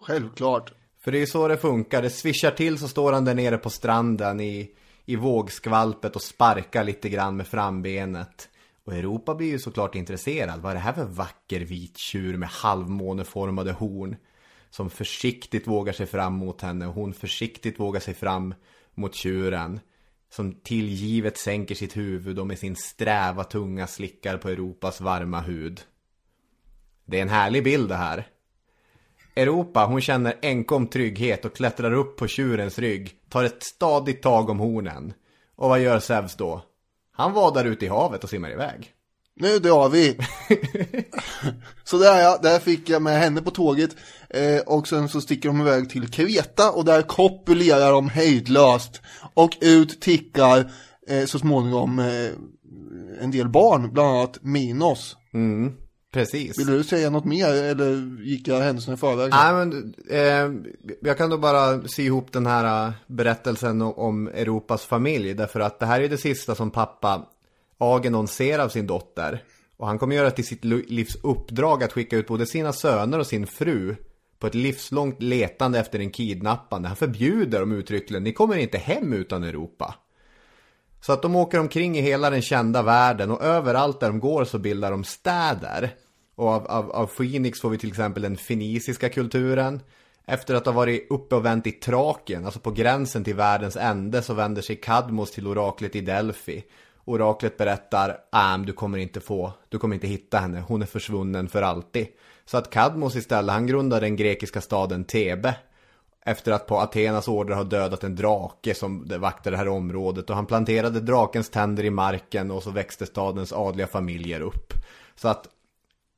Självklart. 0.00 0.72
För 1.00 1.12
det 1.12 1.18
är 1.18 1.20
ju 1.20 1.26
så 1.26 1.48
det 1.48 1.56
funkar. 1.56 2.02
Det 2.02 2.10
svischar 2.10 2.50
till 2.50 2.78
så 2.78 2.88
står 2.88 3.12
han 3.12 3.24
där 3.24 3.34
nere 3.34 3.58
på 3.58 3.70
stranden 3.70 4.40
i, 4.40 4.70
i 5.04 5.16
vågskvalpet 5.16 6.16
och 6.16 6.22
sparkar 6.22 6.84
lite 6.84 7.08
grann 7.08 7.36
med 7.36 7.46
frambenet. 7.46 8.48
Och 8.84 8.94
Europa 8.94 9.34
blir 9.34 9.48
ju 9.48 9.58
såklart 9.58 9.94
intresserad. 9.94 10.60
Vad 10.60 10.70
är 10.70 10.74
det 10.74 10.80
här 10.80 10.92
för 10.92 11.04
vacker 11.04 11.60
vit 11.60 11.96
tjur 11.96 12.36
med 12.36 12.48
halvmåneformade 12.48 13.72
horn? 13.72 14.16
Som 14.70 14.90
försiktigt 14.90 15.66
vågar 15.66 15.92
sig 15.92 16.06
fram 16.06 16.34
mot 16.34 16.60
henne 16.60 16.86
och 16.86 16.94
hon 16.94 17.14
försiktigt 17.14 17.80
vågar 17.80 18.00
sig 18.00 18.14
fram 18.14 18.54
mot 18.94 19.14
tjuren. 19.14 19.80
som 20.30 20.54
tillgivet 20.54 21.38
sänker 21.38 21.74
sitt 21.74 21.96
huvud 21.96 22.38
och 22.38 22.46
med 22.46 22.58
sin 22.58 22.76
sträva 22.76 23.44
tunga 23.44 23.86
slickar 23.86 24.36
på 24.36 24.48
Europas 24.48 25.00
varma 25.00 25.40
hud. 25.40 25.80
Det 27.04 27.18
är 27.18 27.22
en 27.22 27.28
härlig 27.28 27.64
bild 27.64 27.88
det 27.88 27.96
här. 27.96 28.28
Europa, 29.36 29.84
hon 29.84 30.00
känner 30.00 30.38
enkom 30.42 30.86
trygghet 30.86 31.44
och 31.44 31.56
klättrar 31.56 31.92
upp 31.92 32.16
på 32.16 32.26
tjurens 32.26 32.78
rygg, 32.78 33.12
tar 33.28 33.44
ett 33.44 33.62
stadigt 33.62 34.22
tag 34.22 34.50
om 34.50 34.58
hornen. 34.58 35.14
Och 35.56 35.68
vad 35.68 35.80
gör 35.80 36.00
Zeus 36.00 36.36
då? 36.36 36.62
Han 37.16 37.32
vadar 37.32 37.64
ut 37.64 37.82
i 37.82 37.88
havet 37.88 38.24
och 38.24 38.30
simmar 38.30 38.52
iväg. 38.52 38.90
Nu 39.36 39.58
drar 39.58 39.88
vi. 39.88 40.18
så 41.84 41.98
där 41.98 42.20
ja, 42.20 42.38
där 42.42 42.58
fick 42.58 42.88
jag 42.88 43.02
med 43.02 43.18
henne 43.18 43.42
på 43.42 43.50
tåget. 43.50 43.96
Eh, 44.30 44.60
och 44.66 44.88
sen 44.88 45.08
så 45.08 45.20
sticker 45.20 45.48
de 45.48 45.60
iväg 45.60 45.90
till 45.90 46.10
Kreta 46.10 46.70
och 46.70 46.84
där 46.84 47.02
kopulerar 47.02 47.92
de 47.92 48.08
hejdlöst. 48.08 49.00
Och 49.34 49.56
ut 49.60 50.00
tickar 50.00 50.70
eh, 51.08 51.24
så 51.24 51.38
småningom 51.38 51.98
eh, 51.98 52.30
en 53.20 53.30
del 53.30 53.48
barn, 53.48 53.92
bland 53.92 54.08
annat 54.08 54.38
Minos. 54.42 55.16
Mm, 55.34 55.72
precis. 56.14 56.58
Vill 56.58 56.66
du 56.66 56.84
säga 56.84 57.10
något 57.10 57.24
mer 57.24 57.46
eller 57.46 58.20
gick 58.22 58.48
jag 58.48 58.60
händelserna 58.60 58.94
i 58.94 58.96
förväg? 58.96 59.30
Nej 59.30 59.52
men, 59.54 59.94
eh, 60.10 60.74
jag 61.00 61.18
kan 61.18 61.30
då 61.30 61.38
bara 61.38 61.88
sy 61.88 62.02
ihop 62.02 62.32
den 62.32 62.46
här 62.46 62.86
eh, 62.86 62.92
berättelsen 63.06 63.82
om 63.82 64.28
Europas 64.28 64.84
familj. 64.84 65.34
Därför 65.34 65.60
att 65.60 65.78
det 65.78 65.86
här 65.86 66.00
är 66.00 66.08
det 66.08 66.18
sista 66.18 66.54
som 66.54 66.70
pappa 66.70 67.26
Agenon 67.78 68.28
ser 68.28 68.58
av 68.58 68.68
sin 68.68 68.86
dotter. 68.86 69.42
Och 69.76 69.86
han 69.86 69.98
kommer 69.98 70.16
göra 70.16 70.30
till 70.30 70.46
sitt 70.46 70.64
livs 70.64 71.16
uppdrag 71.22 71.84
att 71.84 71.92
skicka 71.92 72.16
ut 72.16 72.26
både 72.26 72.46
sina 72.46 72.72
söner 72.72 73.18
och 73.18 73.26
sin 73.26 73.46
fru 73.46 73.96
på 74.38 74.46
ett 74.46 74.54
livslångt 74.54 75.22
letande 75.22 75.78
efter 75.78 75.98
en 75.98 76.10
kidnappande. 76.10 76.88
Han 76.88 76.96
förbjuder 76.96 77.60
dem 77.60 77.72
uttryckligen, 77.72 78.24
ni 78.24 78.32
kommer 78.32 78.56
inte 78.56 78.78
hem 78.78 79.12
utan 79.12 79.44
Europa. 79.44 79.94
Så 81.00 81.12
att 81.12 81.22
de 81.22 81.36
åker 81.36 81.60
omkring 81.60 81.98
i 81.98 82.00
hela 82.00 82.30
den 82.30 82.42
kända 82.42 82.82
världen 82.82 83.30
och 83.30 83.42
överallt 83.42 84.00
där 84.00 84.06
de 84.06 84.20
går 84.20 84.44
så 84.44 84.58
bildar 84.58 84.90
de 84.90 85.04
städer. 85.04 85.90
Och 86.34 86.48
av, 86.48 86.66
av, 86.66 86.90
av 86.90 87.06
Phoenix 87.06 87.60
får 87.60 87.70
vi 87.70 87.78
till 87.78 87.88
exempel 87.88 88.22
den 88.22 88.36
feniciska 88.36 89.08
kulturen. 89.08 89.80
Efter 90.26 90.54
att 90.54 90.66
ha 90.66 90.72
varit 90.72 91.06
uppe 91.10 91.34
och 91.34 91.44
vänt 91.44 91.66
i 91.66 91.72
traken 91.72 92.44
alltså 92.44 92.60
på 92.60 92.70
gränsen 92.70 93.24
till 93.24 93.34
världens 93.34 93.76
ände, 93.76 94.22
så 94.22 94.34
vänder 94.34 94.62
sig 94.62 94.76
Kadmos 94.76 95.30
till 95.30 95.46
oraklet 95.46 95.96
i 95.96 96.00
Delphi. 96.00 96.64
Oraklet 97.04 97.56
berättar, 97.56 98.18
äm, 98.32 98.66
du 98.66 98.72
kommer 98.72 98.98
inte 98.98 99.20
få, 99.20 99.52
du 99.68 99.78
kommer 99.78 99.94
inte 99.94 100.06
hitta 100.06 100.38
henne, 100.38 100.64
hon 100.68 100.82
är 100.82 100.86
försvunnen 100.86 101.48
för 101.48 101.62
alltid. 101.62 102.06
Så 102.44 102.56
att 102.56 102.70
Kadmos 102.70 103.16
istället, 103.16 103.52
han 103.52 103.66
grundar 103.66 104.00
den 104.00 104.16
grekiska 104.16 104.60
staden 104.60 105.04
Thebe. 105.04 105.56
Efter 106.26 106.52
att 106.52 106.66
på 106.66 106.78
Athenas 106.78 107.28
order 107.28 107.54
ha 107.54 107.64
dödat 107.64 108.04
en 108.04 108.16
drake 108.16 108.74
som 108.74 109.08
vaktar 109.18 109.50
det 109.50 109.56
här 109.56 109.68
området. 109.68 110.30
Och 110.30 110.36
han 110.36 110.46
planterade 110.46 111.00
drakens 111.00 111.50
tänder 111.50 111.84
i 111.84 111.90
marken 111.90 112.50
och 112.50 112.62
så 112.62 112.70
växte 112.70 113.06
stadens 113.06 113.52
adliga 113.52 113.86
familjer 113.86 114.40
upp. 114.40 114.72
Så 115.14 115.28
att 115.28 115.48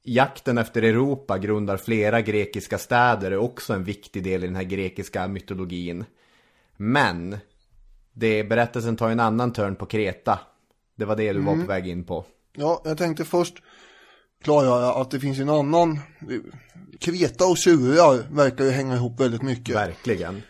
jakten 0.06 0.58
efter 0.58 0.82
Europa 0.82 1.38
grundar 1.38 1.76
flera 1.76 2.20
grekiska 2.20 2.78
städer 2.78 3.30
är 3.30 3.36
också 3.36 3.72
en 3.72 3.84
viktig 3.84 4.24
del 4.24 4.44
i 4.44 4.46
den 4.46 4.56
här 4.56 4.62
grekiska 4.62 5.28
mytologin. 5.28 6.04
Men 6.76 7.38
det, 8.12 8.44
berättelsen 8.44 8.96
tar 8.96 9.10
en 9.10 9.20
annan 9.20 9.52
törn 9.52 9.76
på 9.76 9.86
Kreta. 9.86 10.38
Det 10.96 11.04
var 11.04 11.16
det 11.16 11.32
du 11.32 11.40
var 11.40 11.54
på 11.54 11.66
väg 11.66 11.88
in 11.88 12.04
på. 12.04 12.24
Ja, 12.52 12.82
jag 12.84 12.98
tänkte 12.98 13.24
först 13.24 13.54
klargöra 14.42 14.94
att 14.94 15.10
det 15.10 15.20
finns 15.20 15.38
en 15.38 15.48
annan. 15.48 15.98
Kreta 17.00 17.46
och 17.46 17.56
tjurar 17.56 18.34
verkar 18.34 18.64
ju 18.64 18.70
hänga 18.70 18.94
ihop 18.96 19.20
väldigt 19.20 19.42
mycket. 19.42 19.74
Verkligen. 19.74 20.42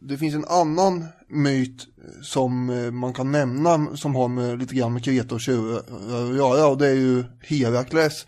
Det 0.00 0.18
finns 0.18 0.34
en 0.34 0.44
annan 0.44 1.04
myt 1.28 1.86
som 2.22 2.70
eh, 2.70 2.90
man 2.90 3.14
kan 3.14 3.32
nämna 3.32 3.96
som 3.96 4.14
har 4.14 4.28
med, 4.28 4.58
lite 4.58 4.74
grann 4.74 4.92
med 4.92 5.04
Kreta 5.04 5.34
och 5.34 5.40
tjurar 5.40 5.78
att 5.78 6.36
göra 6.36 6.66
och 6.66 6.78
det 6.78 6.86
är 6.86 6.94
ju 6.94 7.24
Herakles. 7.40 8.26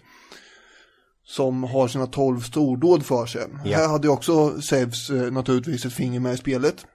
Som 1.29 1.65
har 1.65 1.89
sina 1.89 2.07
tolv 2.07 2.41
stordåd 2.41 3.07
för 3.07 3.27
sig. 3.27 3.47
Ja. 3.65 3.77
Här 3.77 3.89
hade 3.89 4.09
också 4.09 4.61
Zeus 4.61 5.11
eh, 5.11 5.33
naturligtvis 5.33 5.85
ett 5.85 5.93
finger 5.93 6.21
med 6.21 6.35
i 6.35 6.37
spelet. 6.37 6.87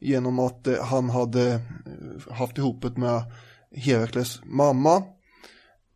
Genom 0.00 0.38
att 0.38 0.66
eh, 0.66 0.84
han 0.84 1.10
hade 1.10 1.52
eh, 1.52 2.32
haft 2.34 2.58
ihop 2.58 2.82
det 2.82 2.96
med 2.96 3.22
Herakles 3.76 4.40
mamma. 4.44 5.02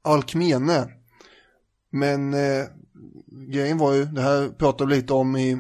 Alkmene. 0.02 0.88
Men 1.92 2.34
eh, 2.34 2.66
grejen 3.50 3.78
var 3.78 3.92
ju, 3.92 4.04
det 4.04 4.22
här 4.22 4.48
pratade 4.48 4.90
vi 4.90 4.96
lite 4.96 5.12
om 5.12 5.36
i 5.36 5.52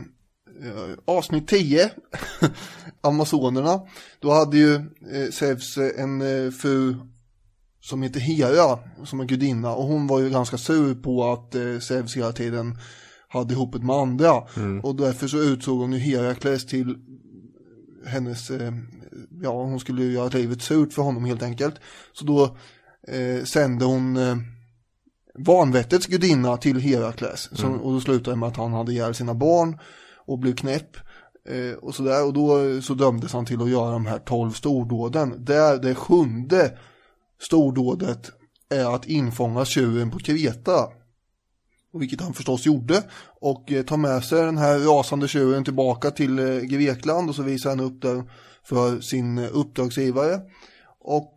eh, 0.62 0.94
avsnitt 1.04 1.48
10, 1.48 1.90
Amazonerna. 3.00 3.80
Då 4.18 4.30
hade 4.30 4.58
ju 4.58 4.74
eh, 5.12 5.30
Zeus 5.32 5.78
en 5.96 6.20
eh, 6.22 6.50
fru 6.50 6.96
som 7.80 8.02
heter 8.02 8.20
Hera, 8.20 8.78
som 9.04 9.20
är 9.20 9.24
gudinna. 9.24 9.74
Och 9.74 9.84
hon 9.84 10.06
var 10.06 10.20
ju 10.20 10.30
ganska 10.30 10.58
sur 10.58 10.94
på 10.94 11.32
att 11.32 11.54
eh, 11.54 11.78
Zeus 11.78 12.16
hela 12.16 12.32
tiden 12.32 12.78
hade 13.28 13.54
ihop 13.54 13.82
med 13.82 13.96
andra. 13.96 14.32
Och 14.82 14.96
därför 14.96 15.28
så 15.28 15.38
utsåg 15.38 15.80
hon 15.80 15.92
ju 15.92 15.98
Herakles 15.98 16.66
till 16.66 16.96
hennes, 18.06 18.50
eh, 18.50 18.72
ja 19.42 19.62
hon 19.62 19.80
skulle 19.80 20.02
ju 20.02 20.12
göra 20.12 20.28
livet 20.28 20.62
surt 20.62 20.92
för 20.92 21.02
honom 21.02 21.24
helt 21.24 21.42
enkelt. 21.42 21.74
Så 22.12 22.24
då 22.24 22.56
eh, 23.08 23.44
sände 23.44 23.84
hon 23.84 24.16
eh, 24.16 24.36
vanvettets 25.38 26.06
gudinna 26.06 26.56
till 26.56 26.80
Herakles. 26.80 27.48
Som, 27.52 27.80
och 27.80 27.92
då 27.92 28.00
slutade 28.00 28.36
det 28.36 28.40
med 28.40 28.48
att 28.48 28.56
han 28.56 28.72
hade 28.72 28.92
ihjäl 28.92 29.14
sina 29.14 29.34
barn 29.34 29.78
och 30.26 30.38
blev 30.38 30.54
knäpp. 30.54 30.96
Eh, 31.48 31.78
och 31.82 31.94
sådär, 31.94 32.26
och 32.26 32.32
då 32.32 32.80
så 32.82 32.94
dömdes 32.94 33.32
han 33.32 33.46
till 33.46 33.62
att 33.62 33.70
göra 33.70 33.92
de 33.92 34.06
här 34.06 34.18
tolv 34.18 34.50
stordåden. 34.50 35.44
Där 35.44 35.78
det 35.78 35.94
sjunde 35.94 36.78
stordådet 37.40 38.30
är 38.70 38.94
att 38.94 39.06
infånga 39.06 39.64
tjuren 39.64 40.10
på 40.10 40.18
Kreta. 40.18 40.88
Vilket 41.92 42.20
han 42.20 42.34
förstås 42.34 42.66
gjorde. 42.66 43.02
Och 43.40 43.72
eh, 43.72 43.82
tar 43.82 43.96
med 43.96 44.24
sig 44.24 44.42
den 44.42 44.58
här 44.58 44.78
rasande 44.78 45.28
tjuren 45.28 45.64
tillbaka 45.64 46.10
till 46.10 46.38
eh, 46.38 46.60
Grekland 46.60 47.28
och 47.28 47.34
så 47.34 47.42
visar 47.42 47.70
han 47.70 47.80
upp 47.80 48.02
den 48.02 48.30
för 48.64 49.00
sin 49.00 49.38
eh, 49.38 49.48
uppdragsgivare. 49.52 50.40
Och 51.02 51.36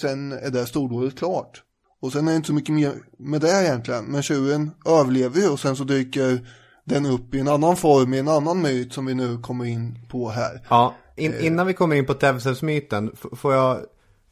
sen 0.00 0.32
är 0.32 0.50
det 0.50 0.66
stordådet 0.66 1.18
klart. 1.18 1.62
Och 2.00 2.12
sen 2.12 2.28
är 2.28 2.32
det 2.32 2.36
inte 2.36 2.46
så 2.46 2.54
mycket 2.54 2.74
mer 2.74 2.92
med 3.18 3.40
det 3.40 3.64
egentligen. 3.64 4.04
Men 4.04 4.22
tjuren 4.22 4.70
överlever 4.86 5.40
ju 5.40 5.48
och 5.48 5.60
sen 5.60 5.76
så 5.76 5.84
dyker 5.84 6.48
den 6.84 7.06
upp 7.06 7.34
i 7.34 7.40
en 7.40 7.48
annan 7.48 7.76
form, 7.76 8.14
i 8.14 8.18
en 8.18 8.28
annan 8.28 8.62
myt 8.62 8.92
som 8.92 9.06
vi 9.06 9.14
nu 9.14 9.38
kommer 9.38 9.64
in 9.64 9.98
på 10.08 10.30
här. 10.30 10.66
Ja, 10.68 10.94
in, 11.16 11.34
innan 11.40 11.66
vi 11.66 11.74
kommer 11.74 11.96
in 11.96 12.06
på 12.06 12.14
Tevses-myten, 12.14 13.12
får 13.36 13.54
jag 13.54 13.80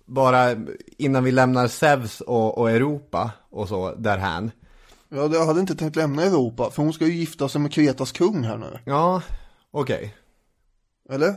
bara, 0.07 0.57
innan 0.99 1.25
vi 1.25 1.33
lämnar 1.33 1.69
Zeus 1.69 2.21
och, 2.21 2.59
och 2.59 2.71
Europa 2.71 3.31
och 3.51 3.69
så 3.69 3.95
därhän. 3.95 4.51
Ja, 5.09 5.29
jag 5.33 5.47
hade 5.47 5.61
inte 5.61 5.75
tänkt 5.75 5.97
lämna 5.97 6.23
Europa, 6.23 6.71
för 6.71 6.83
hon 6.83 6.93
ska 6.93 7.07
ju 7.07 7.14
gifta 7.14 7.49
sig 7.49 7.61
med 7.61 7.73
Kretas 7.73 8.12
kung 8.12 8.45
här 8.45 8.59
nu. 8.59 8.79
Ja, 8.85 9.23
okej. 9.71 10.14
Eller? 11.11 11.29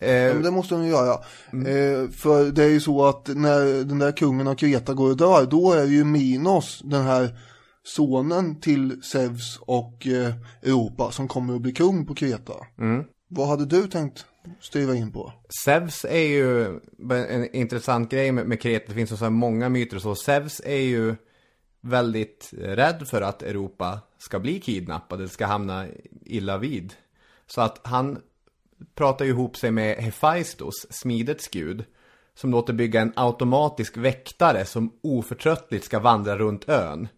Eh, 0.00 0.10
Ja, 0.12 0.34
men 0.34 0.42
det 0.42 0.50
måste 0.50 0.74
hon 0.74 0.84
ju 0.84 0.90
göra. 0.90 1.12
Eh, 1.52 2.10
för 2.10 2.50
det 2.52 2.64
är 2.64 2.68
ju 2.68 2.80
så 2.80 3.06
att 3.06 3.28
när 3.28 3.84
den 3.84 3.98
där 3.98 4.12
kungen 4.12 4.48
av 4.48 4.54
Kreta 4.54 4.94
går 4.94 5.10
och 5.10 5.16
dör, 5.16 5.46
då 5.46 5.72
är 5.72 5.84
ju 5.84 6.04
Minos 6.04 6.80
den 6.84 7.02
här 7.02 7.38
sonen 7.82 8.60
till 8.60 9.02
Zeus 9.02 9.58
och 9.60 10.06
eh, 10.06 10.34
Europa 10.62 11.10
som 11.10 11.28
kommer 11.28 11.54
att 11.54 11.60
bli 11.60 11.72
kung 11.72 12.06
på 12.06 12.14
Kreta. 12.14 12.52
Vad 13.28 13.48
hade 13.48 13.66
du 13.66 13.86
tänkt 13.88 14.24
styva 14.60 14.94
in 14.94 15.12
på? 15.12 15.32
Zeus 15.64 16.04
är 16.04 16.26
ju 16.28 16.80
en 17.08 17.54
intressant 17.54 18.10
grej 18.10 18.32
med, 18.32 18.46
med 18.46 18.60
Kreta. 18.60 18.84
Det 18.88 18.94
finns 18.94 19.10
så 19.18 19.24
här 19.24 19.30
många 19.30 19.68
myter 19.68 19.96
och 19.96 20.02
så. 20.02 20.14
Zeus 20.14 20.60
är 20.64 20.80
ju 20.80 21.14
väldigt 21.80 22.50
rädd 22.52 23.08
för 23.08 23.22
att 23.22 23.42
Europa 23.42 24.00
ska 24.18 24.38
bli 24.38 24.60
kidnappade, 24.60 25.28
ska 25.28 25.46
hamna 25.46 25.86
illa 26.24 26.58
vid. 26.58 26.94
Så 27.46 27.60
att 27.60 27.80
han 27.82 28.18
pratar 28.94 29.24
ju 29.24 29.30
ihop 29.30 29.56
sig 29.56 29.70
med 29.70 29.96
Hephaistos, 29.96 30.86
smidets 30.90 31.48
gud. 31.48 31.84
Som 32.34 32.50
låter 32.50 32.72
bygga 32.72 33.00
en 33.00 33.12
automatisk 33.16 33.96
väktare 33.96 34.64
som 34.64 34.92
oförtröttligt 35.02 35.84
ska 35.84 35.98
vandra 35.98 36.38
runt 36.38 36.68
ön. 36.68 37.08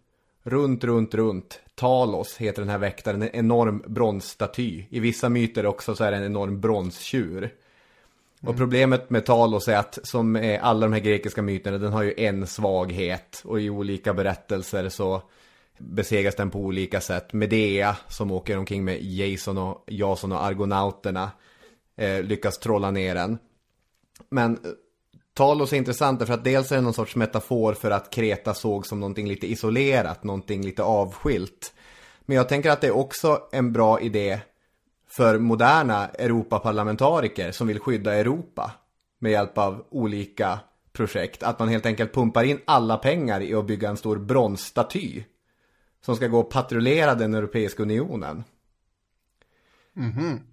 Runt, 0.43 0.83
runt, 0.83 1.15
runt. 1.15 1.59
Talos 1.75 2.37
heter 2.37 2.61
den 2.61 2.69
här 2.69 2.77
väktaren, 2.77 3.21
en 3.21 3.35
enorm 3.35 3.83
bronsstaty. 3.87 4.85
I 4.89 4.99
vissa 4.99 5.29
myter 5.29 5.65
också 5.65 5.95
så 5.95 6.03
är 6.03 6.11
det 6.11 6.17
en 6.17 6.23
enorm 6.23 6.61
bronstjur. 6.61 7.53
Och 8.41 8.57
problemet 8.57 9.09
med 9.09 9.25
Talos 9.25 9.67
är 9.67 9.77
att 9.77 9.99
som 10.03 10.57
alla 10.61 10.85
de 10.85 10.93
här 10.93 10.99
grekiska 10.99 11.41
myterna, 11.41 11.77
den 11.77 11.93
har 11.93 12.03
ju 12.03 12.13
en 12.17 12.47
svaghet. 12.47 13.41
Och 13.45 13.61
i 13.61 13.69
olika 13.69 14.13
berättelser 14.13 14.89
så 14.89 15.21
besegras 15.77 16.35
den 16.35 16.49
på 16.49 16.59
olika 16.59 17.01
sätt. 17.01 17.33
Medea 17.33 17.97
som 18.07 18.31
åker 18.31 18.57
omkring 18.57 18.83
med 18.83 19.03
Jason 19.03 19.57
och 19.57 19.83
Jason 19.87 20.31
och 20.31 20.43
argonauterna 20.43 21.31
eh, 21.95 22.23
lyckas 22.23 22.59
trolla 22.59 22.91
ner 22.91 23.15
den. 23.15 23.37
Men 24.29 24.59
Talos 25.33 25.73
är 25.73 25.77
intressant 25.77 26.19
därför 26.19 26.33
att 26.33 26.43
dels 26.43 26.71
är 26.71 26.75
det 26.75 26.81
någon 26.81 26.93
sorts 26.93 27.15
metafor 27.15 27.73
för 27.73 27.91
att 27.91 28.09
Kreta 28.09 28.53
såg 28.53 28.87
som 28.87 28.99
någonting 28.99 29.27
lite 29.27 29.51
isolerat, 29.51 30.23
någonting 30.23 30.61
lite 30.65 30.83
avskilt. 30.83 31.73
Men 32.25 32.37
jag 32.37 32.49
tänker 32.49 32.71
att 32.71 32.81
det 32.81 32.87
är 32.87 32.95
också 32.95 33.41
en 33.51 33.73
bra 33.73 33.99
idé 33.99 34.39
för 35.07 35.39
moderna 35.39 36.07
Europaparlamentariker 36.07 37.51
som 37.51 37.67
vill 37.67 37.79
skydda 37.79 38.13
Europa. 38.13 38.71
med 39.19 39.31
hjälp 39.31 39.57
av 39.57 39.85
olika 39.89 40.59
projekt. 40.93 41.43
Att 41.43 41.59
man 41.59 41.67
helt 41.67 41.85
enkelt 41.85 42.13
pumpar 42.13 42.43
in 42.43 42.59
alla 42.65 42.97
pengar 42.97 43.41
i 43.41 43.53
att 43.53 43.65
bygga 43.65 43.89
en 43.89 43.97
stor 43.97 44.17
bronsstaty. 44.17 45.23
Som 46.05 46.15
ska 46.15 46.27
gå 46.27 46.39
och 46.39 46.49
patrullera 46.49 47.15
den 47.15 47.33
Europeiska 47.33 47.83
Unionen. 47.83 48.43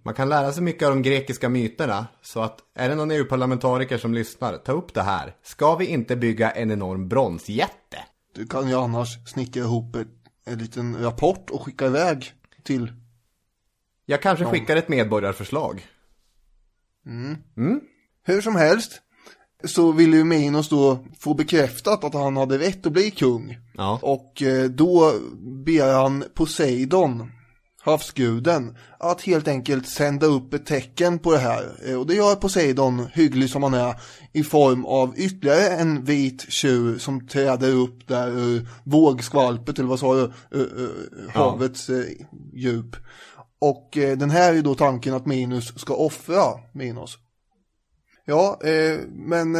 Man 0.03 0.13
kan 0.15 0.29
lära 0.29 0.53
sig 0.53 0.63
mycket 0.63 0.87
av 0.87 0.93
de 0.93 1.01
grekiska 1.01 1.49
myterna. 1.49 2.07
Så 2.21 2.41
att 2.41 2.59
är 2.75 2.89
det 2.89 2.95
någon 2.95 3.11
EU-parlamentariker 3.11 3.97
som 3.97 4.13
lyssnar, 4.13 4.57
ta 4.57 4.71
upp 4.71 4.93
det 4.93 5.01
här. 5.01 5.35
Ska 5.43 5.75
vi 5.75 5.85
inte 5.85 6.15
bygga 6.15 6.51
en 6.51 6.71
enorm 6.71 7.07
bronsjätte? 7.07 7.97
Du 8.35 8.47
kan 8.47 8.69
ju 8.69 8.75
annars 8.75 9.27
snickra 9.27 9.61
ihop 9.61 9.95
ett, 9.95 10.07
en 10.45 10.57
liten 10.57 11.03
rapport 11.03 11.49
och 11.49 11.61
skicka 11.61 11.85
iväg 11.85 12.33
till 12.63 12.91
Jag 14.05 14.21
kanske 14.21 14.45
skickar 14.45 14.75
ett 14.75 14.89
medborgarförslag. 14.89 15.87
Hur 18.23 18.41
som 18.41 18.55
helst 18.55 19.01
så 19.63 19.91
ville 19.91 20.17
ju 20.17 20.23
Minos 20.23 20.69
då 20.69 21.05
få 21.19 21.33
bekräftat 21.33 22.03
att 22.03 22.13
han 22.13 22.37
hade 22.37 22.57
rätt 22.57 22.85
att 22.85 22.93
bli 22.93 23.11
kung. 23.11 23.57
Ja. 23.77 23.99
Och 24.01 24.41
eh, 24.41 24.69
då 24.69 25.13
ber 25.65 25.93
han 25.93 26.23
Poseidon, 26.33 27.31
havsguden, 27.83 28.77
att 28.99 29.21
helt 29.21 29.47
enkelt 29.47 29.87
sända 29.87 30.25
upp 30.25 30.53
ett 30.53 30.65
tecken 30.65 31.19
på 31.19 31.31
det 31.31 31.37
här. 31.37 31.71
Eh, 31.85 31.99
Och 31.99 32.07
det 32.07 32.13
gör 32.15 32.35
Poseidon, 32.35 33.07
hygglig 33.13 33.49
som 33.49 33.63
han 33.63 33.73
är, 33.73 33.95
i 34.33 34.43
form 34.43 34.85
av 34.85 35.13
ytterligare 35.17 35.67
en 35.69 36.03
vit 36.03 36.51
tjur 36.51 36.97
som 36.97 37.27
träder 37.27 37.71
upp 37.73 38.07
där 38.07 38.27
ur 38.39 38.67
vågskvalpet, 38.83 39.79
eller 39.79 39.89
vad 39.89 39.99
sa 39.99 40.15
du, 40.15 40.31
havets 41.33 41.89
eh, 41.89 42.03
djup. 42.53 42.95
Och 43.59 43.97
eh, 43.97 44.17
den 44.17 44.29
här 44.29 44.53
är 44.53 44.61
då 44.61 44.75
tanken 44.75 45.13
att 45.13 45.25
Minus 45.25 45.79
ska 45.79 45.93
offra 45.95 46.43
Minos. 46.73 47.17
Ja, 48.25 48.59
men 49.09 49.53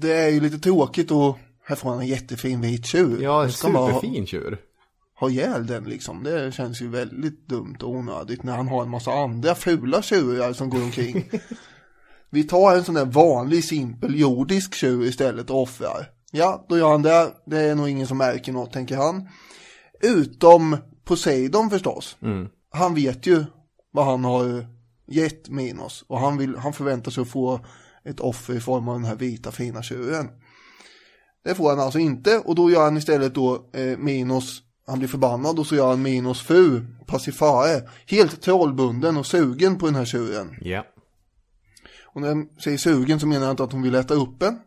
det 0.00 0.12
är 0.12 0.28
ju 0.28 0.40
lite 0.40 0.58
tråkigt 0.58 1.10
och 1.10 1.38
här 1.64 1.76
får 1.76 1.90
han 1.90 2.00
en 2.00 2.06
jättefin 2.06 2.60
vit 2.60 2.86
tjur. 2.86 3.22
Ja, 3.22 3.44
en 3.44 3.52
superfin 3.52 4.26
tjur. 4.26 4.58
Ha 5.20 5.30
ihjäl 5.30 5.66
den 5.66 5.84
liksom. 5.84 6.22
Det 6.22 6.54
känns 6.54 6.82
ju 6.82 6.88
väldigt 6.88 7.48
dumt 7.48 7.76
och 7.82 7.90
onödigt 7.90 8.42
när 8.42 8.56
han 8.56 8.68
har 8.68 8.82
en 8.82 8.90
massa 8.90 9.12
andra 9.12 9.54
fula 9.54 10.02
tjurar 10.02 10.52
som 10.52 10.70
går 10.70 10.82
omkring. 10.82 11.30
Vi 12.30 12.44
tar 12.44 12.76
en 12.76 12.84
sån 12.84 12.94
där 12.94 13.04
vanlig 13.04 13.64
simpel 13.64 14.20
jordisk 14.20 14.74
tjur 14.74 15.04
istället 15.04 15.50
och 15.50 15.62
offrar. 15.62 16.10
Ja, 16.32 16.66
då 16.68 16.78
gör 16.78 16.90
han 16.90 17.02
det. 17.02 17.32
Det 17.46 17.60
är 17.60 17.74
nog 17.74 17.88
ingen 17.88 18.06
som 18.06 18.18
märker 18.18 18.52
något, 18.52 18.72
tänker 18.72 18.96
han. 18.96 19.28
Utom 20.02 20.76
Poseidon 21.04 21.70
förstås. 21.70 22.16
Han 22.70 22.94
vet 22.94 23.26
ju 23.26 23.44
vad 23.92 24.04
han 24.04 24.24
har 24.24 24.66
gett 25.06 25.48
Minos. 25.48 26.04
Och 26.06 26.18
han, 26.18 26.38
vill, 26.38 26.56
han 26.56 26.72
förväntar 26.72 27.10
sig 27.10 27.22
att 27.22 27.28
få 27.28 27.60
ett 28.04 28.20
offer 28.20 28.54
i 28.54 28.60
form 28.60 28.88
av 28.88 28.94
den 28.94 29.04
här 29.04 29.16
vita 29.16 29.52
fina 29.52 29.82
tjuren. 29.82 30.28
Det 31.44 31.54
får 31.54 31.70
han 31.70 31.80
alltså 31.80 31.98
inte 31.98 32.38
och 32.38 32.54
då 32.54 32.70
gör 32.70 32.84
han 32.84 32.96
istället 32.96 33.34
då 33.34 33.70
eh, 33.72 33.98
Minos, 33.98 34.62
han 34.86 34.98
blir 34.98 35.08
förbannad 35.08 35.58
och 35.58 35.66
så 35.66 35.74
gör 35.74 35.88
han 35.88 36.02
Minos 36.02 36.40
fru, 36.40 36.86
Pacifae, 37.06 37.82
helt 38.06 38.42
trollbunden 38.42 39.16
och 39.16 39.26
sugen 39.26 39.78
på 39.78 39.86
den 39.86 39.94
här 39.94 40.04
tjuren. 40.04 40.56
Ja. 40.60 40.86
Och 42.02 42.20
när 42.20 42.28
jag 42.28 42.46
säger 42.62 42.78
sugen 42.78 43.20
så 43.20 43.26
menar 43.26 43.46
jag 43.46 43.52
inte 43.52 43.64
att 43.64 43.72
hon 43.72 43.82
vill 43.82 43.94
äta 43.94 44.14
upp 44.14 44.40
den. 44.40 44.58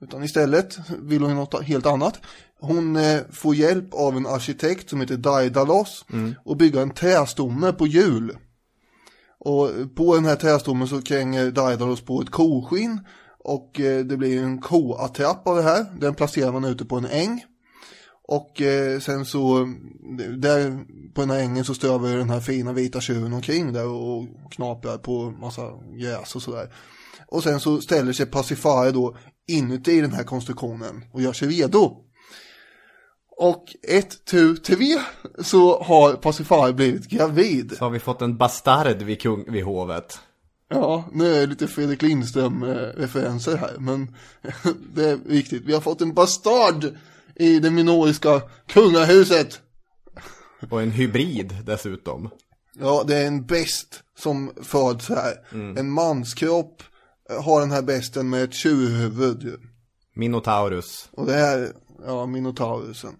Utan 0.00 0.24
istället 0.24 0.78
vill 1.02 1.22
hon 1.22 1.34
något 1.34 1.62
helt 1.62 1.86
annat. 1.86 2.20
Hon 2.60 2.96
eh, 2.96 3.20
får 3.32 3.54
hjälp 3.54 3.94
av 3.94 4.16
en 4.16 4.26
arkitekt 4.26 4.90
som 4.90 5.00
heter 5.00 5.16
Daidalos 5.16 6.04
och 6.44 6.56
bygga 6.56 6.82
en 6.82 6.90
trästomme 6.90 7.72
på 7.72 7.86
hjul. 7.86 8.36
Och 9.38 9.70
på 9.96 10.14
den 10.14 10.24
här 10.24 10.36
trästommen 10.36 10.88
så 10.88 11.02
kränger 11.02 11.50
Daidalos 11.50 12.00
på 12.00 12.20
ett 12.22 12.30
koskinn. 12.30 13.00
Och 13.38 13.80
eh, 13.80 14.04
det 14.04 14.16
blir 14.16 14.42
en 14.42 14.60
koattrapp 14.60 15.48
av 15.48 15.56
det 15.56 15.62
här. 15.62 15.86
Den 16.00 16.14
placerar 16.14 16.52
man 16.52 16.64
ute 16.64 16.84
på 16.84 16.96
en 16.96 17.06
äng. 17.06 17.44
Och 18.28 18.62
eh, 18.62 19.00
sen 19.00 19.24
så, 19.24 19.68
där 20.36 20.84
på 21.14 21.20
den 21.20 21.30
här 21.30 21.38
ängen 21.38 21.64
så 21.64 21.74
strövar 21.74 22.08
den 22.08 22.30
här 22.30 22.40
fina 22.40 22.72
vita 22.72 23.00
tjuren 23.00 23.32
omkring 23.32 23.72
där 23.72 23.86
och 23.86 24.26
knaprar 24.50 24.98
på 24.98 25.30
massa 25.30 25.62
gräs 26.00 26.34
och 26.34 26.42
sådär. 26.42 26.74
Och 27.26 27.42
sen 27.42 27.60
så 27.60 27.80
ställer 27.80 28.12
sig 28.12 28.26
Pacifae 28.26 28.92
då 28.92 29.16
inuti 29.48 30.00
den 30.00 30.12
här 30.12 30.24
konstruktionen 30.24 31.04
och 31.12 31.22
gör 31.22 31.32
sig 31.32 31.48
redo. 31.48 31.96
Och 33.36 33.64
ett, 33.88 34.24
tu, 34.24 34.56
tre 34.56 34.98
så 35.38 35.82
har 35.82 36.12
Pacifae 36.12 36.72
blivit 36.72 37.08
gravid. 37.08 37.74
Så 37.78 37.84
har 37.84 37.90
vi 37.90 37.98
fått 37.98 38.22
en 38.22 38.36
bastard 38.36 39.02
vid, 39.02 39.20
kung, 39.20 39.52
vid 39.52 39.64
hovet. 39.64 40.18
Ja, 40.68 41.08
nu 41.12 41.34
är 41.34 41.40
det 41.40 41.46
lite 41.46 41.66
Fredrik 41.66 42.02
Lindström-referenser 42.02 43.56
här, 43.56 43.76
men 43.78 44.16
det 44.94 45.10
är 45.10 45.16
viktigt. 45.16 45.62
Vi 45.64 45.72
har 45.72 45.80
fått 45.80 46.00
en 46.00 46.14
bastard 46.14 46.84
i 47.36 47.58
det 47.58 47.70
minoriska 47.70 48.42
kungahuset. 48.68 49.60
Och 50.70 50.82
en 50.82 50.90
hybrid 50.90 51.56
dessutom. 51.66 52.30
Ja, 52.78 53.04
det 53.06 53.16
är 53.16 53.26
en 53.26 53.46
best 53.46 54.02
som 54.18 54.52
föds 54.62 55.08
här. 55.08 55.32
En 55.78 55.90
manskropp 55.90 56.82
eh, 57.30 57.42
har 57.42 57.60
den 57.60 57.70
här 57.70 57.82
besten 57.82 58.30
med 58.30 58.44
ett 58.44 58.54
tjurhuvud. 58.54 59.60
Minotaurus. 60.16 61.08
Och 61.12 61.26
det 61.26 61.32
här, 61.32 61.72
ja, 62.06 62.26
minotaurusen. 62.26 63.14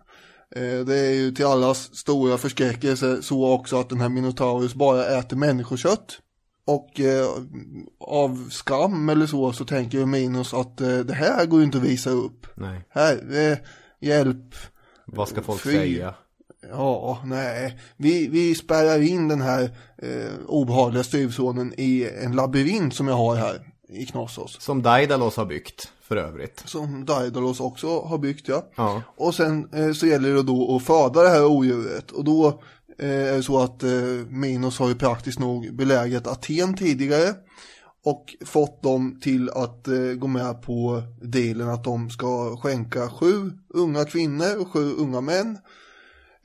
Eh, 0.56 0.78
Det 0.86 0.98
är 0.98 1.14
ju 1.14 1.32
till 1.32 1.46
allas 1.46 1.96
stora 1.96 2.38
förskräckelse 2.38 3.22
så 3.22 3.52
också 3.52 3.80
att 3.80 3.88
den 3.88 4.00
här 4.00 4.08
minotaurus 4.08 4.74
bara 4.74 5.06
äter 5.06 5.36
människokött. 5.36 6.18
Och 6.66 7.00
eh, 7.00 7.26
av 8.00 8.48
skam 8.50 9.08
eller 9.08 9.26
så 9.26 9.52
så 9.52 9.64
tänker 9.64 9.98
ju 9.98 10.06
Minos 10.06 10.54
att 10.54 10.80
eh, 10.80 10.98
det 10.98 11.14
här 11.14 11.46
går 11.46 11.60
ju 11.60 11.66
inte 11.66 11.78
att 11.78 11.84
visa 11.84 12.10
upp. 12.10 12.46
Nej. 12.54 12.86
Här, 12.90 13.36
eh, 13.50 13.58
hjälp. 14.04 14.54
Vad 15.06 15.28
ska 15.28 15.42
folk 15.42 15.60
Fy. 15.60 15.72
säga? 15.72 16.14
Ja, 16.70 17.18
nej. 17.24 17.78
Vi, 17.96 18.28
vi 18.28 18.54
spärrar 18.54 19.02
in 19.02 19.28
den 19.28 19.40
här 19.40 19.70
eh, 19.98 20.32
obehagliga 20.46 21.04
styvsonen 21.04 21.74
i 21.76 22.08
en 22.24 22.32
labyrint 22.32 22.94
som 22.94 23.08
jag 23.08 23.14
har 23.14 23.36
här 23.36 23.74
i 23.88 24.06
Knossos. 24.06 24.60
Som 24.60 24.82
Daidalos 24.82 25.36
har 25.36 25.46
byggt, 25.46 25.92
för 26.02 26.16
övrigt. 26.16 26.62
Som 26.66 27.04
Daidalos 27.04 27.60
också 27.60 28.00
har 28.00 28.18
byggt, 28.18 28.48
ja. 28.48 28.68
Ja. 28.74 29.02
Och 29.16 29.34
sen 29.34 29.68
eh, 29.72 29.92
så 29.92 30.06
gäller 30.06 30.34
det 30.34 30.42
då 30.42 30.76
att 30.76 30.82
föda 30.82 31.22
det 31.22 31.28
här 31.28 31.46
odjuret. 31.46 32.10
Och 32.10 32.24
då 32.24 32.60
eh, 32.98 33.08
är 33.08 33.36
det 33.36 33.42
så 33.42 33.60
att 33.60 33.82
eh, 33.82 33.90
Minos 34.28 34.78
har 34.78 34.88
ju 34.88 34.94
praktiskt 34.94 35.38
nog 35.38 35.74
belägrat 35.74 36.26
Aten 36.26 36.76
tidigare. 36.76 37.34
Och 38.04 38.36
fått 38.44 38.82
dem 38.82 39.18
till 39.22 39.50
att 39.50 39.88
eh, 39.88 39.94
gå 40.18 40.26
med 40.26 40.62
på 40.62 41.02
dealen 41.22 41.68
att 41.68 41.84
de 41.84 42.10
ska 42.10 42.56
skänka 42.56 43.08
sju 43.10 43.50
unga 43.68 44.04
kvinnor 44.04 44.60
och 44.60 44.68
sju 44.72 44.92
unga 44.98 45.20
män. 45.20 45.58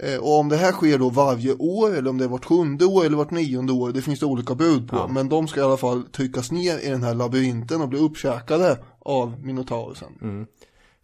Eh, 0.03 0.17
och 0.19 0.39
om 0.39 0.49
det 0.49 0.55
här 0.57 0.71
sker 0.71 0.97
då 0.97 1.09
varje 1.09 1.53
år 1.53 1.95
eller 1.97 2.09
om 2.09 2.17
det 2.17 2.23
är 2.23 2.27
vart 2.29 2.45
sjunde 2.45 2.85
år 2.85 3.05
eller 3.05 3.17
vart 3.17 3.31
nionde 3.31 3.73
år, 3.73 3.91
det 3.91 4.01
finns 4.01 4.19
det 4.19 4.25
olika 4.25 4.55
bud 4.55 4.87
på. 4.89 4.95
Men 5.07 5.29
de 5.29 5.47
ska 5.47 5.59
i 5.59 5.63
alla 5.63 5.77
fall 5.77 6.03
tryckas 6.03 6.51
ner 6.51 6.79
i 6.79 6.89
den 6.89 7.03
här 7.03 7.13
labyrinten 7.13 7.81
och 7.81 7.89
bli 7.89 7.99
uppkäkade 7.99 8.77
av 8.99 9.45
Minotaurusen. 9.45 10.47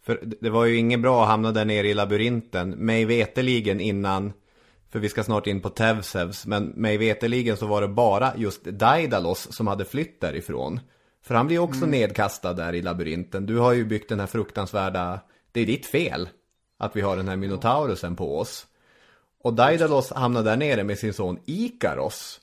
För 0.06 0.20
det- 0.24 0.36
det 0.40 0.50
var 0.50 0.64
ju 0.64 0.76
inget 0.76 1.00
bra 1.02 1.22
att 1.22 1.28
hamna 1.28 1.52
där 1.52 1.64
nere 1.64 1.88
i 1.88 1.94
labyrinten. 1.94 2.70
Mig 2.70 3.04
veteligen 3.04 3.80
innan, 3.80 4.32
för 4.90 4.98
vi 4.98 5.08
ska 5.08 5.24
snart 5.24 5.46
in 5.46 5.60
på 5.60 5.68
Tevsevs, 5.68 6.46
men 6.46 6.64
mig 6.66 6.96
veteligen 6.96 7.56
så 7.56 7.66
var 7.66 7.80
det 7.80 7.88
bara 7.88 8.32
just 8.36 8.64
Daidalos 8.64 9.52
som 9.52 9.66
hade 9.66 9.84
flytt 9.84 10.20
därifrån. 10.20 10.80
För 11.22 11.34
han 11.34 11.46
blir 11.46 11.58
också 11.58 11.86
nedkastad 11.86 12.52
där 12.52 12.72
i 12.72 12.82
labyrinten. 12.82 13.46
Du 13.46 13.58
har 13.58 13.72
ju 13.72 13.84
byggt 13.84 14.08
den 14.08 14.20
här 14.20 14.26
fruktansvärda, 14.26 15.20
det 15.52 15.60
är 15.60 15.66
ditt 15.66 15.86
fel 15.86 16.28
att 16.78 16.96
vi 16.96 17.00
har 17.00 17.16
den 17.16 17.28
här 17.28 17.36
Minotaurusen 17.36 18.16
på 18.16 18.38
oss. 18.38 18.66
Och 19.42 19.54
Daidalos 19.54 20.12
hamnar 20.12 20.42
där 20.42 20.56
nere 20.56 20.84
med 20.84 20.98
sin 20.98 21.12
son 21.12 21.38
Ikaros. 21.44 22.40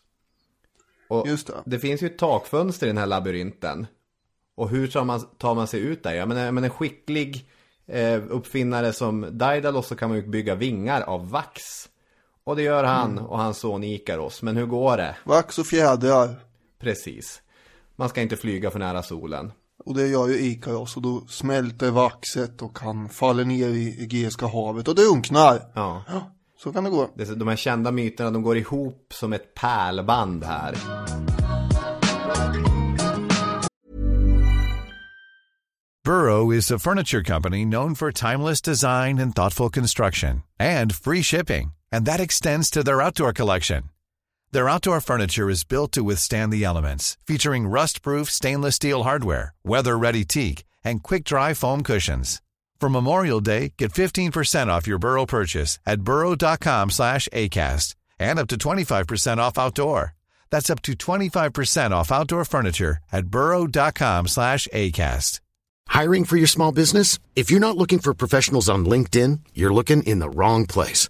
Och 1.07 1.27
Just 1.27 1.47
det. 1.47 1.53
det 1.65 1.79
finns 1.79 2.03
ju 2.03 2.07
ett 2.07 2.17
takfönster 2.17 2.87
i 2.87 2.89
den 2.89 2.97
här 2.97 3.07
labyrinten. 3.07 3.87
Och 4.55 4.69
hur 4.69 4.87
tar 4.87 5.03
man, 5.03 5.21
tar 5.37 5.55
man 5.55 5.67
sig 5.67 5.79
ut 5.79 6.03
där? 6.03 6.13
Jag 6.13 6.27
menar, 6.27 6.45
jag 6.45 6.53
menar 6.53 6.67
en 6.67 6.73
skicklig 6.73 7.49
eh, 7.85 8.21
uppfinnare 8.29 8.93
som 8.93 9.27
Daidalos 9.31 9.87
så 9.87 9.95
kan 9.95 10.09
man 10.09 10.17
ju 10.17 10.27
bygga 10.27 10.55
vingar 10.55 11.01
av 11.01 11.29
vax. 11.29 11.89
Och 12.45 12.55
det 12.55 12.61
gör 12.61 12.83
han 12.83 13.17
och 13.19 13.39
hans 13.39 13.57
son 13.57 13.83
Ikaros. 13.83 14.41
Men 14.41 14.57
hur 14.57 14.65
går 14.65 14.97
det? 14.97 15.15
Vax 15.23 15.59
och 15.59 15.65
fjädrar. 15.67 16.35
Precis. 16.81 17.41
Man 17.95 18.09
ska 18.09 18.21
inte 18.21 18.37
flyga 18.37 18.71
för 18.71 18.79
nära 18.79 19.03
solen. 19.03 19.51
Och 19.85 19.95
det 19.95 20.07
gör 20.07 20.27
ju 20.27 20.39
Ikaros 20.39 20.95
och 20.95 21.01
då 21.01 21.21
smälter 21.29 21.91
vaxet 21.91 22.61
och 22.61 22.79
han 22.79 23.09
faller 23.09 23.45
ner 23.45 23.67
i 23.67 24.01
Egeiska 24.03 24.47
havet 24.47 24.87
och 24.87 24.95
drunknar. 24.95 25.61
Ja. 25.75 26.03
Så 26.57 26.73
kan 26.73 26.83
det 26.83 26.89
gå. 26.89 27.09
Det- 27.15 27.35
De 27.35 27.47
här 27.47 27.55
kända 27.55 27.91
myterna, 27.91 28.31
de 28.31 28.41
går 28.43 28.57
ihop 28.57 29.07
som 29.13 29.33
ett 29.33 29.53
pärlband 29.53 30.43
här. 30.43 30.75
Burrow 36.03 36.51
is 36.51 36.69
a 36.71 36.79
furniture 36.79 37.23
company 37.23 37.63
known 37.65 37.95
for 37.95 38.11
timeless 38.11 38.61
design 38.61 39.19
and 39.19 39.33
thoughtful 39.35 39.69
construction 39.69 40.43
and 40.59 40.93
free 40.93 41.23
shipping, 41.23 41.71
and 41.93 42.05
that 42.05 42.19
extends 42.19 42.71
to 42.71 42.83
their 42.83 43.01
outdoor 43.01 43.31
collection. 43.31 43.83
Their 44.51 44.67
outdoor 44.67 44.99
furniture 44.99 45.47
is 45.49 45.63
built 45.63 45.91
to 45.91 46.03
withstand 46.03 46.51
the 46.51 46.63
elements, 46.63 47.17
featuring 47.27 47.67
rust-proof 47.67 48.31
stainless 48.31 48.75
steel 48.77 49.03
hardware, 49.03 49.53
weather-ready 49.63 50.25
teak, 50.25 50.63
and 50.83 51.03
quick-dry 51.03 51.53
foam 51.53 51.83
cushions. 51.83 52.41
For 52.79 52.89
Memorial 52.89 53.41
Day, 53.41 53.73
get 53.77 53.93
15% 53.93 54.67
off 54.67 54.87
your 54.87 54.97
Burrow 54.97 55.25
purchase 55.25 55.77
at 55.85 56.01
burrow.com 56.01 56.89
slash 56.89 57.29
ACAST 57.31 57.95
and 58.19 58.39
up 58.39 58.47
to 58.47 58.57
25% 58.57 59.37
off 59.37 59.57
outdoor. 59.57 60.15
That's 60.49 60.69
up 60.71 60.81
to 60.83 60.93
25% 60.93 61.91
off 61.91 62.11
outdoor 62.11 62.45
furniture 62.45 62.97
at 63.11 63.27
burrow.com 63.27 64.27
slash 64.27 64.67
ACAST. 64.73 65.39
Hiring 65.87 66.25
for 66.25 66.37
your 66.37 66.47
small 66.47 66.71
business? 66.71 67.19
If 67.35 67.51
you're 67.51 67.67
not 67.67 67.77
looking 67.77 67.99
for 67.99 68.13
professionals 68.13 68.69
on 68.69 68.85
LinkedIn, 68.85 69.39
you're 69.53 69.73
looking 69.73 70.03
in 70.03 70.19
the 70.19 70.29
wrong 70.29 70.65
place. 70.65 71.09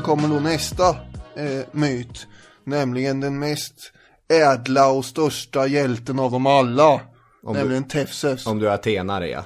Nu 0.00 0.04
kommer 0.04 0.28
då 0.28 0.40
nästa 0.40 0.88
eh, 1.34 1.66
myt. 1.72 2.26
Nämligen 2.64 3.20
den 3.20 3.38
mest 3.38 3.92
ädla 4.28 4.90
och 4.90 5.04
största 5.04 5.66
hjälten 5.66 6.18
av 6.18 6.30
dem 6.30 6.46
alla. 6.46 7.00
Om 7.42 7.56
nämligen 7.56 7.88
Tefses. 7.88 8.46
Om 8.46 8.58
du 8.58 8.68
är 8.68 8.72
atenare 8.72 9.28
ja. 9.28 9.44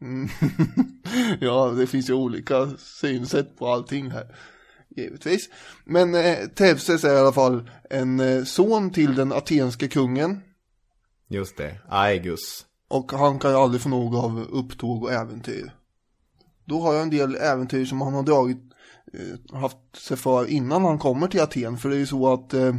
ja, 1.40 1.66
det 1.68 1.86
finns 1.86 2.10
ju 2.10 2.14
olika 2.14 2.70
synsätt 2.78 3.58
på 3.58 3.68
allting 3.68 4.10
här. 4.10 4.36
Givetvis. 4.96 5.48
Men 5.84 6.14
eh, 6.14 6.38
Tevses 6.54 7.04
är 7.04 7.14
i 7.14 7.18
alla 7.18 7.32
fall 7.32 7.70
en 7.90 8.20
eh, 8.20 8.44
son 8.44 8.90
till 8.90 9.14
den 9.14 9.32
atenske 9.32 9.88
kungen. 9.88 10.40
Just 11.28 11.56
det, 11.56 11.78
Aegus. 11.88 12.66
Och 12.88 13.12
han 13.12 13.38
kan 13.38 13.50
ju 13.50 13.56
aldrig 13.56 13.82
få 13.82 13.88
nog 13.88 14.16
av 14.16 14.46
upptåg 14.50 15.02
och 15.02 15.12
äventyr. 15.12 15.72
Då 16.64 16.80
har 16.80 16.94
jag 16.94 17.02
en 17.02 17.10
del 17.10 17.36
äventyr 17.36 17.84
som 17.84 18.00
han 18.00 18.14
har 18.14 18.22
dragit, 18.22 18.73
haft 19.52 19.76
sig 19.96 20.16
för 20.16 20.46
innan 20.46 20.84
han 20.84 20.98
kommer 20.98 21.28
till 21.28 21.40
Aten. 21.40 21.76
För 21.76 21.88
det 21.88 21.96
är 21.96 21.98
ju 21.98 22.06
så 22.06 22.32
att 22.32 22.54
eh, 22.54 22.74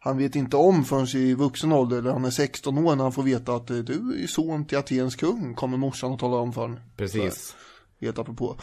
han 0.00 0.18
vet 0.18 0.36
inte 0.36 0.56
om 0.56 0.84
förrän 0.84 1.22
i 1.22 1.34
vuxen 1.34 1.72
ålder, 1.72 1.98
eller 1.98 2.12
han 2.12 2.24
är 2.24 2.30
16 2.30 2.78
år 2.78 2.96
när 2.96 3.02
han 3.02 3.12
får 3.12 3.22
veta 3.22 3.52
att 3.52 3.70
eh, 3.70 3.76
du 3.76 4.22
är 4.22 4.26
son 4.26 4.64
till 4.64 4.78
Atens 4.78 5.16
kung, 5.16 5.54
kommer 5.54 5.76
morsan 5.76 6.12
att 6.12 6.18
tala 6.18 6.36
om 6.36 6.52
för 6.52 6.60
honom. 6.60 6.80
Precis. 6.96 7.56
Helt 8.00 8.18
apropå. 8.18 8.56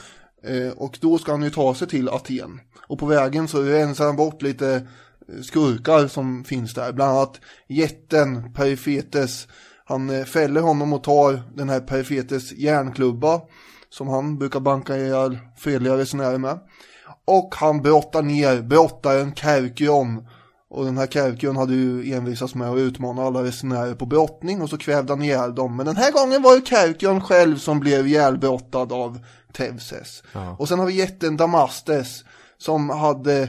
Eh, 0.43 0.71
och 0.77 0.97
då 1.01 1.17
ska 1.17 1.31
han 1.31 1.43
ju 1.43 1.49
ta 1.49 1.75
sig 1.75 1.87
till 1.87 2.09
Aten. 2.09 2.59
Och 2.87 2.99
på 2.99 3.05
vägen 3.05 3.47
så 3.47 3.61
rensar 3.61 4.05
han 4.05 4.15
bort 4.15 4.41
lite 4.41 4.87
eh, 5.29 5.41
skurkar 5.41 6.07
som 6.07 6.43
finns 6.43 6.73
där. 6.73 6.93
Bland 6.93 7.11
annat 7.11 7.39
jätten 7.67 8.53
Perifetes. 8.53 9.47
Han 9.85 10.09
eh, 10.09 10.25
fäller 10.25 10.61
honom 10.61 10.93
och 10.93 11.03
tar 11.03 11.41
den 11.55 11.69
här 11.69 11.79
Perifetes 11.79 12.51
järnklubba. 12.51 13.41
Som 13.89 14.07
han 14.07 14.37
brukar 14.37 14.59
banka 14.59 14.97
ihjäl 14.97 15.37
fredliga 15.57 15.97
resenärer 15.97 16.37
med. 16.37 16.59
Och 17.25 17.55
han 17.55 17.81
brottar 17.81 18.21
ner 18.21 18.61
brottaren 18.61 19.35
Kerkion. 19.35 20.27
Och 20.69 20.85
den 20.85 20.97
här 20.97 21.07
Kerkion 21.07 21.57
hade 21.57 21.73
ju 21.73 22.13
envisats 22.13 22.55
med 22.55 22.69
att 22.69 22.77
utmana 22.77 23.23
alla 23.23 23.43
resenärer 23.43 23.95
på 23.95 24.05
brottning 24.05 24.61
och 24.61 24.69
så 24.69 24.77
kvävde 24.77 25.13
han 25.13 25.21
ihjäl 25.21 25.55
dem. 25.55 25.77
Men 25.77 25.85
den 25.85 25.95
här 25.95 26.11
gången 26.11 26.41
var 26.41 26.55
det 26.55 26.65
Kerkion 26.65 27.21
själv 27.21 27.57
som 27.57 27.79
blev 27.79 28.07
ihjälbrottad 28.07 28.91
av 28.91 29.19
Tevses. 29.53 30.23
Ja. 30.33 30.55
Och 30.59 30.67
sen 30.67 30.79
har 30.79 30.85
vi 30.85 30.93
jätten 30.93 31.37
Damastes 31.37 32.23
som 32.57 32.89
hade, 32.89 33.41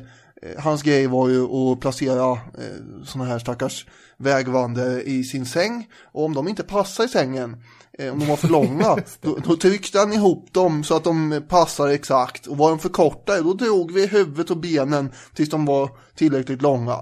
eh, 0.43 0.63
hans 0.63 0.83
grej 0.83 1.07
var 1.07 1.29
ju 1.29 1.45
att 1.45 1.81
placera 1.81 2.33
eh, 2.33 3.05
sådana 3.05 3.31
här 3.31 3.39
stackars 3.39 3.87
vägvandrare 4.17 5.03
i 5.03 5.25
sin 5.25 5.47
säng. 5.47 5.87
Och 6.13 6.25
om 6.25 6.35
de 6.35 6.49
inte 6.49 6.63
passar 6.63 7.05
i 7.05 7.09
sängen, 7.09 7.63
om 7.99 8.19
de 8.19 8.27
var 8.27 8.37
för 8.37 8.49
långa, 8.49 8.97
då, 9.21 9.39
då 9.45 9.57
tryckte 9.57 9.99
han 9.99 10.13
ihop 10.13 10.53
dem 10.53 10.85
så 10.85 10.97
att 10.97 11.05
de 11.05 11.43
passar 11.49 11.89
exakt. 11.89 12.47
Och 12.47 12.57
var 12.57 12.71
de 12.71 12.79
för 12.79 12.89
korta, 12.89 13.41
då 13.41 13.53
drog 13.53 13.93
vi 13.93 14.07
huvudet 14.07 14.51
och 14.51 14.57
benen 14.57 15.13
tills 15.35 15.51
de 15.51 15.65
var 15.65 15.91
tillräckligt 16.15 16.63
långa. 16.63 16.99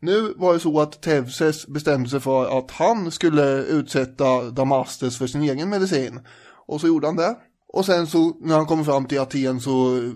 Nu 0.00 0.34
var 0.36 0.54
det 0.54 0.60
så 0.60 0.80
att 0.80 1.02
Tevses 1.02 1.66
bestämde 1.66 2.08
sig 2.08 2.20
för 2.20 2.58
att 2.58 2.70
han 2.70 3.10
skulle 3.10 3.62
utsätta 3.62 4.50
Damastes 4.50 5.18
för 5.18 5.26
sin 5.26 5.42
egen 5.42 5.68
medicin. 5.68 6.20
Och 6.66 6.80
så 6.80 6.86
gjorde 6.86 7.06
han 7.06 7.16
det. 7.16 7.36
Och 7.72 7.86
sen 7.86 8.06
så 8.06 8.36
när 8.40 8.56
han 8.56 8.66
kommer 8.66 8.84
fram 8.84 9.04
till 9.04 9.20
Aten 9.20 9.60
så, 9.60 10.10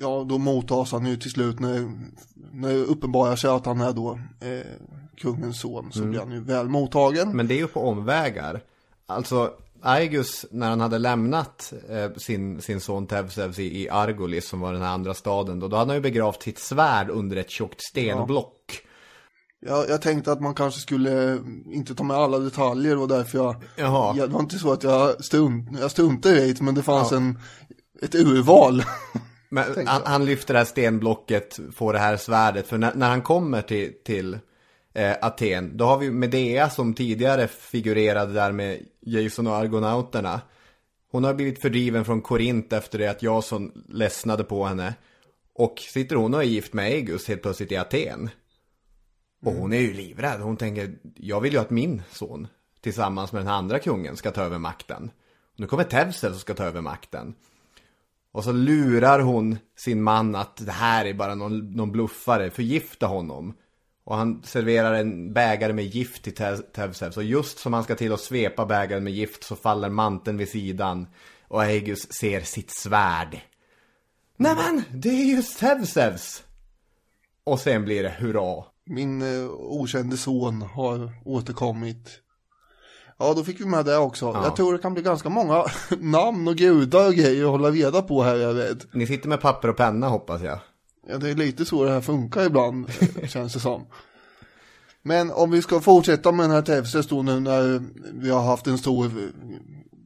ja 0.00 0.26
då 0.28 0.38
mottas 0.38 0.92
han 0.92 1.06
ju 1.06 1.16
till 1.16 1.30
slut 1.30 1.60
när, 1.60 1.90
när 2.52 2.68
det 2.68 2.84
uppenbarar 2.84 3.36
sig 3.36 3.50
att 3.50 3.66
han 3.66 3.80
är 3.80 3.92
då 3.92 4.18
eh, 4.40 4.66
kungens 5.20 5.60
son 5.60 5.92
så 5.92 6.04
blir 6.04 6.18
han 6.18 6.32
ju 6.32 6.40
väl 6.40 6.68
mottagen. 6.68 7.36
Men 7.36 7.48
det 7.48 7.54
är 7.54 7.58
ju 7.58 7.66
på 7.66 7.80
omvägar. 7.80 8.62
Alltså, 9.08 9.52
Aegus, 9.82 10.46
när 10.50 10.68
han 10.68 10.80
hade 10.80 10.98
lämnat 10.98 11.72
eh, 11.88 12.12
sin, 12.16 12.62
sin 12.62 12.80
son 12.80 13.06
Tevsevs 13.06 13.58
i, 13.58 13.82
i 13.82 13.88
Argolis, 13.88 14.48
som 14.48 14.60
var 14.60 14.72
den 14.72 14.82
här 14.82 14.92
andra 14.92 15.14
staden, 15.14 15.60
då, 15.60 15.68
då 15.68 15.76
hade 15.76 15.88
han 15.88 15.96
ju 15.96 16.02
begravt 16.02 16.42
sitt 16.42 16.58
svärd 16.58 17.10
under 17.10 17.36
ett 17.36 17.50
tjockt 17.50 17.80
stenblock. 17.80 18.80
Jag, 19.60 19.88
jag 19.88 20.02
tänkte 20.02 20.32
att 20.32 20.40
man 20.40 20.54
kanske 20.54 20.80
skulle 20.80 21.38
inte 21.72 21.94
ta 21.94 22.04
med 22.04 22.16
alla 22.16 22.38
detaljer 22.38 22.98
och 22.98 23.08
därför 23.08 23.38
jag, 23.38 23.56
Jaha. 23.76 24.16
jag 24.16 24.28
det 24.28 24.32
var 24.32 24.40
inte 24.40 24.58
så 24.58 24.72
att 24.72 24.82
jag, 24.82 25.24
stunt, 25.24 25.68
jag 25.80 25.90
struntade 25.90 26.44
i 26.44 26.52
det 26.52 26.64
men 26.64 26.74
det 26.74 26.82
fanns 26.82 27.12
en, 27.12 27.38
ett 28.02 28.14
urval. 28.14 28.82
Men 29.50 29.64
han, 29.86 30.02
han 30.04 30.24
lyfter 30.24 30.54
det 30.54 30.60
här 30.60 30.64
stenblocket, 30.64 31.58
får 31.74 31.92
det 31.92 31.98
här 31.98 32.16
svärdet. 32.16 32.66
För 32.66 32.78
när, 32.78 32.94
när 32.94 33.08
han 33.08 33.22
kommer 33.22 33.62
till, 33.62 33.92
till 34.04 34.38
eh, 34.98 35.16
Aten, 35.20 35.76
då 35.76 35.84
har 35.84 35.98
vi 35.98 36.10
Medea 36.10 36.70
som 36.70 36.94
tidigare 36.94 37.48
figurerade 37.48 38.32
där 38.32 38.52
med 38.52 38.86
Jason 39.00 39.46
och 39.46 39.56
Argonauterna. 39.56 40.40
Hon 41.10 41.24
har 41.24 41.34
blivit 41.34 41.60
fördriven 41.60 42.04
från 42.04 42.22
Korint 42.22 42.72
efter 42.72 42.98
det 42.98 43.06
att 43.06 43.22
Jason 43.22 43.84
ledsnade 43.88 44.44
på 44.44 44.64
henne. 44.64 44.94
Och 45.54 45.78
sitter 45.78 46.16
hon 46.16 46.34
och 46.34 46.42
är 46.42 46.46
gift 46.46 46.72
med 46.72 46.84
Aegus 46.84 47.28
helt 47.28 47.42
plötsligt 47.42 47.72
i 47.72 47.76
Aten. 47.76 48.30
Och 49.44 49.52
hon 49.52 49.72
är 49.72 49.80
ju 49.80 49.92
livrädd. 49.92 50.40
Hon 50.40 50.56
tänker, 50.56 50.98
jag 51.16 51.40
vill 51.40 51.52
ju 51.52 51.58
att 51.58 51.70
min 51.70 52.02
son 52.10 52.48
tillsammans 52.80 53.32
med 53.32 53.40
den 53.42 53.48
andra 53.48 53.78
kungen 53.78 54.16
ska 54.16 54.30
ta 54.30 54.42
över 54.42 54.58
makten. 54.58 55.10
Nu 55.56 55.66
kommer 55.66 55.84
Tevsel 55.84 56.30
som 56.30 56.40
ska 56.40 56.54
ta 56.54 56.64
över 56.64 56.80
makten. 56.80 57.34
Och 58.32 58.44
så 58.44 58.52
lurar 58.52 59.20
hon 59.20 59.58
sin 59.76 60.02
man 60.02 60.34
att 60.34 60.66
det 60.66 60.72
här 60.72 61.04
är 61.04 61.14
bara 61.14 61.34
någon, 61.34 61.70
någon 61.70 61.92
bluffare, 61.92 62.50
förgifta 62.50 63.06
honom. 63.06 63.54
Och 64.08 64.16
han 64.16 64.42
serverar 64.44 64.94
en 64.94 65.32
bägare 65.32 65.72
med 65.72 65.84
gift 65.84 66.22
till 66.22 66.34
Te- 66.34 66.56
Tevsev. 66.56 67.10
Så 67.10 67.22
just 67.22 67.58
som 67.58 67.72
han 67.72 67.84
ska 67.84 67.94
till 67.94 68.12
att 68.12 68.20
svepa 68.20 68.66
bägaren 68.66 69.04
med 69.04 69.12
gift 69.12 69.44
så 69.44 69.56
faller 69.56 69.88
manteln 69.88 70.38
vid 70.38 70.48
sidan. 70.48 71.06
Och 71.48 71.62
Aegus 71.62 72.12
ser 72.12 72.40
sitt 72.40 72.70
svärd. 72.70 73.40
Nämen, 74.36 74.82
det 74.92 75.08
är 75.08 75.24
ju 75.24 75.42
Tevsevs! 75.42 76.42
Och 77.44 77.60
sen 77.60 77.84
blir 77.84 78.02
det 78.02 78.14
hurra. 78.18 78.64
Min 78.84 79.22
eh, 79.22 79.50
okände 79.50 80.16
son 80.16 80.62
har 80.62 81.12
återkommit. 81.24 82.08
Ja, 83.18 83.34
då 83.34 83.44
fick 83.44 83.60
vi 83.60 83.64
med 83.64 83.84
det 83.84 83.96
också. 83.96 84.26
Ja. 84.26 84.44
Jag 84.44 84.56
tror 84.56 84.72
det 84.72 84.78
kan 84.78 84.94
bli 84.94 85.02
ganska 85.02 85.28
många 85.28 85.64
namn 85.98 86.48
och 86.48 86.56
gudar 86.56 87.06
och 87.06 87.14
grejer 87.14 87.44
att 87.44 87.50
hålla 87.50 87.70
reda 87.70 88.02
på 88.02 88.22
här, 88.22 88.36
jag 88.36 88.54
vet. 88.54 88.94
Ni 88.94 89.06
sitter 89.06 89.28
med 89.28 89.40
papper 89.40 89.68
och 89.68 89.76
penna 89.76 90.08
hoppas 90.08 90.42
jag. 90.42 90.58
Ja, 91.10 91.18
det 91.18 91.30
är 91.30 91.34
lite 91.34 91.64
så 91.64 91.84
det 91.84 91.90
här 91.90 92.00
funkar 92.00 92.46
ibland, 92.46 92.86
känns 93.28 93.52
det 93.52 93.60
som. 93.60 93.86
Men 95.02 95.30
om 95.30 95.50
vi 95.50 95.62
ska 95.62 95.80
fortsätta 95.80 96.32
med 96.32 96.44
den 96.44 96.50
här 96.50 96.62
Tevses 96.62 97.06
då 97.06 97.22
nu 97.22 97.40
när 97.40 97.82
vi 98.12 98.30
har 98.30 98.42
haft 98.42 98.66
en 98.66 98.78
stor 98.78 99.10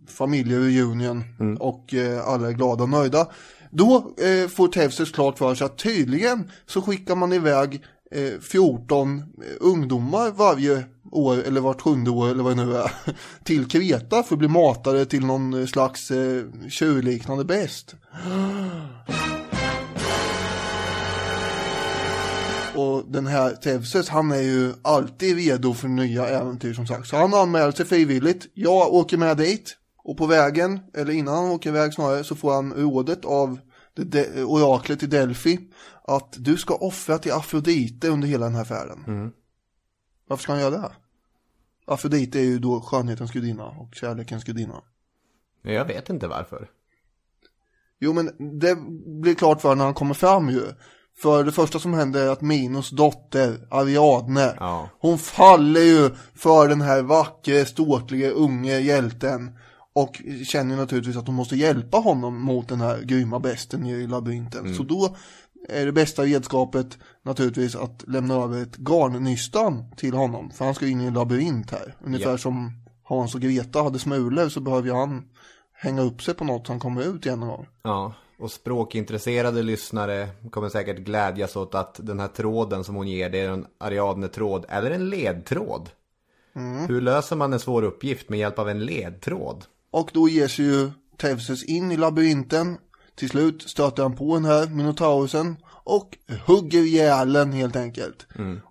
familjereunion 0.08 1.24
och 1.60 1.94
eh, 1.94 2.28
alla 2.28 2.48
är 2.48 2.52
glada 2.52 2.82
och 2.82 2.88
nöjda. 2.88 3.26
Då 3.70 3.96
eh, 3.96 4.48
får 4.48 4.68
Tevses 4.68 5.10
klart 5.10 5.38
för 5.38 5.54
sig 5.54 5.64
att 5.64 5.78
tydligen 5.78 6.50
så 6.66 6.82
skickar 6.82 7.14
man 7.14 7.32
iväg 7.32 7.82
eh, 8.10 8.40
14 8.40 9.18
eh, 9.18 9.24
ungdomar 9.60 10.30
varje 10.30 10.84
år 11.12 11.42
eller 11.42 11.60
vart 11.60 11.80
sjunde 11.80 12.10
år 12.10 12.28
eller 12.28 12.42
vad 12.42 12.56
det 12.56 12.64
nu 12.64 12.76
är 12.76 12.90
till 13.44 13.68
Kreta 13.68 14.22
för 14.22 14.34
att 14.34 14.38
bli 14.38 14.48
matade 14.48 15.06
till 15.06 15.26
någon 15.26 15.66
slags 15.66 16.10
eh, 16.10 16.44
tjurliknande 16.68 17.44
bäst. 17.44 17.94
Och 22.76 23.04
den 23.12 23.26
här 23.26 23.50
Tevses, 23.50 24.08
han 24.08 24.32
är 24.32 24.40
ju 24.42 24.72
alltid 24.82 25.36
redo 25.36 25.74
för 25.74 25.88
nya 25.88 26.28
äventyr 26.28 26.74
som 26.74 26.86
sagt. 26.86 27.08
Så 27.08 27.16
han 27.16 27.34
anmäler 27.34 27.72
sig 27.72 27.86
frivilligt. 27.86 28.46
Jag 28.54 28.94
åker 28.94 29.16
med 29.16 29.36
dit. 29.36 29.76
Och 30.04 30.16
på 30.16 30.26
vägen, 30.26 30.80
eller 30.94 31.12
innan 31.12 31.34
han 31.34 31.50
åker 31.50 31.70
iväg 31.70 31.94
snarare, 31.94 32.24
så 32.24 32.34
får 32.36 32.52
han 32.54 32.72
rådet 32.72 33.24
av 33.24 33.58
det 33.94 34.04
de- 34.04 34.42
oraklet 34.44 35.02
i 35.02 35.06
Delphi 35.06 35.58
att 36.04 36.34
du 36.38 36.56
ska 36.56 36.74
offra 36.74 37.18
till 37.18 37.32
Afrodite 37.32 38.08
under 38.08 38.28
hela 38.28 38.44
den 38.46 38.54
här 38.54 38.64
färden. 38.64 39.32
Varför 40.28 40.42
ska 40.42 40.52
han 40.52 40.60
göra 40.60 40.70
det? 40.78 40.92
Afrodite 41.86 42.38
är 42.38 42.44
ju 42.44 42.58
då 42.58 42.80
skönhetens 42.80 43.32
gudinna 43.32 43.64
och 43.64 43.94
kärlekens 43.94 44.44
gudinna. 44.44 44.82
Jag 45.62 45.84
vet 45.84 46.10
inte 46.10 46.28
varför. 46.28 46.70
Jo 48.00 48.12
men 48.12 48.58
det 48.60 48.76
blir 49.22 49.34
klart 49.34 49.60
för 49.60 49.74
när 49.74 49.84
han 49.84 49.94
kommer 49.94 50.14
fram 50.14 50.50
ju. 50.50 50.62
För 51.22 51.44
det 51.44 51.52
första 51.52 51.78
som 51.78 51.94
händer 51.94 52.26
är 52.26 52.30
att 52.30 52.40
Minos 52.40 52.90
dotter, 52.90 53.58
Ariadne, 53.70 54.54
Ja. 54.60 54.88
hon 55.00 55.18
faller 55.18 55.80
ju 55.80 56.10
för 56.34 56.68
den 56.68 56.80
här 56.80 57.02
vackra, 57.02 57.64
ståtliga, 57.64 58.30
unge 58.30 58.78
hjälten. 58.78 59.58
Och 59.94 60.22
känner 60.46 60.76
naturligtvis 60.76 61.16
att 61.16 61.26
hon 61.26 61.34
måste 61.36 61.56
hjälpa 61.56 61.96
honom 61.98 62.40
mot 62.40 62.68
den 62.68 62.80
här 62.80 63.00
grymma 63.02 63.38
besten 63.38 63.86
i 63.86 64.06
labyrinten. 64.06 64.74
Så 64.74 64.82
då 64.82 65.16
är 65.68 65.86
det 65.86 65.92
bästa 65.92 66.22
redskapet 66.22 66.98
naturligtvis 67.24 67.76
att 67.76 68.04
lämna 68.08 68.34
över 68.34 68.62
ett 68.62 68.76
garnnystan 68.76 69.84
till 69.96 70.14
honom. 70.14 70.50
För 70.50 70.64
han 70.64 70.74
ska 70.74 70.86
in 70.86 71.00
i 71.00 71.04
en 71.04 71.14
labyrint 71.14 71.70
här. 71.70 71.96
Ungefär 72.04 72.30
Ja. 72.30 72.38
som 72.38 72.72
Hans 73.04 73.34
och 73.34 73.40
Greta 73.40 73.82
hade 73.82 73.98
smulor 73.98 74.48
så 74.48 74.60
behöver 74.60 74.92
han 74.94 75.22
hänga 75.72 76.02
upp 76.02 76.22
sig 76.22 76.34
på 76.34 76.44
något 76.44 76.66
så 76.66 76.72
han 76.72 76.80
kommer 76.80 77.02
ut 77.02 77.26
igen 77.26 77.40
någon 77.40 77.48
gång. 77.48 77.66
Ja, 77.82 78.14
och 78.38 78.50
språkintresserade 78.50 79.62
lyssnare 79.62 80.28
kommer 80.50 80.68
säkert 80.68 80.98
glädjas 80.98 81.56
åt 81.56 81.74
att 81.74 82.00
den 82.02 82.20
här 82.20 82.28
tråden 82.28 82.84
som 82.84 82.94
hon 82.94 83.08
ger, 83.08 83.30
det 83.30 83.40
är 83.40 83.50
en 83.50 83.66
Ariadne-tråd 83.78 84.64
eller 84.68 84.90
en 84.90 85.10
ledtråd. 85.10 85.90
Hur 86.88 87.00
löser 87.00 87.36
man 87.36 87.52
en 87.52 87.60
svår 87.60 87.82
uppgift 87.82 88.28
med 88.28 88.38
hjälp 88.38 88.58
av 88.58 88.68
en 88.68 88.84
ledtråd? 88.84 89.64
Och 89.90 90.10
då 90.12 90.28
ger 90.28 90.48
sig 90.48 90.64
ju 90.64 90.90
Tevses 91.16 91.64
in 91.64 91.92
i 91.92 91.96
labyrinten. 91.96 92.76
Till 93.14 93.28
slut 93.28 93.62
stöter 93.62 94.02
han 94.02 94.16
på 94.16 94.34
den 94.34 94.44
här 94.44 94.66
Minotaurusen 94.66 95.56
och 95.84 96.18
hugger 96.46 96.78
ihjäl 96.82 97.32
den 97.32 97.52
helt 97.52 97.76
enkelt. 97.76 98.26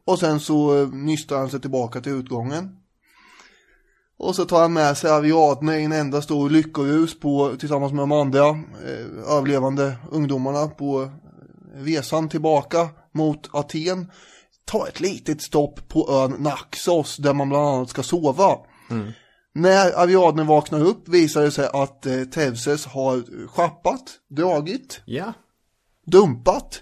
Och 0.06 0.20
sen 0.20 0.40
så 0.40 0.82
eh, 0.82 0.90
nystar 0.90 1.38
han 1.38 1.50
sig 1.50 1.62
tillbaka 1.62 2.02
till 2.02 2.12
utgången. 2.12 2.78
Och 4.22 4.36
så 4.36 4.46
tar 4.46 4.62
han 4.62 4.74
med 4.74 4.98
sig 4.98 5.12
Ariadne 5.12 5.78
i 5.78 5.84
en 5.84 5.92
enda 5.92 6.22
stor 6.22 6.50
lyckorus 6.50 7.20
på, 7.20 7.56
tillsammans 7.60 7.94
med 7.94 8.02
de 8.02 8.12
andra 8.12 8.48
eh, 8.50 9.36
överlevande 9.38 9.96
ungdomarna 10.12 10.68
på 10.68 11.12
resan 11.76 12.30
tillbaka 12.30 12.90
mot 13.12 13.50
Aten. 13.52 14.12
Ta 14.66 14.88
ett 14.88 15.00
litet 15.00 15.42
stopp 15.42 15.88
på 15.88 16.12
ön 16.12 16.36
Naxos 16.40 17.18
där 17.18 17.34
man 17.34 17.50
bland 17.50 17.68
annat 17.68 17.90
ska 17.90 18.04
sova. 18.04 18.58
När 19.54 20.00
Ariadne 20.00 20.44
vaknar 20.44 20.80
upp 20.80 21.08
visar 21.08 21.42
det 21.42 21.52
sig 21.52 21.70
att 21.74 22.06
eh, 22.06 22.24
Tevses 22.24 22.86
har 22.86 23.48
schappat, 23.48 24.04
dragit, 24.30 25.02
Ja, 25.06 25.34
dumpat. 26.06 26.82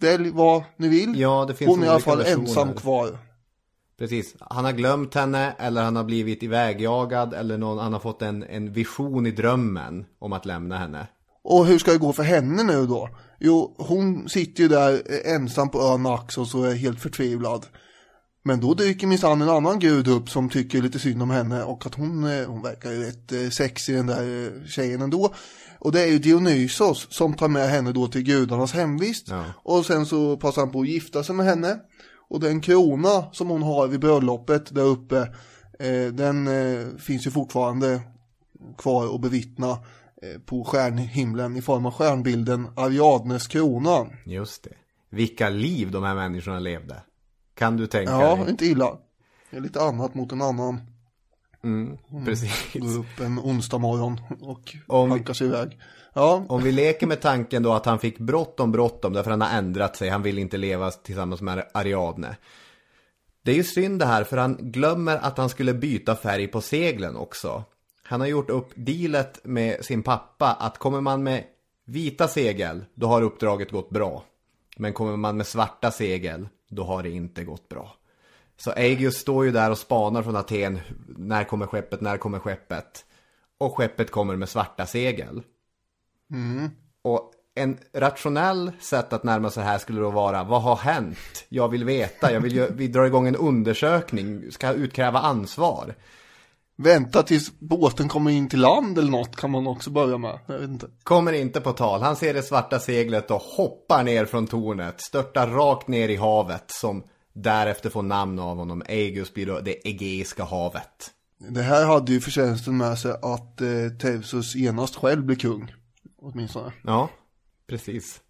Välj 0.00 0.30
vad 0.30 0.62
ni 0.76 0.88
vill. 0.88 1.20
Ja, 1.20 1.44
det 1.48 1.54
finns 1.54 1.68
Hon 1.68 1.82
är 1.82 1.86
i 1.86 1.88
alla 1.88 2.00
fall 2.00 2.20
ensam 2.20 2.74
kvar. 2.74 3.18
Precis. 4.04 4.34
Han 4.40 4.64
har 4.64 4.72
glömt 4.72 5.14
henne 5.14 5.54
eller 5.58 5.82
han 5.82 5.96
har 5.96 6.04
blivit 6.04 6.42
ivägjagad 6.42 7.34
eller 7.34 7.58
någon, 7.58 7.78
han 7.78 7.92
har 7.92 8.00
fått 8.00 8.22
en, 8.22 8.42
en 8.42 8.72
vision 8.72 9.26
i 9.26 9.30
drömmen 9.30 10.04
om 10.18 10.32
att 10.32 10.46
lämna 10.46 10.78
henne. 10.78 11.06
Och 11.44 11.66
hur 11.66 11.78
ska 11.78 11.92
det 11.92 11.98
gå 11.98 12.12
för 12.12 12.22
henne 12.22 12.62
nu 12.62 12.86
då? 12.86 13.08
Jo, 13.40 13.74
hon 13.78 14.28
sitter 14.28 14.62
ju 14.62 14.68
där 14.68 14.92
eh, 14.92 15.34
ensam 15.34 15.70
på 15.70 15.80
ön 15.80 16.02
Naxos 16.02 16.54
och 16.54 16.66
är 16.66 16.74
helt 16.74 17.00
förtvivlad. 17.00 17.66
Men 18.42 18.60
då 18.60 18.74
dyker 18.74 19.06
minsann 19.06 19.42
en 19.42 19.48
annan 19.48 19.78
gud 19.78 20.08
upp 20.08 20.30
som 20.30 20.48
tycker 20.48 20.82
lite 20.82 20.98
synd 20.98 21.22
om 21.22 21.30
henne 21.30 21.62
och 21.62 21.86
att 21.86 21.94
hon, 21.94 22.24
eh, 22.24 22.46
hon 22.46 22.62
verkar 22.62 22.90
ju 22.90 23.02
rätt 23.02 23.32
eh, 23.32 23.48
sexig 23.48 23.96
den 23.96 24.06
där 24.06 24.52
tjejen 24.68 25.02
ändå. 25.02 25.34
Och 25.78 25.92
det 25.92 26.02
är 26.02 26.06
ju 26.06 26.18
Dionysos 26.18 27.06
som 27.10 27.34
tar 27.34 27.48
med 27.48 27.68
henne 27.68 27.92
då 27.92 28.08
till 28.08 28.22
gudarnas 28.22 28.72
hemvist. 28.72 29.26
Ja. 29.28 29.44
Och 29.62 29.86
sen 29.86 30.06
så 30.06 30.36
passar 30.36 30.62
han 30.62 30.70
på 30.70 30.80
att 30.80 30.88
gifta 30.88 31.24
sig 31.24 31.34
med 31.34 31.46
henne. 31.46 31.76
Och 32.28 32.40
den 32.40 32.60
krona 32.60 33.32
som 33.32 33.48
hon 33.48 33.62
har 33.62 33.86
vid 33.88 34.00
bröllopet 34.00 34.74
där 34.74 34.82
uppe, 34.82 35.18
eh, 35.78 36.12
den 36.12 36.46
eh, 36.48 36.86
finns 36.98 37.26
ju 37.26 37.30
fortfarande 37.30 38.00
kvar 38.78 39.14
att 39.14 39.20
bevittna 39.20 39.70
eh, 39.70 40.40
på 40.46 40.64
stjärnhimlen 40.64 41.56
i 41.56 41.62
form 41.62 41.86
av 41.86 41.92
stjärnbilden 41.92 42.68
Ariadnes 42.76 43.46
krona. 43.46 44.06
Just 44.26 44.64
det. 44.64 44.70
Vilka 45.10 45.48
liv 45.48 45.90
de 45.90 46.02
här 46.04 46.14
människorna 46.14 46.58
levde. 46.58 47.02
Kan 47.54 47.76
du 47.76 47.86
tänka 47.86 48.12
Ja, 48.12 48.36
dig? 48.36 48.50
inte 48.50 48.66
illa. 48.66 48.98
Det 49.50 49.56
är 49.56 49.60
lite 49.60 49.80
annat 49.82 50.14
mot 50.14 50.32
en 50.32 50.42
annan. 50.42 50.80
Mm, 51.64 51.96
precis. 52.24 52.72
Går 52.74 52.98
upp 52.98 53.20
en 53.20 53.38
onsdag 53.38 53.78
morgon 53.78 54.20
och 54.40 54.76
Om- 54.86 55.10
hankar 55.10 55.34
sig 55.34 55.46
iväg. 55.46 55.78
Ja, 56.16 56.44
Om 56.48 56.62
vi 56.62 56.72
leker 56.72 57.06
med 57.06 57.20
tanken 57.20 57.62
då 57.62 57.72
att 57.72 57.86
han 57.86 57.98
fick 57.98 58.18
bråttom, 58.18 58.72
bråttom 58.72 59.12
därför 59.12 59.30
han 59.30 59.40
har 59.40 59.58
ändrat 59.58 59.96
sig. 59.96 60.08
Han 60.08 60.22
vill 60.22 60.38
inte 60.38 60.56
leva 60.56 60.90
tillsammans 60.90 61.40
med 61.40 61.70
Ariadne. 61.74 62.36
Det 63.42 63.50
är 63.50 63.54
ju 63.54 63.64
synd 63.64 63.98
det 63.98 64.06
här 64.06 64.24
för 64.24 64.36
han 64.36 64.56
glömmer 64.60 65.16
att 65.16 65.38
han 65.38 65.48
skulle 65.48 65.74
byta 65.74 66.16
färg 66.16 66.46
på 66.46 66.60
seglen 66.60 67.16
också. 67.16 67.64
Han 68.02 68.20
har 68.20 68.26
gjort 68.26 68.50
upp 68.50 68.70
dealet 68.74 69.40
med 69.44 69.84
sin 69.84 70.02
pappa 70.02 70.52
att 70.52 70.78
kommer 70.78 71.00
man 71.00 71.22
med 71.22 71.44
vita 71.84 72.28
segel, 72.28 72.84
då 72.94 73.06
har 73.06 73.22
uppdraget 73.22 73.70
gått 73.70 73.90
bra. 73.90 74.24
Men 74.76 74.92
kommer 74.92 75.16
man 75.16 75.36
med 75.36 75.46
svarta 75.46 75.90
segel, 75.90 76.48
då 76.68 76.84
har 76.84 77.02
det 77.02 77.10
inte 77.10 77.44
gått 77.44 77.68
bra. 77.68 77.96
Så 78.56 78.70
Aegeus 78.70 79.16
står 79.16 79.44
ju 79.44 79.50
där 79.50 79.70
och 79.70 79.78
spanar 79.78 80.22
från 80.22 80.36
Aten. 80.36 80.80
När 81.06 81.44
kommer 81.44 81.66
skeppet? 81.66 82.00
När 82.00 82.16
kommer 82.16 82.38
skeppet? 82.38 83.04
Och 83.58 83.76
skeppet 83.76 84.10
kommer 84.10 84.36
med 84.36 84.48
svarta 84.48 84.86
segel. 84.86 85.42
Och 87.02 87.34
en 87.54 87.78
rationell 87.92 88.72
sätt 88.80 89.12
att 89.12 89.24
närma 89.24 89.50
sig 89.50 89.62
det 89.62 89.68
här 89.68 89.78
skulle 89.78 90.00
då 90.00 90.10
vara, 90.10 90.44
vad 90.44 90.62
har 90.62 90.76
hänt? 90.76 91.44
Jag 91.48 91.68
vill 91.68 91.84
veta, 91.84 92.32
jag 92.32 92.40
vill 92.40 92.54
ju, 92.54 92.72
vi 92.72 92.88
drar 92.88 93.04
igång 93.04 93.28
en 93.28 93.36
undersökning, 93.36 94.52
ska 94.52 94.72
utkräva 94.72 95.18
ansvar. 95.18 95.94
vänta 96.76 97.22
tills 97.22 97.52
båten 97.58 98.08
kommer 98.08 98.30
in 98.30 98.48
till 98.48 98.60
land 98.60 98.98
eller 98.98 99.10
något 99.10 99.36
kan 99.36 99.50
man 99.50 99.66
också 99.66 99.90
börja 99.90 100.18
med. 100.18 100.38
Jag 100.46 100.58
vet 100.58 100.70
inte. 100.70 100.86
Kommer 101.02 101.32
inte 101.32 101.60
på 101.60 101.72
tal, 101.72 102.02
han 102.02 102.16
ser 102.16 102.34
det 102.34 102.42
svarta 102.42 102.78
seglet 102.78 103.30
och 103.30 103.42
hoppar 103.42 104.04
ner 104.04 104.24
från 104.24 104.46
tornet, 104.46 105.00
störtar 105.00 105.46
rakt 105.46 105.88
ner 105.88 106.08
i 106.08 106.16
havet 106.16 106.64
som 106.66 107.02
därefter 107.32 107.90
får 107.90 108.02
namn 108.02 108.38
av 108.38 108.56
honom. 108.56 108.82
Aegeus 108.88 109.34
blir 109.34 109.46
då 109.46 109.60
det 109.60 109.88
Egeiska 109.88 110.44
havet. 110.44 111.10
Det 111.48 111.62
här 111.62 111.86
hade 111.86 112.12
ju 112.12 112.20
förtjänsten 112.20 112.76
med 112.76 112.98
sig 112.98 113.12
att 113.12 113.60
eh, 113.60 113.98
Teusus 114.00 114.54
genast 114.54 114.96
själv 114.96 115.24
blev 115.24 115.36
kung. 115.36 115.72
Åtminstone. 116.24 116.72
Ja, 116.82 117.10
precis. 117.66 118.20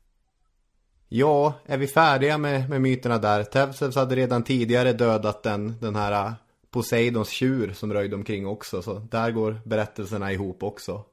Ja, 1.08 1.54
är 1.66 1.78
vi 1.78 1.86
färdiga 1.86 2.38
med, 2.38 2.70
med 2.70 2.82
myterna 2.82 3.18
där? 3.18 3.44
Tevses 3.44 3.96
hade 3.96 4.16
redan 4.16 4.42
tidigare 4.42 4.92
dödat 4.92 5.42
den, 5.42 5.74
den 5.80 5.96
här 5.96 6.26
äh, 6.26 6.32
Poseidons 6.70 7.28
tjur 7.28 7.72
som 7.72 7.92
röjde 7.92 8.16
omkring 8.16 8.46
också. 8.46 8.82
Så 8.82 8.98
där 8.98 9.30
går 9.30 9.60
berättelserna 9.64 10.32
ihop 10.32 10.62
också. 10.62 11.04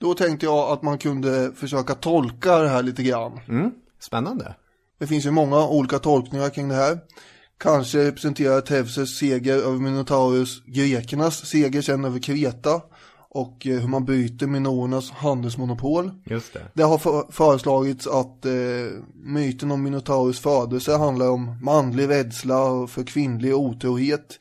Då 0.00 0.14
tänkte 0.14 0.46
jag 0.46 0.70
att 0.70 0.82
man 0.82 0.98
kunde 0.98 1.52
försöka 1.56 1.94
tolka 1.94 2.58
det 2.58 2.68
här 2.68 2.82
lite 2.82 3.02
grann. 3.02 3.40
Mm, 3.48 3.70
spännande. 3.98 4.54
Det 4.98 5.06
finns 5.06 5.26
ju 5.26 5.30
många 5.30 5.68
olika 5.68 5.98
tolkningar 5.98 6.50
kring 6.50 6.68
det 6.68 6.74
här. 6.74 6.98
Kanske 7.58 8.06
representerar 8.06 8.60
Teuses 8.60 9.18
seger 9.18 9.56
över 9.56 9.78
Minotaurus 9.78 10.62
grekernas 10.64 11.46
seger 11.46 11.82
sen 11.82 12.04
över 12.04 12.18
Kreta 12.18 12.82
och 13.30 13.66
eh, 13.66 13.80
hur 13.80 13.88
man 13.88 14.04
byter 14.04 14.46
minorernas 14.46 15.10
handelsmonopol. 15.10 16.10
Just 16.24 16.52
det. 16.52 16.62
Det 16.74 16.82
har 16.82 16.98
för- 16.98 17.32
föreslagits 17.32 18.06
att 18.06 18.44
eh, 18.46 18.52
myten 19.14 19.70
om 19.70 19.82
Minotaurus 19.82 20.40
födelse 20.40 20.96
handlar 20.96 21.30
om 21.30 21.56
manlig 21.62 22.08
rädsla 22.08 22.86
för 22.86 23.02
kvinnlig 23.02 23.54
otrohet 23.54 24.38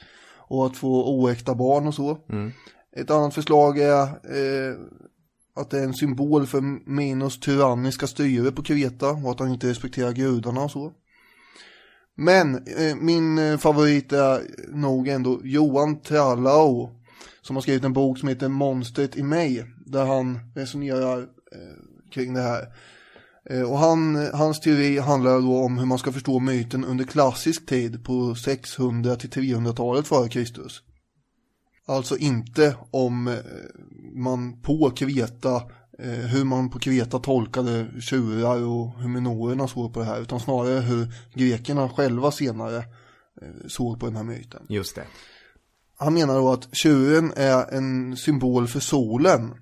och 0.50 0.66
att 0.66 0.78
få 0.78 1.20
oäkta 1.20 1.56
barn 1.56 1.88
och 1.88 1.94
så. 1.94 2.18
Ett 2.98 3.12
annat 3.12 3.34
förslag 3.34 3.80
är 3.80 4.02
eh, 4.02 4.76
att 5.56 5.70
det 5.70 5.80
är 5.80 5.84
en 5.84 5.94
symbol 5.94 6.46
för 6.46 6.90
Minos 6.90 7.40
tyranniska 7.40 8.08
styre 8.08 8.52
på 8.52 8.64
Kreta 8.64 9.10
och 9.10 9.32
att 9.32 9.40
han 9.40 9.52
inte 9.52 9.70
respekterar 9.70 10.12
gudarna 10.12 10.62
och 10.62 10.72
så. 10.72 10.92
Men 12.16 12.56
eh, 12.56 12.96
min 13.00 13.38
eh, 13.38 13.58
favorit 13.58 14.12
är 14.14 14.42
nog 14.74 15.08
ändå 15.08 15.40
Johan 15.44 16.02
Trallau 16.02 16.90
som 17.48 17.56
har 17.56 17.62
skrivit 17.62 17.84
en 17.84 17.94
bok 17.94 18.20
som 18.20 18.30
heter 18.30 18.48
Monstret 18.48 19.18
i 19.18 19.24
mig 19.24 19.66
där 19.86 20.06
han 20.06 20.40
resonerar 20.56 21.20
eh, 21.22 22.10
kring 22.12 22.34
det 22.34 22.42
här. 22.42 22.68
Eh, 23.50 23.62
Och 23.62 23.78
han, 23.78 24.30
hans 24.34 24.60
teori 24.60 25.00
handlar 25.00 25.42
då 25.42 25.58
om 25.58 25.78
hur 25.78 25.86
man 25.86 26.00
ska 26.00 26.12
förstå 26.12 26.40
myten 26.40 26.86
under 26.86 27.06
klassisk 27.06 27.66
tid 27.66 28.06
på 28.06 28.36
600 28.36 29.16
till 29.16 29.30
300-talet 29.30 30.08
före 30.08 30.30
Kristus. 30.30 30.82
Alltså 31.86 32.18
inte 32.18 32.76
om 32.92 33.28
eh, 33.28 33.34
man 34.16 34.62
på 34.62 34.92
Kreta, 34.96 35.56
eh, 36.00 36.10
hur 36.10 36.44
man 36.44 36.70
på 36.70 36.80
Kreta 36.80 37.20
tolkade 37.20 38.02
tjurar 38.02 38.64
och 38.64 39.02
hur 39.02 39.10
minorerna 39.10 39.68
såg 39.68 39.94
på 39.94 40.00
det 40.00 40.06
här, 40.06 40.22
utan 40.22 40.40
snarare 40.40 40.80
hur 40.80 41.14
grekerna 41.34 41.90
själva 41.90 42.32
senare 42.32 42.78
eh, 43.42 43.68
såg 43.68 44.00
på 44.00 44.06
den 44.06 44.16
här 44.16 44.24
myten. 44.24 44.66
Just 44.70 44.96
det. 44.96 45.04
Han 46.00 46.14
menar 46.14 46.36
då 46.36 46.52
att 46.52 46.76
tjuren 46.76 47.34
är 47.36 47.74
en 47.74 48.18
symbol 48.18 48.68
för 48.68 48.80
solen. 48.80 49.54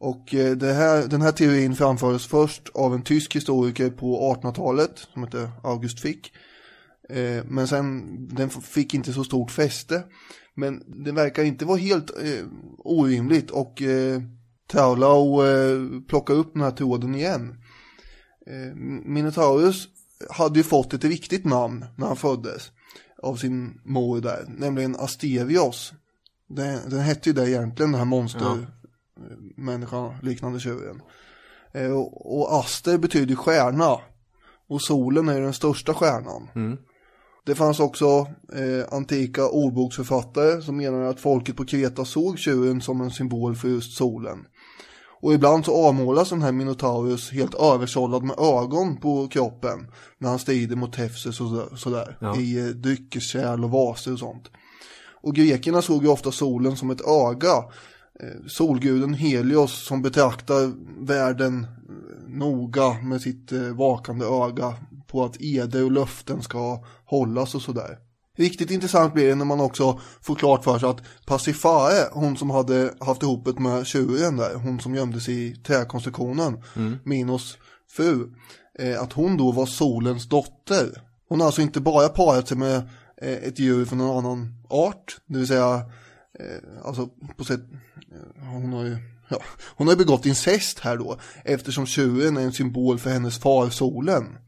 Och 0.00 0.34
eh, 0.34 0.56
det 0.56 0.72
här, 0.72 1.06
den 1.06 1.22
här 1.22 1.32
teorin 1.32 1.76
framfördes 1.76 2.26
först 2.26 2.68
av 2.74 2.94
en 2.94 3.02
tysk 3.02 3.36
historiker 3.36 3.90
på 3.90 4.34
1800-talet 4.34 4.98
som 5.12 5.24
heter 5.24 5.50
August 5.62 6.00
Fick. 6.00 6.32
Eh, 7.08 7.44
men 7.44 7.68
sen, 7.68 8.04
den 8.28 8.50
fick 8.50 8.94
inte 8.94 9.12
så 9.12 9.24
stort 9.24 9.50
fäste. 9.50 10.02
Men 10.54 10.82
det 11.04 11.12
verkar 11.12 11.44
inte 11.44 11.64
vara 11.64 11.78
helt 11.78 12.10
eh, 12.10 12.46
orimligt 12.78 13.50
och 13.50 13.82
eh, 13.82 14.22
och 15.04 15.46
eh, 15.46 15.80
plockar 16.08 16.34
upp 16.34 16.52
den 16.52 16.62
här 16.62 16.70
tråden 16.70 17.14
igen. 17.14 17.54
Eh, 18.46 18.74
Minotaurus 19.04 19.88
hade 20.30 20.58
ju 20.58 20.62
fått 20.62 20.94
ett 20.94 21.04
riktigt 21.04 21.44
namn 21.44 21.84
när 21.96 22.06
han 22.06 22.16
föddes 22.16 22.70
av 23.22 23.36
sin 23.36 23.80
mor 23.84 24.20
där, 24.20 24.44
nämligen 24.48 24.96
Asterios. 24.96 25.92
Den, 26.48 26.90
den 26.90 27.00
hette 27.00 27.28
ju 27.28 27.32
det 27.34 27.50
egentligen, 27.50 27.92
den 27.92 27.98
här 27.98 28.04
monster 28.04 28.40
Ja. 28.40 28.56
liknande 30.22 30.60
tjuren. 30.60 31.02
Eh, 31.72 31.90
och, 31.92 32.38
och 32.38 32.54
Aster 32.60 32.98
betyder 32.98 33.34
stjärna. 33.34 33.96
Och 34.68 34.82
solen 34.82 35.28
är 35.28 35.34
ju 35.34 35.40
den 35.42 35.52
största 35.52 35.94
stjärnan. 35.94 36.48
Det 37.46 37.54
fanns 37.54 37.80
också 37.80 38.06
eh, 38.54 38.94
antika 38.94 39.48
ordboksförfattare 39.48 40.62
som 40.62 40.76
menade 40.76 41.08
att 41.08 41.20
folket 41.20 41.56
på 41.56 41.64
Kreta 41.64 42.04
såg 42.04 42.38
tjuren 42.38 42.80
som 42.80 43.00
en 43.00 43.10
symbol 43.10 43.56
för 43.56 43.68
just 43.68 43.96
solen. 43.96 44.38
Och 45.20 45.34
ibland 45.34 45.64
så 45.64 45.86
avmålas 45.88 46.30
den 46.30 46.42
här 46.42 46.52
Minotaurus 46.52 47.30
helt 47.30 47.54
översållad 47.54 48.22
med 48.22 48.38
ögon 48.38 48.96
på 48.96 49.28
kroppen 49.28 49.86
när 50.18 50.28
han 50.28 50.38
strider 50.38 50.76
mot 50.76 50.92
Tefses 50.92 51.40
och 51.40 51.48
så- 51.48 51.76
sådär 51.76 52.16
Ja. 52.20 52.36
i 52.40 52.58
eh, 52.58 52.64
dryckeskärl 52.66 53.64
och 53.64 53.70
vaser 53.70 54.12
och 54.12 54.18
sånt. 54.18 54.50
Och 55.20 55.34
grekerna 55.34 55.82
såg 55.82 56.02
ju 56.02 56.08
ofta 56.08 56.32
solen 56.32 56.76
som 56.76 56.90
ett 56.90 57.08
öga. 57.08 57.56
Eh, 58.20 58.46
solguden 58.46 59.14
Helios 59.14 59.86
som 59.86 60.02
betraktar 60.02 60.72
världen 61.06 61.64
eh, 61.64 62.28
noga 62.28 62.92
med 63.02 63.20
sitt 63.20 63.52
vakande 63.74 64.24
öga 64.26 64.74
på 65.06 65.24
att 65.24 65.36
eder 65.40 65.84
och 65.84 65.90
löften 65.92 66.42
ska 66.42 66.84
hållas 67.04 67.54
och 67.54 67.62
sådär. 67.62 67.98
Riktigt 68.38 68.70
intressant 68.70 69.14
blir 69.14 69.28
det 69.28 69.34
när 69.34 69.44
man 69.44 69.60
också 69.60 70.00
får 70.20 70.34
klart 70.34 70.64
för 70.64 70.78
sig 70.78 70.88
att 70.88 71.02
Pasiphae, 71.26 72.08
hon 72.12 72.36
som 72.36 72.50
hade 72.50 72.94
haft 73.00 73.22
ihopet 73.22 73.58
med 73.58 73.86
tjuren 73.86 74.36
där, 74.36 74.54
hon 74.54 74.80
som 74.80 74.94
gömde 74.94 75.20
sig 75.20 75.46
i 75.46 75.56
träkonstruktionen, 75.56 76.62
Minos 77.04 77.58
fru, 77.90 78.28
eh, 78.78 79.02
att 79.02 79.12
hon 79.12 79.36
då 79.36 79.52
var 79.52 79.66
solens 79.66 80.28
dotter. 80.28 81.02
Hon 81.28 81.40
har 81.40 81.46
alltså 81.46 81.62
inte 81.62 81.80
bara 81.80 82.08
parat 82.08 82.48
sig 82.48 82.56
med 82.56 82.76
eh, 83.22 83.32
ett 83.32 83.58
djur 83.58 83.84
från 83.84 84.00
en 84.00 84.10
annan 84.10 84.54
art, 84.68 85.16
det 85.26 85.38
vill 85.38 85.48
säga, 85.48 85.74
eh, 86.38 86.86
alltså 86.86 87.08
på 87.36 87.44
sätt, 87.44 87.60
eh, 88.12 88.44
hon 88.44 88.72
har 88.72 88.84
ju 88.84 88.96
Ja, 89.30 89.42
hon 89.76 89.88
har 89.88 89.96
begått 89.96 90.26
incest 90.26 90.78
här 90.78 90.96
då, 90.96 91.18
eftersom 91.44 91.86
tjuren 91.86 92.36
är 92.36 92.40
en 92.40 92.52
symbol 92.52 92.98
för 92.98 93.10
hennes 93.10 93.38
far 93.38 93.70
solen. 93.70 94.38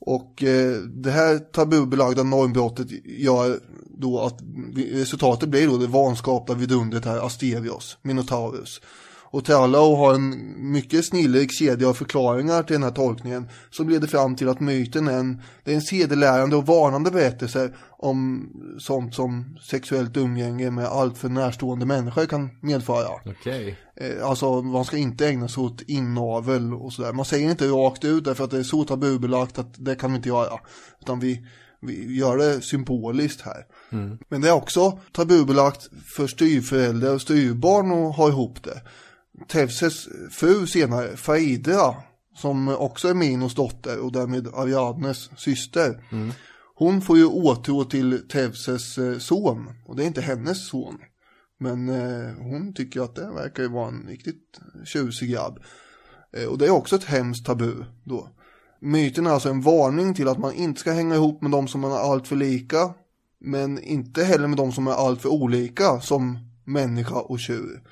Och 0.00 0.42
eh, 0.42 0.76
det 0.76 1.10
här 1.10 1.38
tabubelagda 1.38 2.22
normbrottet 2.22 2.86
gör 3.04 3.60
då 3.98 4.20
att 4.20 4.38
resultatet 4.74 5.48
blir 5.48 5.66
då 5.66 5.76
det 5.76 5.86
vanskapta 5.86 6.54
vidundret 6.54 7.04
här, 7.04 7.26
Asterios, 7.26 7.98
Minotaurus. 8.02 8.80
Och 9.30 9.44
Trallau 9.44 9.96
har 9.96 10.14
en 10.14 10.54
mycket 10.72 11.04
snillrik 11.04 11.52
kedja 11.52 11.88
av 11.88 11.94
förklaringar 11.94 12.62
till 12.62 12.74
den 12.74 12.82
här 12.82 12.90
tolkningen 12.90 13.48
som 13.70 13.88
leder 13.88 14.06
fram 14.06 14.36
till 14.36 14.48
att 14.48 14.60
myten 14.60 15.08
är 15.08 15.18
en, 15.18 15.42
det 15.64 15.70
är 15.70 15.74
en 15.74 15.82
sedelärande 15.82 16.56
och 16.56 16.66
varnande 16.66 17.10
berättelse 17.10 17.70
om 17.90 18.50
sånt 18.78 19.14
som 19.14 19.58
sexuellt 19.62 20.16
umgänge 20.16 20.70
med 20.70 20.84
alltför 20.86 21.28
närstående 21.28 21.86
människor 21.86 22.26
kan 22.26 22.50
medföra. 22.62 23.08
Okej. 23.26 23.78
Eh, 23.96 24.28
Alltså 24.28 24.62
man 24.62 24.84
ska 24.84 24.96
inte 24.96 25.28
ägna 25.28 25.48
sig 25.48 25.62
åt 25.62 25.82
inavel 25.86 26.74
och 26.74 26.92
sådär. 26.92 27.12
Man 27.12 27.24
säger 27.24 27.50
inte 27.50 27.66
rakt 27.68 28.04
ut 28.04 28.24
därför 28.24 28.44
att 28.44 28.50
det 28.50 28.58
är 28.58 28.62
så 28.62 28.84
tabubelagt 28.84 29.58
att 29.58 29.74
det 29.84 29.94
kan 29.94 30.10
vi 30.10 30.16
inte 30.16 30.28
göra. 30.28 30.58
Utan 31.00 31.20
vi, 31.20 31.46
vi 31.80 32.16
gör 32.18 32.36
det 32.38 32.60
symboliskt 32.60 33.40
här. 33.40 33.66
Men 34.28 34.40
det 34.40 34.48
är 34.48 34.52
också 34.54 34.98
tabubelagt 35.12 35.88
för 36.16 36.26
styrföräldrar 36.26 37.14
och 37.14 37.20
styrbarn 37.20 37.92
att 37.92 38.16
ha 38.16 38.28
ihop 38.28 38.62
det. 38.62 38.82
Tevses 39.48 40.08
fru 40.30 40.66
senare, 40.66 41.16
Faidra, 41.16 41.94
som 42.36 42.68
också 42.68 43.08
är 43.08 43.14
Minos 43.14 43.54
dotter 43.54 43.98
och 43.98 44.12
därmed 44.12 44.48
Ariadnes 44.54 45.30
syster. 45.36 46.04
Hon 46.74 47.00
får 47.00 47.18
ju 47.18 47.24
åtrå 47.24 47.84
till 47.84 48.28
Tevses 48.28 48.98
eh, 48.98 49.18
son 49.18 49.70
och 49.86 49.96
det 49.96 50.02
är 50.02 50.06
inte 50.06 50.20
hennes 50.20 50.68
son. 50.68 50.98
Men 51.58 51.88
eh, 51.88 52.34
hon 52.38 52.74
tycker 52.74 53.00
att 53.00 53.14
det 53.14 53.30
verkar 53.30 53.62
ju 53.62 53.68
vara 53.68 53.88
en 53.88 54.06
riktigt 54.08 54.60
tjusig 54.84 55.30
grabb. 55.30 55.58
Eh, 56.32 56.44
och 56.44 56.58
det 56.58 56.66
är 56.66 56.70
också 56.70 56.96
ett 56.96 57.04
hemskt 57.04 57.46
tabu 57.46 57.84
då. 58.04 58.28
Myten 58.80 59.26
är 59.26 59.30
alltså 59.30 59.48
en 59.48 59.60
varning 59.60 60.14
till 60.14 60.28
att 60.28 60.38
man 60.38 60.54
inte 60.54 60.80
ska 60.80 60.92
hänga 60.92 61.14
ihop 61.14 61.42
med 61.42 61.50
de 61.50 61.68
som 61.68 61.80
man 61.80 61.92
är 61.92 62.12
allt 62.12 62.28
för 62.28 62.36
lika. 62.36 62.94
Men 63.40 63.82
inte 63.82 64.24
heller 64.24 64.48
med 64.48 64.56
de 64.56 64.72
som 64.72 64.86
är 64.86 64.92
allt 64.92 65.22
för 65.22 65.28
olika 65.28 66.00
som 66.00 66.38
människa 66.64 67.20
och 67.20 67.40
tjur. 67.40 67.82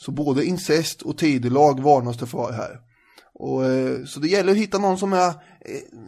Så 0.00 0.12
både 0.12 0.44
incest 0.44 1.02
och 1.02 1.18
tidelag 1.18 1.80
varnas 1.80 2.18
det 2.18 2.26
för 2.26 2.52
här. 2.52 2.80
Och, 3.34 3.64
eh, 3.64 4.04
så 4.04 4.20
det 4.20 4.28
gäller 4.28 4.52
att 4.52 4.58
hitta 4.58 4.78
någon 4.78 4.98
som 4.98 5.12
är 5.12 5.28
eh, 5.28 5.34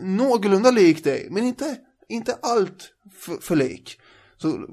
någorlunda 0.02 0.70
lik 0.70 1.04
dig, 1.04 1.28
men 1.30 1.44
inte, 1.44 1.76
inte 2.08 2.36
allt 2.42 2.88
för, 3.20 3.34
för 3.34 3.56
lik. 3.56 4.00
Så 4.38 4.66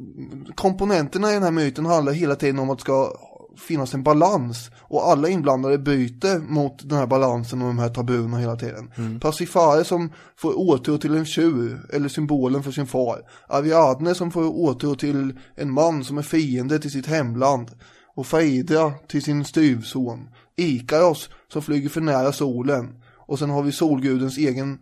komponenterna 0.55 1.31
i 1.31 1.33
den 1.33 1.43
här 1.43 1.51
myten 1.51 1.85
handlar 1.85 2.13
hela 2.13 2.35
tiden 2.35 2.59
om 2.59 2.69
att 2.69 2.77
det 2.77 2.81
ska 2.81 3.13
finnas 3.57 3.93
en 3.93 4.03
balans. 4.03 4.71
Och 4.81 5.09
alla 5.09 5.29
inblandade 5.29 5.77
byter 5.77 6.39
mot 6.39 6.89
den 6.89 6.97
här 6.97 7.07
balansen 7.07 7.61
och 7.61 7.67
de 7.67 7.79
här 7.79 7.89
tabuna 7.89 8.37
hela 8.37 8.55
tiden. 8.55 8.91
Mm. 8.95 9.19
Pasifare 9.19 9.83
som 9.83 10.13
får 10.37 10.59
åtrå 10.59 10.97
till 10.97 11.15
en 11.15 11.25
tjur, 11.25 11.89
eller 11.93 12.09
symbolen 12.09 12.63
för 12.63 12.71
sin 12.71 12.87
far. 12.87 13.21
Ariadne 13.47 14.15
som 14.15 14.31
får 14.31 14.59
åtrå 14.59 14.95
till 14.95 15.39
en 15.55 15.71
man 15.71 16.03
som 16.03 16.17
är 16.17 16.21
fiende 16.21 16.79
till 16.79 16.91
sitt 16.91 17.07
hemland. 17.07 17.71
Och 18.17 18.27
Faidra 18.27 18.93
till 19.07 19.23
sin 19.23 19.45
styvson. 19.45 20.29
Ikaros 20.55 21.29
som 21.53 21.61
flyger 21.61 21.89
för 21.89 22.01
nära 22.01 22.31
solen. 22.31 22.95
Och 23.15 23.39
sen 23.39 23.49
har 23.49 23.63
vi 23.63 23.71
solgudens 23.71 24.37
egen, 24.37 24.79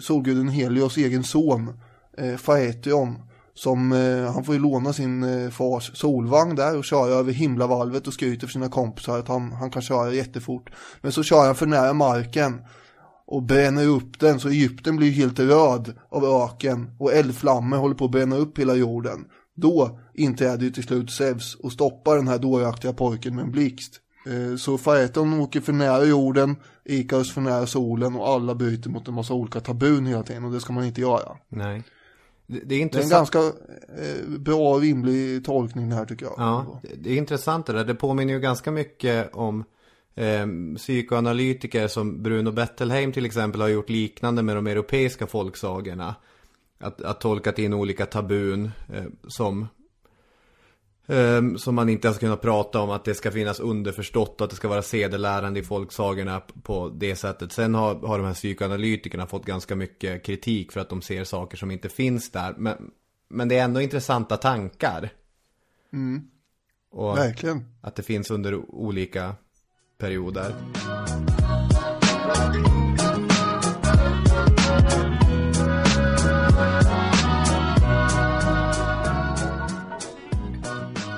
solguden 0.00 0.48
Helios 0.48 0.96
egen 0.96 1.24
son, 1.24 1.72
eh, 2.18 2.36
Faetion. 2.36 3.18
Som, 3.54 3.92
eh, 3.92 4.32
han 4.32 4.44
får 4.44 4.54
ju 4.54 4.60
låna 4.60 4.92
sin 4.92 5.22
eh, 5.22 5.50
fars 5.50 5.90
solvagn 5.94 6.56
där 6.56 6.76
och 6.76 6.84
köra 6.84 7.14
över 7.14 7.32
himlavalvet 7.32 8.06
och 8.06 8.14
skryter 8.14 8.46
för 8.46 8.52
sina 8.52 8.68
kompisar 8.68 9.18
att 9.18 9.28
han, 9.28 9.52
han 9.52 9.70
kan 9.70 9.82
köra 9.82 10.14
jättefort. 10.14 10.70
Men 11.00 11.12
så 11.12 11.22
kör 11.22 11.46
han 11.46 11.54
för 11.54 11.66
nära 11.66 11.92
marken 11.92 12.60
och 13.26 13.42
bränner 13.42 13.86
upp 13.86 14.20
den 14.20 14.40
så 14.40 14.48
Egypten 14.48 14.96
blir 14.96 15.10
helt 15.10 15.38
röd 15.38 15.94
av 16.10 16.24
öken 16.24 16.90
och 16.98 17.12
eldflammor 17.12 17.76
håller 17.76 17.94
på 17.94 18.04
att 18.04 18.10
bränna 18.10 18.36
upp 18.36 18.58
hela 18.58 18.74
jorden. 18.74 19.24
Då 19.54 20.00
inträder 20.18 20.64
ju 20.64 20.70
till 20.70 20.82
slut 20.82 21.10
Zeus 21.10 21.54
och 21.54 21.72
stoppar 21.72 22.16
den 22.16 22.28
här 22.28 22.38
dåraktiga 22.38 22.92
pojken 22.92 23.34
med 23.36 23.44
en 23.44 23.50
blixt. 23.50 24.00
Eh, 24.26 24.56
Så 24.56 24.78
Faeton 24.78 25.40
åker 25.40 25.60
för 25.60 25.72
nära 25.72 26.04
jorden, 26.04 26.56
Ikarus 26.84 27.32
för 27.32 27.40
nära 27.40 27.66
solen 27.66 28.16
och 28.16 28.28
alla 28.28 28.54
byter 28.54 28.88
mot 28.88 29.08
en 29.08 29.14
massa 29.14 29.34
olika 29.34 29.60
tabun 29.60 30.06
hela 30.06 30.22
tiden 30.22 30.44
och 30.44 30.52
det 30.52 30.60
ska 30.60 30.72
man 30.72 30.84
inte 30.84 31.00
göra. 31.00 31.36
Nej. 31.48 31.82
Det, 32.46 32.54
det 32.54 32.60
är 32.60 32.66
Det 32.66 32.74
är 32.74 32.76
en 32.76 32.82
intressant. 32.82 33.10
ganska 33.32 33.38
eh, 33.38 34.38
bra 34.38 34.74
och 34.74 34.80
rimlig 34.80 35.44
tolkning 35.44 35.88
det 35.88 35.94
här 35.96 36.04
tycker 36.04 36.26
jag. 36.26 36.34
Ja, 36.38 36.80
det- 36.82 36.94
det 37.02 37.12
är 37.12 37.16
intressant 37.16 37.66
det 37.66 37.72
där. 37.72 37.84
Det 37.84 37.94
påminner 37.94 38.34
ju 38.34 38.40
ganska 38.40 38.70
mycket 38.70 39.34
om 39.34 39.64
eh, 40.14 40.46
psykoanalytiker 40.76 41.88
som 41.88 42.22
Bruno 42.22 42.52
Bettelheim 42.52 43.12
till 43.12 43.26
exempel 43.26 43.60
har 43.60 43.68
gjort 43.68 43.90
liknande 43.90 44.42
med 44.42 44.56
de 44.56 44.66
europeiska 44.66 45.26
folksagorna. 45.26 46.14
Att, 46.80 47.02
att 47.02 47.20
tolkat 47.20 47.58
in 47.58 47.74
olika 47.74 48.06
tabun 48.06 48.70
eh, 48.94 49.04
som 49.28 49.66
eh, 51.08 51.54
som 51.56 51.74
man 51.74 51.88
inte 51.88 52.08
ens 52.08 52.18
kunnat 52.18 52.40
prata 52.40 52.80
om 52.80 52.90
att 52.90 53.04
det 53.04 53.14
ska 53.14 53.30
finnas 53.30 53.60
underförstått 53.60 54.40
och 54.40 54.44
att 54.44 54.50
det 54.50 54.56
ska 54.56 54.68
vara 54.68 54.82
sedelärande 54.82 55.60
i 55.60 55.62
folksagorna 55.62 56.42
på 56.62 56.88
det 56.88 57.16
sättet. 57.16 57.52
Sen 57.52 57.74
har, 57.74 57.94
har 57.94 58.18
de 58.18 58.26
här 58.26 58.34
psykoanalytikerna 58.34 59.26
fått 59.26 59.44
ganska 59.44 59.76
mycket 59.76 60.24
kritik 60.24 60.72
för 60.72 60.80
att 60.80 60.88
de 60.88 61.02
ser 61.02 61.24
saker 61.24 61.56
som 61.56 61.70
inte 61.70 61.88
finns 61.88 62.30
där. 62.30 62.54
Men, 62.58 62.90
men 63.28 63.48
det 63.48 63.58
är 63.58 63.64
ändå 63.64 63.80
intressanta 63.80 64.36
tankar. 64.36 65.10
Och 66.90 67.16
Verkligen. 67.16 67.64
att 67.80 67.96
det 67.96 68.02
finns 68.02 68.30
under 68.30 68.74
olika 68.74 69.34
perioder. 69.98 70.54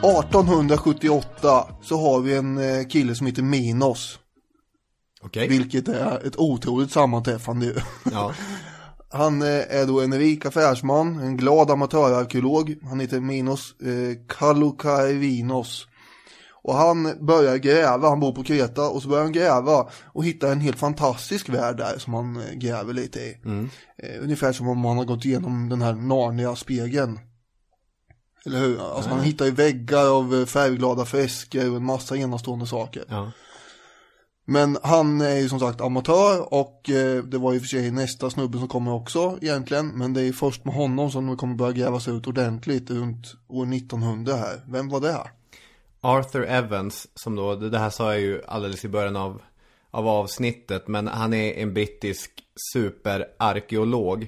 1878 0.02 1.66
så 1.82 1.96
har 1.96 2.20
vi 2.20 2.36
en 2.36 2.58
eh, 2.58 2.86
kille 2.86 3.14
som 3.14 3.26
heter 3.26 3.42
Minos. 3.42 4.18
Okej. 5.22 5.48
Vilket 5.48 5.88
är 5.88 6.26
ett 6.26 6.36
otroligt 6.38 6.92
sammanträffande 6.92 7.66
ju. 7.66 7.74
Ja. 8.12 8.34
Han 9.12 9.42
eh, 9.42 9.48
är 9.48 9.86
då 9.86 10.00
en 10.00 10.18
rik 10.18 10.46
affärsman, 10.46 11.20
en 11.20 11.36
glad 11.36 11.70
amatörarkeolog. 11.70 12.76
Han 12.82 13.00
heter 13.00 13.20
Minos 13.20 13.74
eh, 13.80 14.36
Kalokaivinos. 14.38 15.86
Och 16.62 16.74
han 16.74 17.26
börjar 17.26 17.56
gräva, 17.56 18.08
han 18.08 18.20
bor 18.20 18.32
på 18.32 18.42
Kreta 18.42 18.88
och 18.88 19.02
så 19.02 19.08
börjar 19.08 19.22
han 19.22 19.32
gräva 19.32 19.88
och 20.04 20.24
hittar 20.24 20.52
en 20.52 20.60
helt 20.60 20.78
fantastisk 20.78 21.48
värld 21.48 21.76
där 21.76 21.98
som 21.98 22.14
han 22.14 22.36
eh, 22.36 22.52
gräver 22.54 22.92
lite 22.92 23.20
i. 23.20 23.36
Eh, 24.02 24.22
ungefär 24.22 24.52
som 24.52 24.68
om 24.68 24.78
man 24.78 24.96
har 24.96 25.04
gått 25.04 25.24
igenom 25.24 25.68
den 25.68 25.82
här 25.82 25.92
Narnia-spegeln. 25.92 27.18
Eller 28.46 28.58
hur? 28.58 28.94
Alltså 28.96 29.10
man 29.10 29.20
hittar 29.20 29.44
ju 29.44 29.50
väggar 29.50 30.06
av 30.18 30.34
eh, 30.34 30.46
färgglada 30.46 31.04
fresker 31.04 31.70
och 31.70 31.76
en 31.76 31.84
massa 31.84 32.16
enastående 32.16 32.66
saker. 32.66 33.04
ja. 33.08 33.30
Men 34.50 34.78
han 34.82 35.20
är 35.20 35.36
ju 35.36 35.48
som 35.48 35.60
sagt 35.60 35.80
amatör 35.80 36.54
och 36.54 36.90
eh, 36.90 37.24
det 37.24 37.38
var 37.38 37.52
ju 37.52 37.60
för 37.60 37.66
sig 37.66 37.90
nästa 37.90 38.30
snubbe 38.30 38.58
som 38.58 38.68
kommer 38.68 38.92
också 38.92 39.38
egentligen. 39.40 39.88
Men 39.88 40.14
det 40.14 40.22
är 40.22 40.32
först 40.32 40.64
med 40.64 40.74
honom 40.74 41.10
som 41.10 41.26
det 41.26 41.36
kommer 41.36 41.54
börja 41.54 41.72
grävas 41.72 42.08
ut 42.08 42.26
ordentligt 42.26 42.90
runt 42.90 43.34
år 43.48 43.74
1900 43.74 44.36
här. 44.36 44.60
Vem 44.68 44.88
var 44.88 45.00
det? 45.00 45.30
Arthur 46.00 46.44
Evans, 46.44 47.08
som 47.14 47.36
då, 47.36 47.56
det 47.56 47.70
det 47.70 47.78
här 47.78 47.90
sa 47.90 48.12
jag 48.12 48.20
ju 48.20 48.42
alldeles 48.48 48.84
i 48.84 48.88
början 48.88 49.16
av, 49.16 49.42
av 49.90 50.08
avsnittet, 50.08 50.88
men 50.88 51.08
han 51.08 51.34
är 51.34 51.52
en 51.52 51.74
brittisk 51.74 52.30
superarkeolog. 52.72 54.26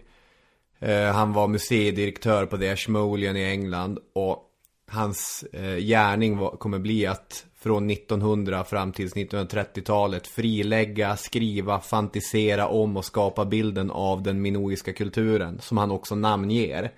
Eh, 0.82 1.12
han 1.12 1.32
var 1.32 1.48
museidirektör 1.48 2.46
på 2.46 2.58
The 2.58 2.68
Ashmolean 2.68 3.36
i 3.36 3.44
England 3.44 3.98
och 4.14 4.48
hans 4.90 5.44
eh, 5.52 5.76
gärning 5.76 6.38
var, 6.38 6.56
kommer 6.56 6.78
bli 6.78 7.06
att 7.06 7.44
från 7.58 7.90
1900 7.90 8.64
fram 8.64 8.92
till 8.92 9.08
1930-talet 9.08 10.26
frilägga, 10.26 11.16
skriva, 11.16 11.80
fantisera 11.80 12.66
om 12.66 12.96
och 12.96 13.04
skapa 13.04 13.44
bilden 13.44 13.90
av 13.90 14.22
den 14.22 14.42
minoiska 14.42 14.92
kulturen 14.92 15.60
som 15.60 15.76
han 15.76 15.90
också 15.90 16.14
namnger. 16.14 16.92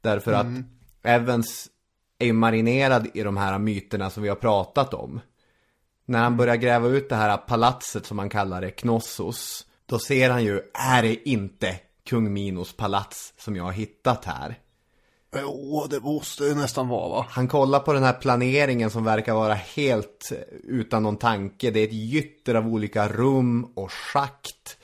Därför 0.00 0.32
att 0.32 0.46
Evans 1.02 1.68
är 2.18 2.26
ju 2.26 2.32
marinerad 2.32 3.08
i 3.14 3.22
de 3.22 3.36
här 3.36 3.58
myterna 3.58 4.10
som 4.10 4.22
vi 4.22 4.28
har 4.28 4.36
pratat 4.36 4.94
om. 4.94 5.20
När 6.04 6.22
han 6.22 6.36
börjar 6.36 6.56
gräva 6.56 6.88
ut 6.88 7.08
det 7.08 7.16
här 7.16 7.36
palatset 7.36 8.06
som 8.06 8.18
han 8.18 8.28
kallar 8.28 8.60
det, 8.60 8.70
Knossos, 8.70 9.66
då 9.86 9.98
ser 9.98 10.30
han 10.30 10.44
ju, 10.44 10.60
är 10.74 11.02
det 11.02 11.28
inte 11.28 11.80
kung 12.06 12.32
Minos 12.32 12.72
palats 12.72 13.34
som 13.38 13.56
jag 13.56 13.64
har 13.64 13.72
hittat 13.72 14.24
här? 14.24 14.58
Jo, 15.40 15.86
det 15.90 16.00
måste 16.00 16.44
det 16.44 16.54
nästan 16.54 16.88
vara 16.88 17.08
va? 17.08 17.26
Han 17.28 17.48
kollar 17.48 17.80
på 17.80 17.92
den 17.92 18.02
här 18.02 18.12
planeringen 18.12 18.90
som 18.90 19.04
verkar 19.04 19.34
vara 19.34 19.54
helt 19.54 20.32
utan 20.64 21.02
någon 21.02 21.16
tanke. 21.16 21.70
Det 21.70 21.80
är 21.80 21.84
ett 21.84 21.92
gytter 21.92 22.54
av 22.54 22.66
olika 22.68 23.08
rum 23.08 23.64
och 23.74 23.92
schakt 23.92 24.76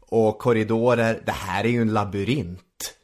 och 0.00 0.38
korridorer. 0.38 1.22
Det 1.26 1.32
här 1.32 1.64
är 1.64 1.68
ju 1.68 1.82
en 1.82 1.92
labyrint. 1.92 2.94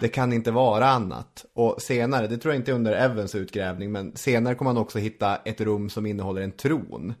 Det 0.00 0.08
kan 0.08 0.32
inte 0.32 0.50
vara 0.50 0.86
annat. 0.88 1.44
Och 1.54 1.82
senare, 1.82 2.26
det 2.26 2.38
tror 2.38 2.54
jag 2.54 2.60
inte 2.60 2.72
under 2.72 2.92
Evans 2.92 3.34
utgrävning, 3.34 3.92
men 3.92 4.16
senare 4.16 4.54
kommer 4.54 4.72
man 4.72 4.82
också 4.82 4.98
hitta 4.98 5.36
ett 5.36 5.60
rum 5.60 5.90
som 5.90 6.06
innehåller 6.06 6.42
en 6.42 6.52
tron. 6.52 7.14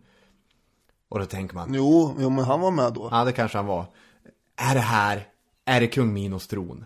Och 1.12 1.18
då 1.18 1.26
tänker 1.26 1.54
man, 1.54 1.74
Jo, 1.74 2.16
jo 2.18 2.30
men 2.30 2.44
han 2.44 2.60
var 2.60 2.70
med 2.70 2.92
då. 2.92 3.08
ja 3.10 3.24
det 3.24 3.32
kanske 3.32 3.58
han 3.58 3.66
var. 3.66 3.86
Är 4.56 4.74
det 4.74 4.80
här, 4.80 5.26
är 5.66 5.80
det 5.80 5.86
kung 5.86 6.12
Minos 6.12 6.46
tron? 6.48 6.84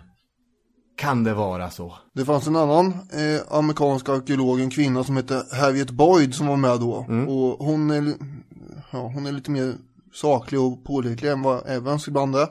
Kan 0.96 1.24
det 1.24 1.34
vara 1.34 1.70
så? 1.70 1.94
Det 2.14 2.24
fanns 2.24 2.46
en 2.46 2.56
annan 2.56 2.86
eh, 2.88 3.40
amerikansk 3.58 4.08
arkeolog, 4.08 4.60
en 4.60 4.70
kvinna 4.70 5.04
som 5.04 5.16
hette 5.16 5.46
Harriet 5.52 5.90
Boyd 5.90 6.34
som 6.34 6.46
var 6.46 6.56
med 6.56 6.80
då. 6.80 6.92
Och 7.28 7.66
hon 7.66 7.90
är, 7.90 8.14
ja, 8.90 8.98
hon 9.14 9.26
är 9.26 9.32
lite 9.32 9.50
mer 9.50 9.74
saklig 10.14 10.60
och 10.60 10.84
pålitlig 10.84 11.30
än 11.30 11.42
vad 11.42 11.68
Evans 11.68 12.08
ibland 12.08 12.36
är. 12.36 12.48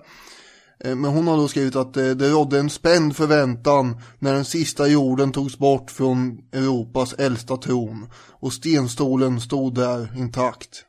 Eh, 0.80 0.96
Men 0.96 1.06
hon 1.12 1.28
har 1.28 1.38
då 1.38 1.48
skrivit 1.48 1.76
att 1.76 1.98
eh, 1.98 2.10
det 2.10 2.30
rådde 2.30 2.60
en 2.60 2.70
spänd 2.70 3.16
förväntan 3.16 3.98
när 4.20 4.34
den 4.34 4.46
sista 4.46 4.88
jorden 4.88 5.32
togs 5.32 5.58
bort 5.58 5.92
från 5.92 6.38
Europas 6.52 7.14
äldsta 7.14 7.58
tron 7.58 8.10
och 8.30 8.54
stenstolen 8.54 9.42
stod 9.42 9.76
där 9.76 10.18
intakt. 10.18 10.84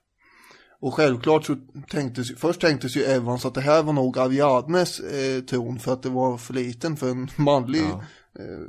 Och 0.80 0.94
självklart 0.94 1.44
så 1.44 1.56
tänktes, 1.90 2.36
först 2.36 2.60
tänktes 2.60 2.96
ju 2.96 3.04
Evans 3.04 3.46
att 3.46 3.54
det 3.54 3.60
här 3.60 3.82
var 3.82 3.92
nog 3.92 4.18
Ariadnes 4.18 5.00
eh, 5.00 5.40
tron 5.40 5.78
för 5.78 5.92
att 5.92 6.02
det 6.02 6.08
var 6.08 6.38
för 6.38 6.54
liten 6.54 6.96
för 6.96 7.10
en 7.10 7.28
manlig 7.36 7.84
eh, 8.38 8.66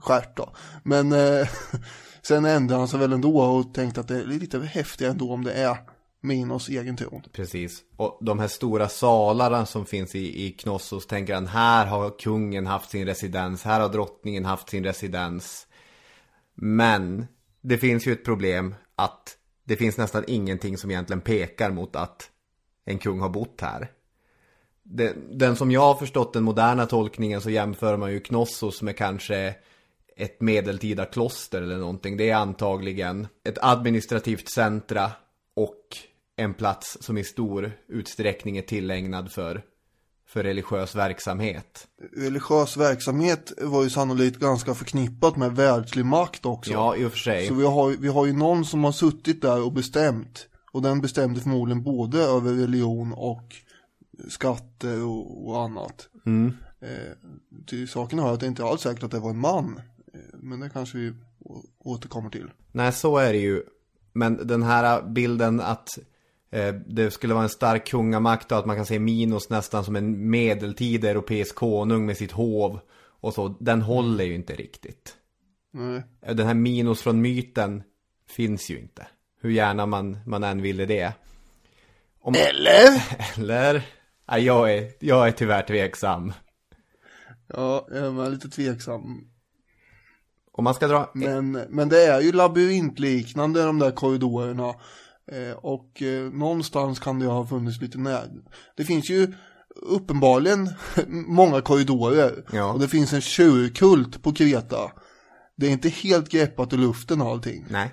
stjärt 0.00 0.36
då. 0.36 0.54
Men 0.82 1.12
eh, 1.12 1.48
sen 2.22 2.44
ändrade 2.44 2.80
han 2.80 2.88
sig 2.88 3.00
väl 3.00 3.12
ändå 3.12 3.40
och 3.40 3.74
tänkte 3.74 4.00
att 4.00 4.08
det 4.08 4.16
är 4.16 4.24
lite 4.24 4.60
häftigare 4.60 5.12
ändå 5.12 5.32
om 5.32 5.44
det 5.44 5.52
är 5.52 5.76
Minos 6.24 6.68
egen 6.68 6.96
tron. 6.96 7.22
Precis. 7.32 7.82
Och 7.96 8.18
de 8.20 8.38
här 8.38 8.48
stora 8.48 8.88
salarna 8.88 9.66
som 9.66 9.86
finns 9.86 10.14
i, 10.14 10.46
i 10.46 10.50
Knossos 10.50 11.06
tänker 11.06 11.34
han, 11.34 11.46
här 11.46 11.86
har 11.86 12.18
kungen 12.18 12.66
haft 12.66 12.90
sin 12.90 13.06
residens, 13.06 13.62
här 13.62 13.80
har 13.80 13.88
drottningen 13.88 14.44
haft 14.44 14.68
sin 14.68 14.84
residens. 14.84 15.66
Men 16.54 17.26
det 17.62 17.78
finns 17.78 18.06
ju 18.06 18.12
ett 18.12 18.24
problem 18.24 18.74
att 18.96 19.36
det 19.64 19.76
finns 19.76 19.96
nästan 19.96 20.24
ingenting 20.26 20.78
som 20.78 20.90
egentligen 20.90 21.20
pekar 21.20 21.70
mot 21.70 21.96
att 21.96 22.30
en 22.84 22.98
kung 22.98 23.20
har 23.20 23.28
bott 23.28 23.60
här. 23.60 23.90
Den, 24.82 25.38
den 25.38 25.56
som 25.56 25.70
jag 25.70 25.80
har 25.80 25.94
förstått 25.94 26.32
den 26.32 26.44
moderna 26.44 26.86
tolkningen 26.86 27.40
så 27.40 27.50
jämför 27.50 27.96
man 27.96 28.12
ju 28.12 28.20
Knossos 28.20 28.82
med 28.82 28.96
kanske 28.96 29.54
ett 30.16 30.40
medeltida 30.40 31.04
kloster 31.04 31.62
eller 31.62 31.76
någonting. 31.76 32.16
Det 32.16 32.30
är 32.30 32.36
antagligen 32.36 33.26
ett 33.44 33.58
administrativt 33.60 34.48
centra 34.48 35.12
och 35.56 35.80
en 36.36 36.54
plats 36.54 36.98
som 37.00 37.18
i 37.18 37.24
stor 37.24 37.72
utsträckning 37.88 38.56
är 38.58 38.62
tillägnad 38.62 39.32
för, 39.32 39.62
för 40.26 40.42
religiös 40.42 40.94
verksamhet. 40.94 41.86
Religiös 42.16 42.76
verksamhet 42.76 43.52
var 43.60 43.82
ju 43.82 43.90
sannolikt 43.90 44.38
ganska 44.38 44.74
förknippat 44.74 45.36
med 45.36 45.56
världslig 45.56 46.04
makt 46.04 46.46
också. 46.46 46.72
Ja, 46.72 46.96
i 46.96 47.04
och 47.04 47.12
för 47.12 47.18
sig. 47.18 47.48
Så 47.48 47.54
vi 47.54 47.64
har, 47.64 47.90
vi 47.90 48.08
har 48.08 48.26
ju 48.26 48.32
någon 48.32 48.64
som 48.64 48.84
har 48.84 48.92
suttit 48.92 49.42
där 49.42 49.62
och 49.62 49.72
bestämt. 49.72 50.48
Och 50.72 50.82
den 50.82 51.00
bestämde 51.00 51.40
förmodligen 51.40 51.82
både 51.82 52.18
över 52.18 52.52
religion 52.52 53.12
och 53.12 53.54
skatter 54.28 55.04
och, 55.04 55.48
och 55.48 55.62
annat. 55.62 56.08
Mm. 56.26 56.52
Eh, 56.80 57.12
till 57.66 57.88
saken 57.88 58.18
har 58.18 58.32
att 58.32 58.40
det 58.40 58.46
inte 58.46 58.64
alls 58.64 58.80
säkert 58.80 59.02
att 59.02 59.10
det 59.10 59.18
var 59.18 59.30
en 59.30 59.40
man. 59.40 59.80
Eh, 60.14 60.20
men 60.32 60.60
det 60.60 60.70
kanske 60.70 60.98
vi 60.98 61.12
återkommer 61.78 62.30
till. 62.30 62.50
Nej, 62.72 62.92
så 62.92 63.18
är 63.18 63.32
det 63.32 63.38
ju. 63.38 63.62
Men 64.12 64.46
den 64.46 64.62
här 64.62 65.02
bilden 65.02 65.60
att 65.60 65.98
det 66.86 67.10
skulle 67.10 67.34
vara 67.34 67.44
en 67.44 67.48
stark 67.48 67.86
kungamakt 67.86 68.52
och 68.52 68.58
att 68.58 68.66
man 68.66 68.76
kan 68.76 68.86
se 68.86 68.98
Minos 68.98 69.50
nästan 69.50 69.84
som 69.84 69.96
en 69.96 70.30
medeltida 70.30 71.10
europeisk 71.10 71.54
konung 71.54 72.06
med 72.06 72.16
sitt 72.16 72.32
hov 72.32 72.80
och 73.20 73.34
så, 73.34 73.48
den 73.60 73.82
håller 73.82 74.24
ju 74.24 74.34
inte 74.34 74.54
riktigt. 74.54 75.16
Nej. 75.72 76.02
Den 76.34 76.46
här 76.46 76.54
Minos 76.54 77.02
från 77.02 77.20
myten 77.20 77.82
finns 78.28 78.70
ju 78.70 78.78
inte. 78.78 79.06
Hur 79.40 79.50
gärna 79.50 79.86
man, 79.86 80.18
man 80.26 80.44
än 80.44 80.62
ville 80.62 80.86
det. 80.86 81.12
Om, 82.20 82.34
Eller? 82.34 83.04
eller? 83.36 83.82
Nej, 84.28 84.44
jag 84.44 84.74
är, 84.74 84.90
jag 85.00 85.28
är 85.28 85.32
tyvärr 85.32 85.62
tveksam. 85.62 86.32
Ja, 87.46 87.86
jag 87.90 88.26
är 88.26 88.30
lite 88.30 88.48
tveksam. 88.48 89.28
Om 90.52 90.64
man 90.64 90.74
ska 90.74 90.88
dra... 90.88 91.10
Men, 91.14 91.52
men 91.52 91.88
det 91.88 92.06
är 92.06 92.20
ju 92.20 92.32
labyrintliknande 92.32 93.64
de 93.64 93.78
där 93.78 93.90
korridorerna. 93.90 94.74
Eh, 95.32 95.56
och 95.56 96.02
eh, 96.02 96.32
någonstans 96.32 96.98
kan 96.98 97.18
det 97.18 97.26
ha 97.26 97.46
funnits 97.46 97.80
lite 97.80 97.98
när. 97.98 98.30
Det 98.76 98.84
finns 98.84 99.10
ju 99.10 99.32
uppenbarligen 99.76 100.68
många 101.08 101.60
korridorer. 101.60 102.44
Ja. 102.52 102.72
Och 102.72 102.80
det 102.80 102.88
finns 102.88 103.12
en 103.12 103.20
tjurkult 103.20 104.22
på 104.22 104.32
Kreta. 104.32 104.92
Det 105.56 105.66
är 105.66 105.70
inte 105.70 105.88
helt 105.88 106.28
greppat 106.28 106.72
ur 106.72 106.78
luften 106.78 107.22
allting. 107.22 107.66
Nej. 107.70 107.90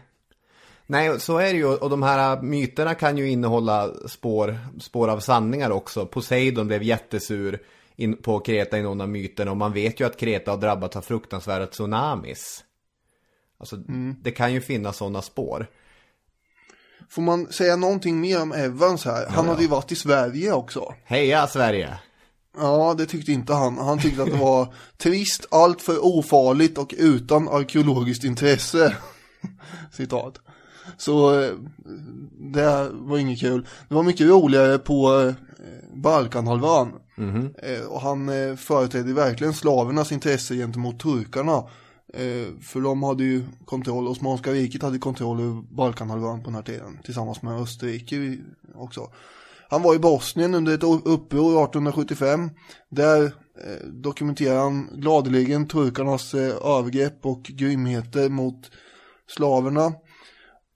Nej, 0.86 1.20
så 1.20 1.38
är 1.38 1.54
det 1.54 1.60
ju. 1.60 1.66
Och 1.66 1.90
de 1.90 2.04
här 2.04 2.42
myterna 2.42 2.96
kan 2.96 3.18
ju 3.18 3.30
innehålla 3.30 3.90
spår, 4.08 4.58
spår 4.80 5.08
av 5.08 5.20
sanningar 5.20 5.70
också. 5.70 6.06
Poseidon 6.06 6.68
blev 6.68 6.84
jättesur 6.84 7.62
in, 7.96 8.18
på 8.18 8.40
Kreta 8.40 8.78
i 8.78 8.82
någon 8.82 9.02
av 9.02 9.10
myterna. 9.10 9.52
Och 9.52 9.58
man 9.58 9.74
vet 9.74 10.00
ju 10.00 10.06
att 10.06 10.18
Kreta 10.18 10.52
har 10.52 10.58
drabbats 10.58 10.96
av 10.96 11.02
fruktansvärda 11.02 11.68
tsunamis. 11.68 12.64
Alltså, 13.58 13.76
det 14.22 14.32
kan 14.32 14.54
ju 14.54 14.62
finnas 14.62 14.98
sådana 14.98 15.22
spår. 15.22 15.68
Får 17.12 17.22
man 17.22 17.48
säga 17.48 17.76
någonting 17.76 18.22
mer 18.22 18.42
om 18.42 18.52
Evans 18.52 19.06
här? 19.06 19.28
Han 19.30 19.48
hade 19.48 19.62
ju 19.62 19.68
varit 19.68 19.92
i 19.92 19.96
Sverige 19.96 20.54
också. 20.54 20.94
Heja 21.04 21.48
Sverige! 21.48 21.98
Ja, 22.58 22.96
det 22.98 23.06
tyckte 23.06 23.32
inte 23.32 23.54
han. 23.54 23.78
Han 23.78 24.00
tyckte 24.00 24.24
att 24.24 24.32
det 24.32 24.38
var 24.38 24.74
trist, 24.98 25.46
allt 25.52 25.82
för 25.82 26.06
ofarligt 26.06 26.78
och 26.78 26.94
utan 26.98 27.48
arkeologiskt 27.48 28.24
intresse. 28.24 28.96
Citat. 29.92 30.40
Så 30.98 31.42
eh, 31.42 31.52
det 32.54 32.90
var 32.92 33.18
inget 33.18 33.40
kul. 33.40 33.68
Det 33.90 33.96
var 33.96 34.04
mycket 34.04 34.28
roligare 34.28 34.78
på 34.78 35.20
eh, 35.20 35.34
Balkanhalvön. 35.94 36.94
Eh, 37.58 37.86
och 37.86 38.02
han 38.02 38.30
företrädde 38.58 39.14
verkligen 39.14 39.54
slavernas 39.54 40.12
intresse 40.12 40.56
gentemot 40.56 41.00
turkarna. 41.00 41.64
Eh, 42.14 42.60
för 42.62 42.82
de 42.82 43.04
hade 43.04 43.24
ju 43.24 43.44
kontroll, 43.66 44.08
Osmanska 44.08 44.52
riket 44.52 44.82
hade 44.82 45.00
kontroll 45.00 45.42
över 45.42 45.62
Balkanhalvön 45.76 46.40
på 46.40 46.46
den 46.46 46.56
här 46.56 46.62
tiden. 46.62 47.00
Tillsammans 47.04 47.42
med 47.42 47.62
Österrike 47.62 48.38
också. 48.76 49.12
Han 49.70 49.82
var 49.82 49.96
i 49.96 50.00
Bosnien 50.00 50.54
under 50.54 50.74
ett 50.74 50.84
uppror 50.84 51.64
1875. 51.64 52.50
Där 52.90 53.24
eh, 53.26 53.88
dokumenterar 53.88 54.60
han 54.60 54.90
gladeligen 54.94 55.68
turkarnas 55.68 56.34
eh, 56.34 56.78
övergrepp 56.78 57.26
och 57.26 57.44
grymheter 57.44 58.30
mot 58.30 58.72
slaverna. 59.28 59.94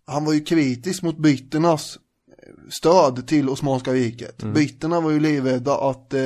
Han 0.07 0.25
var 0.25 0.33
ju 0.33 0.39
kritisk 0.39 1.03
mot 1.03 1.17
britternas 1.17 1.99
stöd 2.69 3.27
till 3.27 3.49
Osmanska 3.49 3.93
riket. 3.93 4.43
Britterna 4.43 5.01
var 5.01 5.11
ju 5.11 5.19
livrädda 5.19 5.77
att 5.77 6.13
eh, 6.13 6.21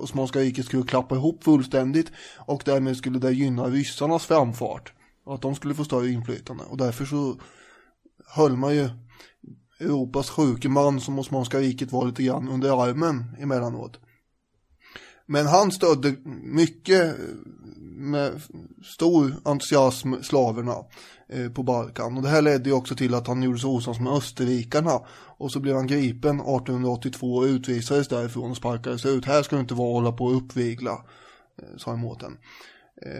Osmanska 0.00 0.38
riket 0.38 0.66
skulle 0.66 0.82
klappa 0.82 1.14
ihop 1.14 1.44
fullständigt 1.44 2.12
och 2.38 2.62
därmed 2.64 2.96
skulle 2.96 3.18
det 3.18 3.32
gynna 3.32 3.64
ryssarnas 3.64 4.26
framfart. 4.26 4.92
Och 5.24 5.34
att 5.34 5.42
de 5.42 5.54
skulle 5.54 5.74
få 5.74 5.84
större 5.84 6.08
inflytande. 6.08 6.64
Och 6.64 6.76
därför 6.76 7.04
så 7.04 7.36
höll 8.26 8.56
man 8.56 8.74
ju 8.74 8.88
Europas 9.80 10.30
sjuke 10.30 10.68
man 10.68 11.00
som 11.00 11.18
Osmanska 11.18 11.58
riket 11.58 11.92
var 11.92 12.06
lite 12.06 12.22
grann 12.22 12.48
under 12.48 12.82
armen 12.88 13.36
emellanåt. 13.38 14.00
Men 15.26 15.46
han 15.46 15.72
stödde 15.72 16.14
mycket 16.42 17.02
eh, 17.02 17.24
med 17.96 18.42
stor 18.96 19.34
entusiasm 19.44 20.14
slaverna 20.22 20.76
eh, 21.28 21.50
på 21.52 21.62
Balkan. 21.62 22.16
Och 22.16 22.22
det 22.22 22.28
här 22.28 22.42
ledde 22.42 22.68
ju 22.68 22.74
också 22.74 22.94
till 22.94 23.14
att 23.14 23.26
han 23.26 23.42
gjorde 23.42 23.58
sig 23.58 23.70
osams 23.70 24.00
med 24.00 24.12
österrikarna. 24.12 25.00
Och 25.38 25.52
så 25.52 25.60
blev 25.60 25.76
han 25.76 25.86
gripen 25.86 26.40
1882 26.40 27.34
och 27.34 27.44
utvisades 27.44 28.08
därifrån 28.08 28.50
och 28.50 28.56
sparkades 28.56 29.06
ut. 29.06 29.24
Här 29.24 29.42
ska 29.42 29.56
du 29.56 29.62
inte 29.62 29.74
vara 29.74 29.88
och 29.88 29.94
hålla 29.94 30.12
på 30.12 30.24
och 30.24 30.36
uppvigla, 30.36 30.92
eh, 30.92 31.68
sa 31.76 31.78
sa 31.78 31.96
mot 31.96 32.20
den. 32.20 32.36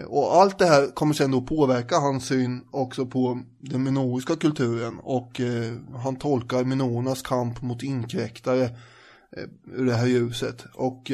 Och 0.07 0.35
allt 0.35 0.59
det 0.59 0.67
här 0.67 0.95
kommer 0.95 1.15
sen 1.15 1.31
då 1.31 1.43
påverka 1.43 1.97
hans 1.97 2.27
syn 2.27 2.65
också 2.71 3.07
på 3.07 3.41
den 3.61 3.83
minoiska 3.83 4.37
kulturen 4.37 4.99
och 5.03 5.41
han 6.03 6.17
tolkar 6.17 6.65
minoernas 6.65 7.23
kamp 7.23 7.63
mot 7.63 7.83
inkräktare 7.83 8.71
ur 9.75 9.87
det 9.87 9.95
här 9.95 10.07
ljuset. 10.07 10.65
Och 10.75 11.11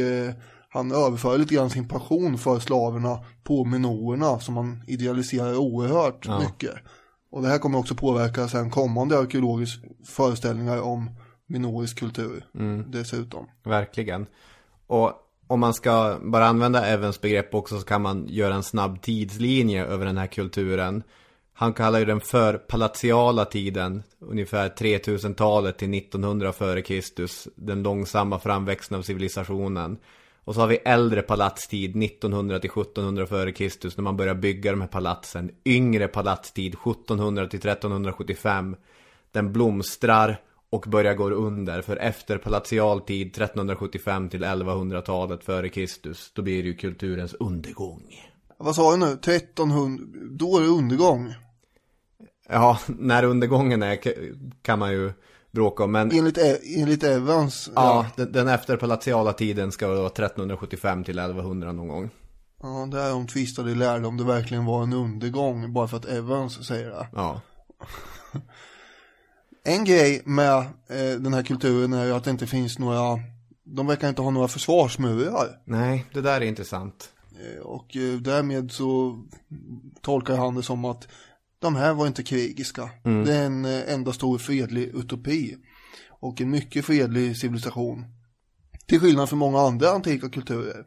han 0.72 0.92
överför 0.92 1.38
lite 1.38 1.54
grann 1.54 1.70
sin 1.70 1.88
passion 1.88 2.38
för 2.38 2.58
slaverna 2.58 3.24
på 3.42 3.64
minorerna 3.64 4.40
som 4.40 4.56
han 4.56 4.82
idealiserar 4.86 5.56
oerhört 5.56 6.28
mycket. 6.40 6.74
Och 7.30 7.42
det 7.42 7.48
här 7.48 7.58
kommer 7.58 7.78
också 7.78 7.94
påverka 7.94 8.48
sen 8.48 8.70
kommande 8.70 9.18
arkeologiska 9.18 9.88
föreställningar 10.06 10.80
om 10.82 11.10
minorisk 11.46 11.98
kultur 11.98 12.44
dessutom. 12.86 13.46
Verkligen. 13.64 14.26
Och 14.86 15.12
om 15.46 15.60
man 15.60 15.74
ska 15.74 16.18
bara 16.22 16.46
använda 16.46 16.86
Evans 16.86 17.20
begrepp 17.20 17.54
också 17.54 17.78
så 17.78 17.86
kan 17.86 18.02
man 18.02 18.26
göra 18.28 18.54
en 18.54 18.62
snabb 18.62 19.02
tidslinje 19.02 19.84
över 19.84 20.06
den 20.06 20.18
här 20.18 20.26
kulturen. 20.26 21.02
Han 21.52 21.72
kallar 21.72 21.98
ju 21.98 22.04
den 22.04 22.20
för 22.20 22.54
palatiala 22.58 23.44
tiden, 23.44 24.02
ungefär 24.20 24.68
3000-talet 24.68 25.78
till 25.78 25.94
1900 25.94 26.48
f.Kr. 26.48 27.26
Den 27.60 27.82
långsamma 27.82 28.38
framväxten 28.38 28.98
av 28.98 29.02
civilisationen. 29.02 29.98
Och 30.45 30.55
så 30.55 30.61
har 30.61 30.68
vi 30.68 30.76
äldre 30.76 31.22
palatstid, 31.22 32.03
1900 32.03 32.59
till 32.59 32.70
1700 32.70 33.22
f.Kr. 33.24 33.97
när 33.97 34.03
man 34.03 34.16
börjar 34.16 34.34
bygga 34.34 34.70
de 34.70 34.80
här 34.80 34.88
palatsen. 34.88 35.51
Yngre 35.64 36.09
palatstid, 36.09 36.74
1700 36.74 37.47
till 37.47 37.59
1375. 37.59 38.76
Den 39.32 39.53
blomstrar 39.53 40.41
och 40.70 40.84
börjar 40.88 41.14
gå 41.14 41.30
under. 41.30 41.82
För 41.82 41.97
efter 41.97 42.38
palatial 42.38 43.01
tid, 43.01 43.26
1375 43.26 44.28
till 44.28 44.45
1100-talet 44.45 45.45
före 45.45 45.68
Kristus, 45.68 46.32
då 46.34 46.43
blir 46.43 46.62
det 46.62 46.68
ju 46.68 46.74
kulturens 46.74 47.34
undergång. 47.34 48.30
Vad 48.57 48.74
sa 48.74 48.91
du 48.91 48.97
nu? 48.97 49.12
1300? 49.12 50.05
Då 50.30 50.57
är 50.57 50.61
det 50.61 50.68
undergång. 50.68 51.34
Ja, 52.49 52.78
när 52.86 53.24
undergången 53.24 53.82
är 53.82 53.99
kan 54.62 54.78
man 54.78 54.93
ju 54.93 55.12
bråka 55.51 55.84
om, 55.84 55.92
men 55.92 56.12
Enligt, 56.12 56.38
E- 56.38 56.59
enligt 56.76 57.03
Evans. 57.03 57.70
ja, 57.74 58.07
den, 58.16 58.32
den 58.32 58.48
efter 58.48 58.76
palatiala 58.76 59.32
tiden 59.32 59.72
ska 59.72 59.88
vara 59.88 60.07
1375 60.07 61.05
till 61.05 61.18
1100 61.18 61.72
någon 61.72 61.88
gång. 61.88 62.11
Ja, 62.62 62.88
där 62.92 63.11
de 63.11 63.26
tvistade 63.26 63.74
lärde 63.74 64.07
om 64.07 64.16
det 64.16 64.24
verkligen 64.24 64.64
var 64.64 64.82
en 64.82 64.92
undergång 64.92 65.72
bara 65.72 65.88
för 65.88 65.96
att 65.96 66.05
Evans 66.05 66.66
säger 66.66 66.90
det. 66.90 67.09
Ja, 67.12 67.40
En 69.64 69.84
grej 69.84 70.22
med 70.24 70.57
eh, 70.88 71.18
den 71.20 71.34
här 71.34 71.42
kulturen 71.42 71.92
är 71.92 72.05
ju 72.05 72.12
att 72.12 72.24
det 72.24 72.30
inte 72.30 72.46
finns 72.46 72.78
några, 72.78 73.18
de 73.64 73.86
verkar 73.86 74.09
inte 74.09 74.22
ha 74.22 74.30
några 74.30 74.48
försvarsmurar. 74.48 75.61
nej, 75.64 76.07
det 76.14 76.20
där 76.20 76.40
är 76.40 76.44
intressant. 76.44 77.09
Eh, 77.40 77.61
och 77.62 77.96
eh, 77.96 78.14
därmed 78.20 78.72
så 78.72 79.20
tolkar 80.03 80.36
han 80.36 80.55
det 80.55 80.62
som 80.62 80.84
att 80.84 81.09
de 81.61 81.76
här 81.76 81.94
var 81.94 82.06
inte 82.06 82.22
krigiska. 82.22 82.90
Det 83.24 83.34
är 83.34 83.46
en 83.46 83.64
eh, 83.64 83.92
enda 83.94 84.12
stor 84.12 84.38
fredlig 84.38 84.84
utopi. 84.94 85.56
Och 86.20 86.40
en 86.40 86.50
mycket 86.50 86.84
fredlig 86.84 87.36
civilisation. 87.36 88.04
Till 88.86 89.00
skillnad 89.00 89.28
från 89.28 89.38
många 89.38 89.61
andra 89.61 89.90
antika 89.90 90.28
kulturer. 90.28 90.84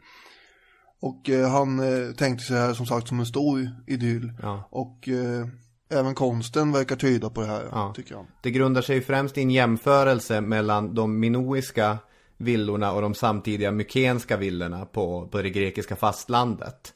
Och 1.02 1.30
eh, 1.30 1.50
han 1.50 1.80
eh, 1.80 2.12
tänkte 2.16 2.46
sig 2.46 2.58
här 2.58 2.74
som 2.74 2.86
sagt 2.86 3.08
som 3.08 3.20
en 3.20 3.26
stor 3.26 3.70
idyll. 3.88 4.34
Ja. 4.42 4.68
Och 4.72 5.10
eh, 5.10 5.48
även 5.90 6.16
konsten 6.16 6.72
verkar 6.72 6.96
tyda 6.96 7.30
på 7.30 7.42
det 7.42 7.48
här, 7.48 7.68
Ja. 7.72 7.94
tycker 7.96 8.16
han. 8.16 8.26
Det 8.44 8.52
grundar 8.52 8.82
sig 8.82 9.02
främst 9.02 9.38
i 9.38 9.42
en 9.42 9.52
jämförelse 9.52 10.42
mellan 10.42 10.96
de 10.96 11.20
minoiska 11.20 11.98
villorna 12.38 12.92
och 12.92 13.02
de 13.02 13.14
samtidiga 13.14 13.72
mykenska 13.72 14.38
villorna 14.38 14.86
på, 14.86 15.28
på 15.28 15.42
det 15.42 15.50
grekiska 15.50 15.96
fastlandet. 15.96 16.94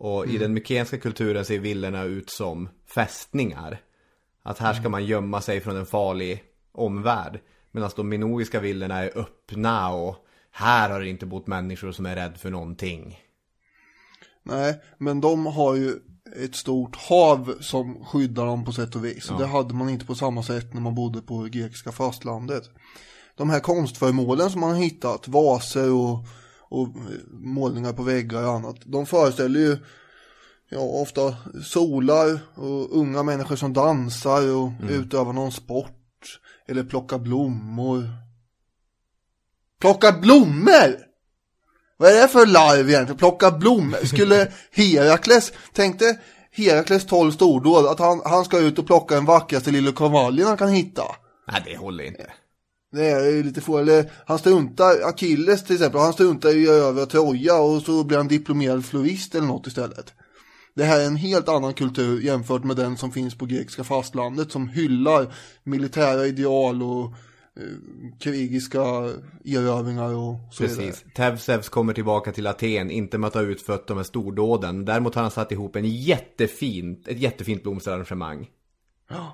Och 0.00 0.26
i 0.26 0.38
den 0.38 0.54
mykenska 0.54 0.98
kulturen 0.98 1.44
ser 1.44 1.58
villorna 1.58 2.02
ut 2.02 2.30
som 2.30 2.68
fästningar. 2.94 3.80
Att 4.42 4.58
här 4.58 4.74
ska 4.74 4.88
man 4.88 5.04
gömma 5.04 5.40
sig 5.40 5.60
från 5.60 5.76
en 5.76 5.86
farlig 5.86 6.42
omvärld. 6.72 7.40
Medan 7.70 7.90
de 7.96 8.08
minoiska 8.08 8.60
villorna 8.60 8.98
är 8.98 9.18
öppna 9.18 9.90
och 9.90 10.16
här 10.50 10.90
har 10.90 11.00
det 11.00 11.08
inte 11.08 11.26
bott 11.26 11.46
människor 11.46 11.92
som 11.92 12.06
är 12.06 12.16
rädd 12.16 12.36
för 12.36 12.50
någonting. 12.50 13.18
Nej, 14.42 14.80
men 14.98 15.20
de 15.20 15.46
har 15.46 15.74
ju 15.74 15.94
ett 16.44 16.56
stort 16.56 16.96
hav 16.96 17.54
som 17.60 18.04
skyddar 18.04 18.46
dem 18.46 18.64
på 18.64 18.72
sätt 18.72 18.96
och 18.96 19.04
vis. 19.04 19.30
Och 19.30 19.38
Det 19.38 19.46
hade 19.46 19.74
man 19.74 19.88
inte 19.88 20.06
på 20.06 20.14
samma 20.14 20.42
sätt 20.42 20.74
när 20.74 20.80
man 20.80 20.94
bodde 20.94 21.20
på 21.20 21.42
grekiska 21.42 21.92
fastlandet. 21.92 22.70
De 23.36 23.50
här 23.50 23.60
konstföremålen 23.60 24.50
som 24.50 24.60
man 24.60 24.70
har 24.70 24.82
hittat, 24.82 25.28
vaser 25.28 25.92
och, 25.92 26.18
och 26.68 26.88
målningar 27.30 27.92
på 27.92 28.02
väggar 28.02 28.42
och 28.42 28.52
annat. 28.52 28.76
De 28.84 29.06
föreställer 29.06 29.60
ju 29.60 29.76
ja, 30.68 30.78
ofta 30.78 31.36
solar 31.64 32.40
och 32.54 32.98
unga 32.98 33.22
människor 33.22 33.56
som 33.56 33.72
dansar 33.72 34.56
och 34.56 34.70
utövar 34.88 35.32
någon 35.32 35.52
sport. 35.52 35.94
Eller 36.68 36.84
plockar 36.84 37.18
blommor. 37.18 38.08
Plocka 39.80 40.12
blommor! 40.12 41.08
Vad 41.96 42.10
är 42.10 42.22
det 42.22 42.28
för 42.28 42.46
larv 42.46 42.90
egentligen? 42.90 43.18
Plocka 43.18 43.50
blommor? 43.50 44.06
Skulle 44.06 44.52
Herakles, 44.72 45.52
tänkte 45.72 46.18
Herakles 46.52 47.06
tolv 47.06 47.32
stordåd 47.32 47.86
att 47.86 47.98
han, 47.98 48.22
han 48.24 48.44
ska 48.44 48.58
ut 48.58 48.78
och 48.78 48.86
plocka 48.86 49.14
den 49.14 49.24
vackraste 49.24 49.70
lilla 49.70 49.92
kavaljen 49.92 50.48
han 50.48 50.56
kan 50.56 50.68
hitta. 50.68 51.02
Nej, 51.52 51.62
det 51.64 51.76
håller 51.76 52.04
inte. 52.04 52.32
Det 52.92 53.06
är 53.06 53.42
lite 53.42 53.60
få, 53.60 53.78
eller 53.78 54.10
han 54.26 54.38
struntar, 54.38 55.08
Achilles 55.08 55.64
till 55.64 55.76
exempel, 55.76 56.00
han 56.00 56.12
struntar 56.12 56.48
i 56.48 56.52
att 56.52 56.74
göra 56.74 56.88
över 56.88 57.06
Troja 57.06 57.54
och 57.54 57.82
så 57.82 58.04
blir 58.04 58.18
han 58.18 58.28
diplomerad 58.28 58.84
florist 58.84 59.34
eller 59.34 59.46
något 59.46 59.66
istället. 59.66 60.14
Det 60.74 60.84
här 60.84 61.00
är 61.00 61.06
en 61.06 61.16
helt 61.16 61.48
annan 61.48 61.74
kultur 61.74 62.20
jämfört 62.20 62.64
med 62.64 62.76
den 62.76 62.96
som 62.96 63.12
finns 63.12 63.38
på 63.38 63.46
grekiska 63.46 63.84
fastlandet 63.84 64.52
som 64.52 64.68
hyllar 64.68 65.34
militära 65.64 66.26
ideal 66.26 66.82
och 66.82 67.04
eh, 67.56 67.62
krigiska 68.20 68.80
erövringar 69.44 70.14
och 70.14 70.34
så 70.52 70.62
vidare. 70.62 70.86
Precis. 70.86 71.04
Tevsevs 71.14 71.68
kommer 71.68 71.92
tillbaka 71.92 72.32
till 72.32 72.46
Aten, 72.46 72.90
inte 72.90 73.18
med 73.18 73.28
att 73.28 73.34
ha 73.34 73.42
utfört 73.42 73.88
de 73.88 73.96
här 73.96 74.04
stordåden. 74.04 74.84
Däremot 74.84 75.14
har 75.14 75.22
han 75.22 75.30
satt 75.30 75.52
ihop 75.52 75.76
en 75.76 75.84
jättefint, 75.84 77.08
ett 77.08 77.18
jättefint 77.18 77.62
blomsterarrangemang. 77.62 78.48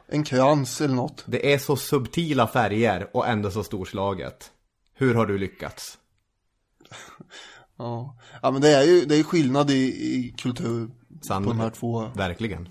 En 0.08 0.24
krans 0.24 0.80
eller 0.80 0.94
något. 0.94 1.24
Det 1.26 1.52
är 1.54 1.58
så 1.58 1.76
subtila 1.76 2.46
färger 2.46 3.10
och 3.12 3.28
ändå 3.28 3.50
så 3.50 3.64
storslaget. 3.64 4.50
Hur 4.94 5.14
har 5.14 5.26
du 5.26 5.38
lyckats? 5.38 5.98
Ja, 7.76 8.18
ja 8.42 8.50
men 8.50 8.60
det 8.60 8.74
är 8.74 8.82
ju 8.82 9.04
det 9.04 9.16
är 9.16 9.22
skillnad 9.22 9.70
i, 9.70 9.74
i 9.84 10.34
kultur 10.38 10.86
på 10.86 10.92
de 11.08 11.14
här 11.14 11.22
Sannolikt. 11.22 11.76
två. 11.76 12.10
Verkligen. 12.14 12.68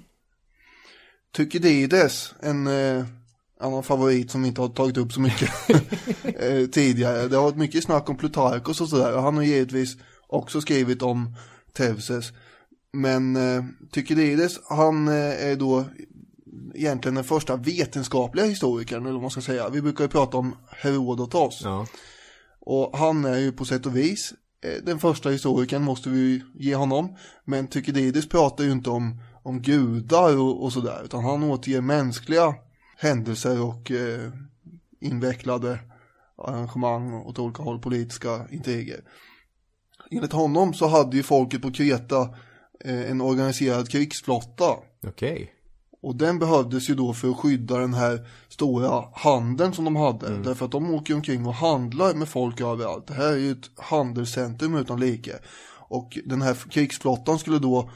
Tukidides, 1.36 2.34
en 2.40 2.68
eh, 2.68 3.06
annan 3.60 3.84
favorit 3.84 4.32
som 4.32 4.42
vi 4.42 4.48
inte 4.48 4.62
har 4.62 4.70
tagit 4.70 4.98
upp 4.98 5.12
så 5.14 5.22
mycket 5.22 5.50
eh, 6.24 6.66
tidigare. 6.72 7.28
Det 7.28 7.36
har 7.36 7.44
varit 7.44 7.56
mycket 7.58 7.84
snack 7.84 8.10
om 8.10 8.18
Plutarkos 8.18 8.82
och 8.82 8.90
sådär. 8.90 9.18
Han 9.18 9.36
har 9.36 9.44
givetvis 9.44 9.98
också 10.28 10.62
skrivit 10.62 11.02
om 11.02 11.36
Tevses. 11.74 12.32
Men 12.94 13.36
eh, 13.36 13.64
Tukidides, 13.94 14.60
han 14.70 15.08
eh, 15.08 15.46
är 15.48 15.56
då 15.56 15.86
egentligen 16.74 17.16
den 17.16 17.24
första 17.24 17.56
vetenskapliga 17.56 18.46
historikern, 18.46 19.02
eller 19.02 19.14
vad 19.14 19.22
man 19.22 19.32
ska 19.32 19.42
säga. 19.42 19.70
Vi 19.70 19.82
brukar 19.82 20.04
ju 20.04 20.08
prata 20.08 20.38
om 20.38 20.56
Herodotos. 20.70 21.62
Ja. 21.64 21.88
Och 22.60 22.98
han 22.98 23.26
är 23.26 23.38
ju 23.38 23.52
på 23.52 23.66
sätt 23.66 23.86
och 23.86 23.98
vis 23.98 24.34
eh, 24.64 24.84
den 24.84 25.00
första 25.00 25.30
historikern 25.30 25.84
måste 25.84 26.10
vi 26.10 26.44
ge 26.54 26.76
honom. 26.76 27.18
Men 27.46 27.68
Thukydides 27.68 28.30
pratar 28.30 28.64
ju 28.64 28.72
inte 28.72 28.90
om, 28.90 29.22
om 29.44 29.62
gudar 29.62 30.38
och, 30.38 30.64
och 30.64 30.74
sådär, 30.74 31.02
utan 31.06 31.24
han 31.24 31.44
återger 31.44 31.82
mänskliga 31.82 32.56
händelser 32.98 33.62
och 33.62 33.92
eh, 33.92 34.32
invecklade 35.02 35.80
arrangemang 36.38 37.14
åt 37.14 37.40
olika 37.40 37.64
håll, 37.64 37.80
politiska 37.80 38.48
intriger. 38.52 39.02
Enligt 40.12 40.32
honom 40.32 40.74
så 40.74 40.88
hade 40.88 41.18
ju 41.18 41.24
folket 41.24 41.62
på 41.62 41.72
Kreta 41.72 42.22
eh, 42.86 43.12
en 43.12 43.22
organiserad 43.22 43.90
krigsflotta. 43.90 44.76
Okej. 45.08 45.53
Och 46.04 46.16
den 46.16 46.40
behövdes 46.40 46.90
ju 46.90 46.96
då 46.96 47.14
för 47.14 47.30
att 47.30 47.38
skydda 47.38 47.78
den 47.78 47.94
här 47.94 48.28
stora 48.50 49.06
handeln 49.14 49.74
som 49.74 49.86
de 49.86 49.96
hade. 49.96 50.28
Mm. 50.28 50.44
Därför 50.44 50.66
att 50.66 50.72
de 50.72 50.94
åker 50.94 51.14
omkring 51.14 51.46
och 51.46 51.54
handlar 51.54 52.14
med 52.14 52.30
folk 52.30 52.62
överallt. 52.62 53.08
Det 53.08 53.14
här 53.14 53.34
är 53.34 53.38
ju 53.38 53.52
ett 53.52 53.70
handelscentrum 53.76 54.76
utan 54.76 55.00
like. 55.00 55.40
Och 55.90 56.20
den 56.26 56.42
här 56.42 56.54
krigsflottan 56.70 57.40
skulle 57.40 57.60
då, 57.60 57.90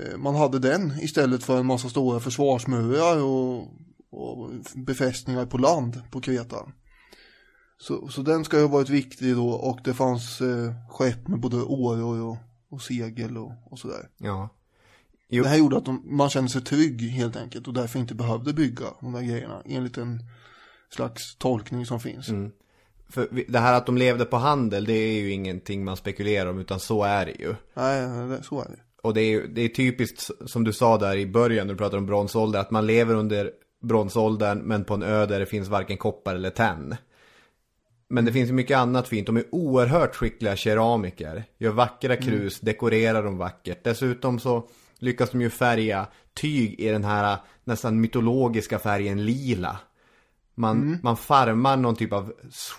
eh, 0.00 0.18
man 0.18 0.34
hade 0.34 0.58
den 0.58 0.92
istället 1.00 1.44
för 1.44 1.58
en 1.58 1.66
massa 1.66 1.88
stora 1.88 2.20
försvarsmurar 2.20 3.22
och, 3.22 3.58
och 4.10 4.50
befästningar 4.74 5.46
på 5.46 5.58
land 5.58 6.02
på 6.10 6.20
Kreta. 6.20 6.56
Så, 7.78 8.08
så 8.08 8.22
den 8.22 8.44
ska 8.44 8.56
ju 8.56 8.62
ha 8.62 8.72
varit 8.72 8.88
viktig 8.88 9.36
då 9.36 9.50
och 9.50 9.78
det 9.84 9.94
fanns 9.94 10.40
eh, 10.40 10.72
skepp 10.90 11.28
med 11.28 11.40
både 11.40 11.56
åror 11.56 12.20
och, 12.22 12.36
och 12.70 12.82
segel 12.82 13.38
och, 13.38 13.52
och 13.70 13.78
sådär. 13.78 14.08
Ja. 14.18 14.48
Jo. 15.28 15.42
Det 15.42 15.48
här 15.48 15.56
gjorde 15.56 15.76
att 15.76 15.84
de, 15.84 16.02
man 16.04 16.30
kände 16.30 16.50
sig 16.50 16.60
trygg 16.60 17.02
helt 17.02 17.36
enkelt 17.36 17.68
och 17.68 17.74
därför 17.74 17.98
inte 17.98 18.14
behövde 18.14 18.52
bygga 18.52 18.86
de 19.00 19.12
där 19.12 19.22
grejerna 19.22 19.62
enligt 19.64 19.98
en 19.98 20.22
slags 20.90 21.36
tolkning 21.36 21.86
som 21.86 22.00
finns. 22.00 22.28
Mm. 22.28 22.50
För 23.08 23.28
det 23.48 23.58
här 23.58 23.74
att 23.74 23.86
de 23.86 23.96
levde 23.96 24.24
på 24.24 24.36
handel, 24.36 24.84
det 24.84 24.92
är 24.92 25.20
ju 25.20 25.30
ingenting 25.30 25.84
man 25.84 25.96
spekulerar 25.96 26.50
om, 26.50 26.58
utan 26.58 26.80
så 26.80 27.02
är 27.02 27.26
det 27.26 27.32
ju. 27.32 27.54
Nej, 27.74 28.38
så 28.42 28.60
är 28.60 28.64
det. 28.64 28.78
Och 29.02 29.14
det 29.14 29.20
är, 29.20 29.46
det 29.48 29.62
är 29.62 29.68
typiskt, 29.68 30.30
som 30.46 30.64
du 30.64 30.72
sa 30.72 30.98
där 30.98 31.16
i 31.16 31.26
början 31.26 31.66
när 31.66 31.74
du 31.74 31.78
pratade 31.78 31.98
om 31.98 32.06
bronsålder, 32.06 32.60
att 32.60 32.70
man 32.70 32.86
lever 32.86 33.14
under 33.14 33.50
bronsåldern 33.82 34.58
men 34.58 34.84
på 34.84 34.94
en 34.94 35.02
ö 35.02 35.26
där 35.26 35.40
det 35.40 35.46
finns 35.46 35.68
varken 35.68 35.96
koppar 35.96 36.34
eller 36.34 36.50
tenn. 36.50 36.96
Men 38.08 38.24
det 38.24 38.32
finns 38.32 38.48
ju 38.48 38.54
mycket 38.54 38.78
annat 38.78 39.08
fint. 39.08 39.26
De 39.26 39.36
är 39.36 39.44
oerhört 39.54 40.16
skickliga 40.16 40.56
keramiker. 40.56 41.44
Gör 41.58 41.70
vackra 41.70 42.16
krus, 42.16 42.60
dekorerar 42.60 43.22
dem 43.22 43.38
vackert. 43.38 43.84
Dessutom 43.84 44.38
så 44.38 44.68
lyckas 44.98 45.30
de 45.30 45.40
ju 45.40 45.50
färga 45.50 46.06
tyg 46.34 46.80
i 46.80 46.88
den 46.88 47.04
här 47.04 47.38
nästan 47.64 48.00
mytologiska 48.00 48.78
färgen 48.78 49.24
lila. 49.24 49.78
Man, 50.54 50.98
man 51.02 51.16
farmar 51.16 51.76
någon 51.76 51.96
typ 51.96 52.12
av 52.12 52.32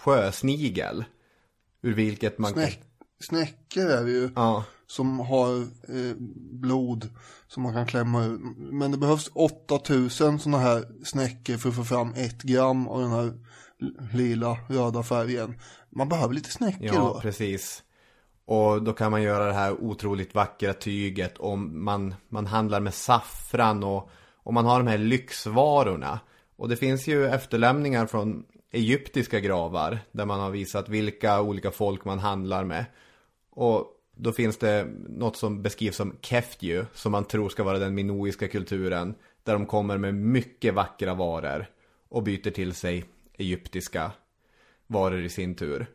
sjösnigel.Ur 0.03 1.93
vilket 1.93 2.38
man 2.38 2.51
Snäck, 2.53 2.82
snäckor 3.24 3.84
är 3.86 4.03
det 4.03 4.11
ju. 4.11 4.30
Ja. 4.36 4.63
Som 4.88 5.20
har 5.20 5.57
eh, 5.61 6.15
blod 6.51 7.09
som 7.47 7.63
man 7.63 7.74
kan 7.74 7.86
klämma 7.86 8.24
ur. 8.26 8.39
Men 8.72 8.91
det 8.91 8.97
behövs 8.97 9.30
8000 9.34 10.39
sådana 10.39 10.57
här 10.57 10.86
snäckor 11.03 11.57
för 11.57 11.70
att 11.70 11.76
få 11.76 11.84
fram 11.84 12.13
ett 12.13 12.41
gram 12.41 12.88
av 12.88 13.01
den 13.01 13.11
här 13.11 13.34
lila 14.13 14.57
röda 14.70 15.03
färgen. 15.03 15.59
Man 15.89 16.09
behöver 16.09 16.34
lite 16.34 16.51
snäckor 16.51 16.86
Ja, 16.86 16.93
då. 16.93 17.20
precis. 17.22 17.84
Och 18.52 18.84
då 18.84 18.93
kan 18.93 19.12
man 19.12 19.22
göra 19.22 19.45
det 19.45 19.54
här 19.54 19.84
otroligt 19.84 20.36
vackra 20.36 20.74
tyget 20.74 21.38
om 21.38 21.84
man, 21.84 22.16
man 22.30 22.45
handlar 22.45 22.80
med 22.80 22.93
saffran 22.93 23.84
och, 23.84 24.10
och 24.36 24.54
man 24.54 24.66
har 24.66 24.80
de 24.80 24.88
här 24.88 24.97
lyxvarorna. 24.97 26.20
Och 26.56 26.70
det 26.70 26.76
finns 26.76 27.08
ju 27.08 27.28
efterlämningar 27.28 28.06
från 28.06 28.45
egyptiska 28.72 29.39
gravar 29.39 30.00
där 30.12 30.26
man 30.26 30.39
har 30.39 30.50
visat 30.50 30.89
vilka 30.89 31.41
olika 31.41 31.72
folk 31.72 32.06
man 32.06 32.20
handlar 32.20 32.64
med. 32.64 32.86
Och 33.50 33.88
då 34.16 34.32
finns 34.32 34.58
det 34.58 34.88
något 35.08 35.38
som 35.38 35.62
beskrivs 35.62 35.95
som 35.95 36.16
keftju, 36.22 36.86
som 36.93 37.12
man 37.12 37.26
tror 37.26 37.50
ska 37.50 37.64
vara 37.64 37.80
den 37.80 37.95
minoiska 37.95 38.47
kulturen. 38.47 39.16
Där 39.43 39.54
de 39.54 39.66
kommer 39.66 39.97
med 39.97 40.16
mycket 40.16 40.74
vackra 40.74 41.14
varor 41.14 41.66
och 42.10 42.24
byter 42.24 42.52
till 42.52 42.74
sig 42.74 43.06
egyptiska 43.38 44.12
varor 44.88 45.22
i 45.22 45.30
sin 45.30 45.56
tur. 45.56 45.88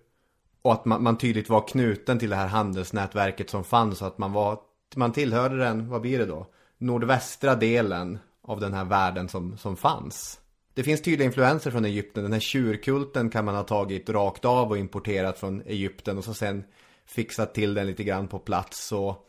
Och 0.64 0.72
att 0.72 0.84
man, 0.84 1.02
man 1.02 1.18
tydligt 1.18 1.48
var 1.48 1.68
knuten 1.68 2.18
till 2.18 2.30
det 2.30 2.36
här 2.36 2.46
handelsnätverket 2.46 3.50
som 3.50 3.64
fanns. 3.64 4.02
Och 4.02 4.08
att 4.08 4.18
man 4.18 4.32
var, 4.32 4.58
man 4.96 5.12
tillhörde 5.12 5.58
den, 5.58 5.88
vad 5.88 6.00
blir 6.00 6.18
det 6.18 6.26
då? 6.26 6.46
Nordvästra 6.78 7.54
delen 7.54 8.18
av 8.42 8.60
den 8.60 8.74
här 8.74 8.84
världen 8.84 9.28
som, 9.28 9.58
som 9.58 9.76
fanns. 9.76 10.40
Det 10.74 10.82
finns 10.82 11.02
tydliga 11.02 11.26
influenser 11.26 11.70
från 11.70 11.84
Egypten. 11.84 12.22
Den 12.22 12.32
här 12.32 12.40
tjurkulten 12.40 13.30
kan 13.30 13.44
man 13.44 13.54
ha 13.54 13.62
tagit 13.62 14.08
rakt 14.08 14.44
av 14.44 14.70
och 14.70 14.78
importerat 14.78 15.38
från 15.38 15.62
Egypten. 15.66 16.18
Och 16.18 16.24
så 16.24 16.34
sen 16.34 16.64
fixat 17.06 17.54
till 17.54 17.74
den 17.74 17.86
lite 17.86 18.04
grann 18.04 18.28
på 18.28 18.38
plats. 18.38 18.92
Och 18.92 19.28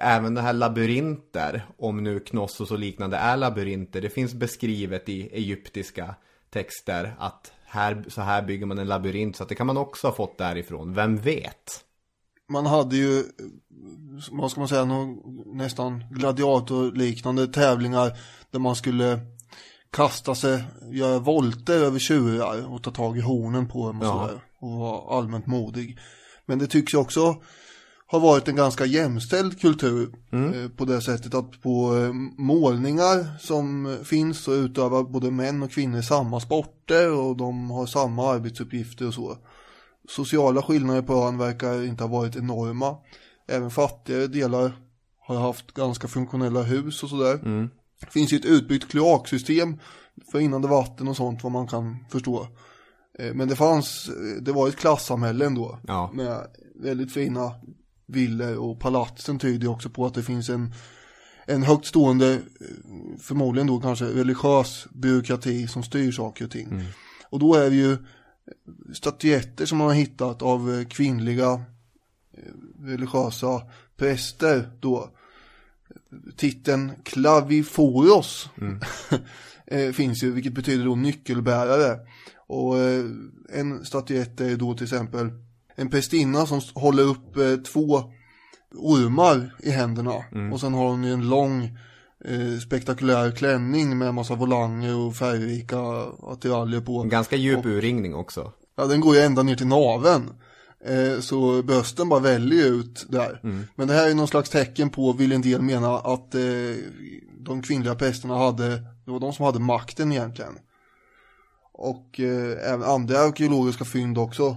även 0.00 0.34
det 0.34 0.40
här 0.40 0.52
labyrinter, 0.52 1.66
om 1.78 2.02
nu 2.04 2.20
Knossos 2.20 2.70
och 2.70 2.78
liknande 2.78 3.16
är 3.16 3.36
labyrinter. 3.36 4.00
Det 4.00 4.10
finns 4.10 4.34
beskrivet 4.34 5.08
i 5.08 5.28
egyptiska 5.32 6.14
texter 6.50 7.14
att 7.18 7.52
här, 7.68 8.04
så 8.08 8.20
här 8.22 8.42
bygger 8.42 8.66
man 8.66 8.78
en 8.78 8.86
labyrint. 8.88 9.36
Så 9.36 9.42
att 9.42 9.48
det 9.48 9.54
kan 9.54 9.66
man 9.66 9.76
också 9.76 10.06
ha 10.06 10.14
fått 10.14 10.38
därifrån. 10.38 10.94
Vem 10.94 11.16
vet? 11.16 11.84
Man 12.50 12.66
hade 12.66 12.96
ju, 12.96 13.24
vad 14.30 14.50
ska 14.50 14.60
man 14.60 14.68
säga, 14.68 14.84
någon, 14.84 15.18
nästan 15.56 16.04
gladiatorliknande 16.10 17.46
tävlingar 17.46 18.12
där 18.50 18.58
man 18.58 18.76
skulle 18.76 19.20
kasta 19.90 20.34
sig, 20.34 20.64
göra 20.92 21.18
volter 21.18 21.74
över 21.84 21.98
tjurar 21.98 22.72
och 22.72 22.82
ta 22.82 22.90
tag 22.90 23.18
i 23.18 23.20
hornen 23.20 23.68
på 23.68 23.86
dem 23.86 24.00
och 24.00 24.06
Ja. 24.06 24.12
sådär. 24.26 24.40
Och 24.60 24.70
vara 24.70 25.18
allmänt 25.18 25.46
modig. 25.46 25.98
Men 26.46 26.58
det 26.58 26.66
tycks 26.66 26.94
ju 26.94 26.98
också 26.98 27.36
ha 28.10 28.18
varit 28.18 28.48
en 28.48 28.56
ganska 28.56 28.84
jämställd 28.86 29.60
kultur 29.60 30.10
eh, 30.54 30.70
på 30.76 30.84
det 30.84 31.00
sättet 31.00 31.34
att 31.34 31.62
på 31.62 31.96
eh, 31.96 32.12
målningar 32.38 33.38
som 33.40 33.96
finns 34.04 34.38
så 34.38 34.54
utövar 34.54 35.02
både 35.02 35.30
män 35.30 35.62
och 35.62 35.70
kvinnor 35.70 36.00
samma 36.02 36.40
sporter 36.40 37.12
och 37.12 37.36
de 37.36 37.70
har 37.70 37.86
samma 37.86 38.30
arbetsuppgifter 38.32 39.06
och 39.06 39.14
så. 39.14 39.36
Sociala 40.08 40.62
skillnader 40.62 41.02
på 41.02 41.14
ön 41.14 41.38
verkar 41.38 41.84
inte 41.84 42.04
ha 42.04 42.08
varit 42.08 42.36
enorma. 42.36 42.96
Även 43.48 43.70
fattigare 43.70 44.26
delar 44.26 44.72
har 45.26 45.36
haft 45.36 45.74
ganska 45.74 46.08
funktionella 46.08 46.62
hus 46.62 47.02
och 47.02 47.08
sådär. 47.08 47.38
Det 48.00 48.10
finns 48.12 48.32
ju 48.32 48.36
ett 48.36 48.44
utbyggt 48.44 48.90
kloaksystem 48.90 49.78
för 50.32 50.38
rinnande 50.38 50.68
vatten 50.68 51.08
och 51.08 51.16
sånt 51.16 51.42
vad 51.42 51.52
man 51.52 51.66
kan 51.66 51.96
förstå. 52.10 52.46
Eh, 53.18 53.34
Men 53.34 53.48
det 53.48 53.56
fanns, 53.56 54.10
det 54.40 54.52
var 54.52 54.68
ett 54.68 54.76
klassamhälle 54.76 55.46
ändå. 55.46 55.78
Ja. 55.86 56.10
Med 56.14 56.46
väldigt 56.82 57.12
fina 57.12 57.52
villor 58.08 58.56
och 58.56 58.80
palatsen 58.80 59.38
tyder 59.38 59.68
också 59.68 59.90
på 59.90 60.06
att 60.06 60.14
det 60.14 60.22
finns 60.22 60.48
en, 60.48 60.74
en 61.46 61.62
högt 61.62 61.86
stående, 61.86 62.32
eh, 62.34 62.40
förmodligen 63.20 63.66
då 63.66 63.80
kanske 63.80 64.04
religiös 64.04 64.86
byråkrati 64.90 65.66
som 65.66 65.82
styr 65.82 66.12
saker 66.12 66.44
och 66.44 66.50
ting. 66.50 66.84
Och 67.30 67.38
då 67.38 67.54
är 67.54 67.70
det 67.70 67.76
ju 67.76 67.96
statyetter 68.92 69.66
som 69.66 69.78
man 69.78 69.86
har 69.86 69.94
hittat 69.94 70.42
av 70.42 70.74
eh, 70.74 70.86
kvinnliga 70.86 71.52
eh, 72.32 72.84
religiösa 72.84 73.62
präster 73.96 74.70
då. 74.80 75.10
Titeln 76.36 76.92
Claviforos 77.04 78.48
eh, 79.66 79.92
finns 79.92 80.22
ju, 80.22 80.32
vilket 80.32 80.52
betyder 80.52 80.84
då 80.84 80.94
nyckelbärare. 80.94 81.98
Och 82.46 82.76
en 83.52 83.84
statyett 83.84 84.40
är 84.40 84.56
då 84.56 84.74
till 84.74 84.84
exempel 84.84 85.30
en 85.78 85.90
prästinna 85.90 86.46
som 86.46 86.60
håller 86.74 87.02
upp 87.02 87.36
eh, 87.36 87.56
två 87.56 88.02
ormar 88.74 89.54
i 89.62 89.70
händerna. 89.70 90.24
Och 90.52 90.60
sen 90.60 90.74
har 90.74 90.88
hon 90.88 91.04
ju 91.04 91.12
en 91.12 91.28
lång 91.28 91.62
eh, 92.24 92.58
spektakulär 92.66 93.30
klänning 93.30 93.98
med 93.98 94.14
massa 94.14 94.34
volanger 94.34 94.96
och 94.96 95.16
färgrika 95.16 95.78
attiraljer 96.22 96.80
på. 96.80 97.00
En 97.02 97.08
ganska 97.08 97.36
djup 97.36 97.66
urringning 97.66 98.14
också. 98.14 98.52
Ja, 98.76 98.86
den 98.86 99.00
går 99.00 99.14
ju 99.14 99.20
ända 99.20 99.42
ner 99.42 99.56
till 99.56 99.66
naven. 99.66 100.30
Eh, 100.84 101.20
så 101.20 101.62
brösten 101.62 102.08
bara 102.08 102.20
väljer 102.20 102.66
ut 102.66 103.06
där. 103.08 103.40
Men 103.74 103.88
det 103.88 103.94
här 103.94 104.10
är 104.10 104.14
någon 104.14 104.28
slags 104.28 104.50
tecken 104.50 104.90
på, 104.90 105.12
vill 105.12 105.32
en 105.32 105.42
del 105.42 105.62
mena, 105.62 105.98
att 105.98 106.34
eh, 106.34 106.40
de 107.40 107.62
kvinnliga 107.62 107.94
prästerna 107.94 108.36
hade, 108.38 108.68
det 109.04 109.10
var 109.10 109.20
de 109.20 109.32
som 109.32 109.44
hade 109.44 109.58
makten 109.58 110.12
egentligen. 110.12 110.58
Och 111.72 112.20
eh, 112.20 112.72
även 112.72 112.82
andra 112.82 113.18
arkeologiska 113.18 113.84
fynd 113.84 114.18
också. 114.18 114.56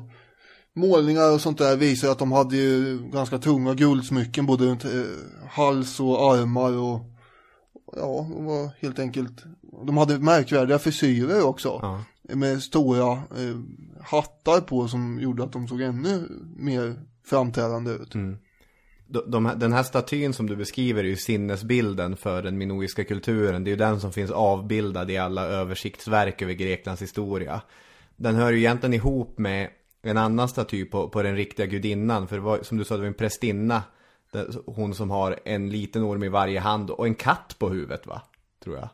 Målningar 0.74 1.34
och 1.34 1.42
sånt 1.42 1.58
där 1.58 1.78
visar 1.78 2.12
att 2.12 2.20
de 2.20 2.32
hade 2.32 2.56
ju 2.56 3.00
ganska 3.12 3.38
tunga 3.38 3.74
guldsmycken 3.74 4.46
både 4.46 4.66
runt 4.66 4.86
eh, 4.86 4.92
hals 5.50 6.00
och 6.00 6.34
armar 6.34 6.78
och 6.78 7.02
ja, 7.96 8.28
de 8.30 8.46
var 8.46 8.70
helt 8.80 9.00
enkelt, 9.00 9.44
de 9.86 9.98
hade 9.98 10.20
märkvärdiga 10.20 10.80
frisyrer 10.80 11.44
också. 11.44 11.80
Ja. 11.82 12.04
Med 12.36 12.64
stora 12.64 13.12
eh, 13.12 13.58
hattar 14.04 14.62
på 14.62 14.88
som 14.88 15.20
gjorde 15.20 15.44
att 15.44 15.54
de 15.54 15.68
såg 15.68 15.82
ännu 15.82 16.28
mer 16.56 16.96
framträdande 17.26 17.92
ut. 17.92 18.12
De, 19.08 19.32
de, 19.32 19.52
den 19.58 19.74
här 19.74 19.84
statyn 19.84 20.34
som 20.34 20.48
du 20.48 20.56
beskriver 20.56 21.04
är 21.04 21.08
ju 21.08 21.16
sinnesbilden 21.16 22.18
för 22.18 22.44
den 22.44 22.58
minoiska 22.58 23.04
kulturen. 23.04 23.64
Det 23.64 23.70
är 23.70 23.72
ju 23.72 23.78
den 23.78 24.00
som 24.00 24.12
finns 24.12 24.32
avbildad 24.32 25.12
i 25.12 25.18
alla 25.18 25.46
översiktsverk 25.46 26.42
över 26.42 26.54
Greklands 26.54 27.02
historia. 27.02 27.62
Den 28.16 28.36
hör 28.36 28.52
ju 28.52 28.58
egentligen 28.58 28.94
ihop 28.94 29.38
med 29.38 29.70
en 30.02 30.18
annan 30.18 30.50
staty 30.50 30.86
på, 30.86 31.10
på 31.10 31.22
den 31.24 31.36
riktiga 31.36 31.66
gudinnan. 31.66 32.28
För 32.28 32.38
var, 32.38 32.60
som 32.62 32.78
du 32.78 32.86
sa, 32.86 32.96
det 32.96 33.02
var 33.02 33.08
en 33.08 33.14
prästinna. 33.14 33.84
Hon 34.66 34.96
som 34.96 35.10
har 35.10 35.40
en 35.46 35.70
liten 35.70 36.04
orm 36.04 36.24
i 36.24 36.30
varje 36.30 36.60
hand 36.60 36.90
och 36.90 37.08
en 37.08 37.16
katt 37.16 37.56
på 37.60 37.70
huvudet 37.70 38.08
va? 38.08 38.22
Tror 38.64 38.76
jag. 38.76 38.90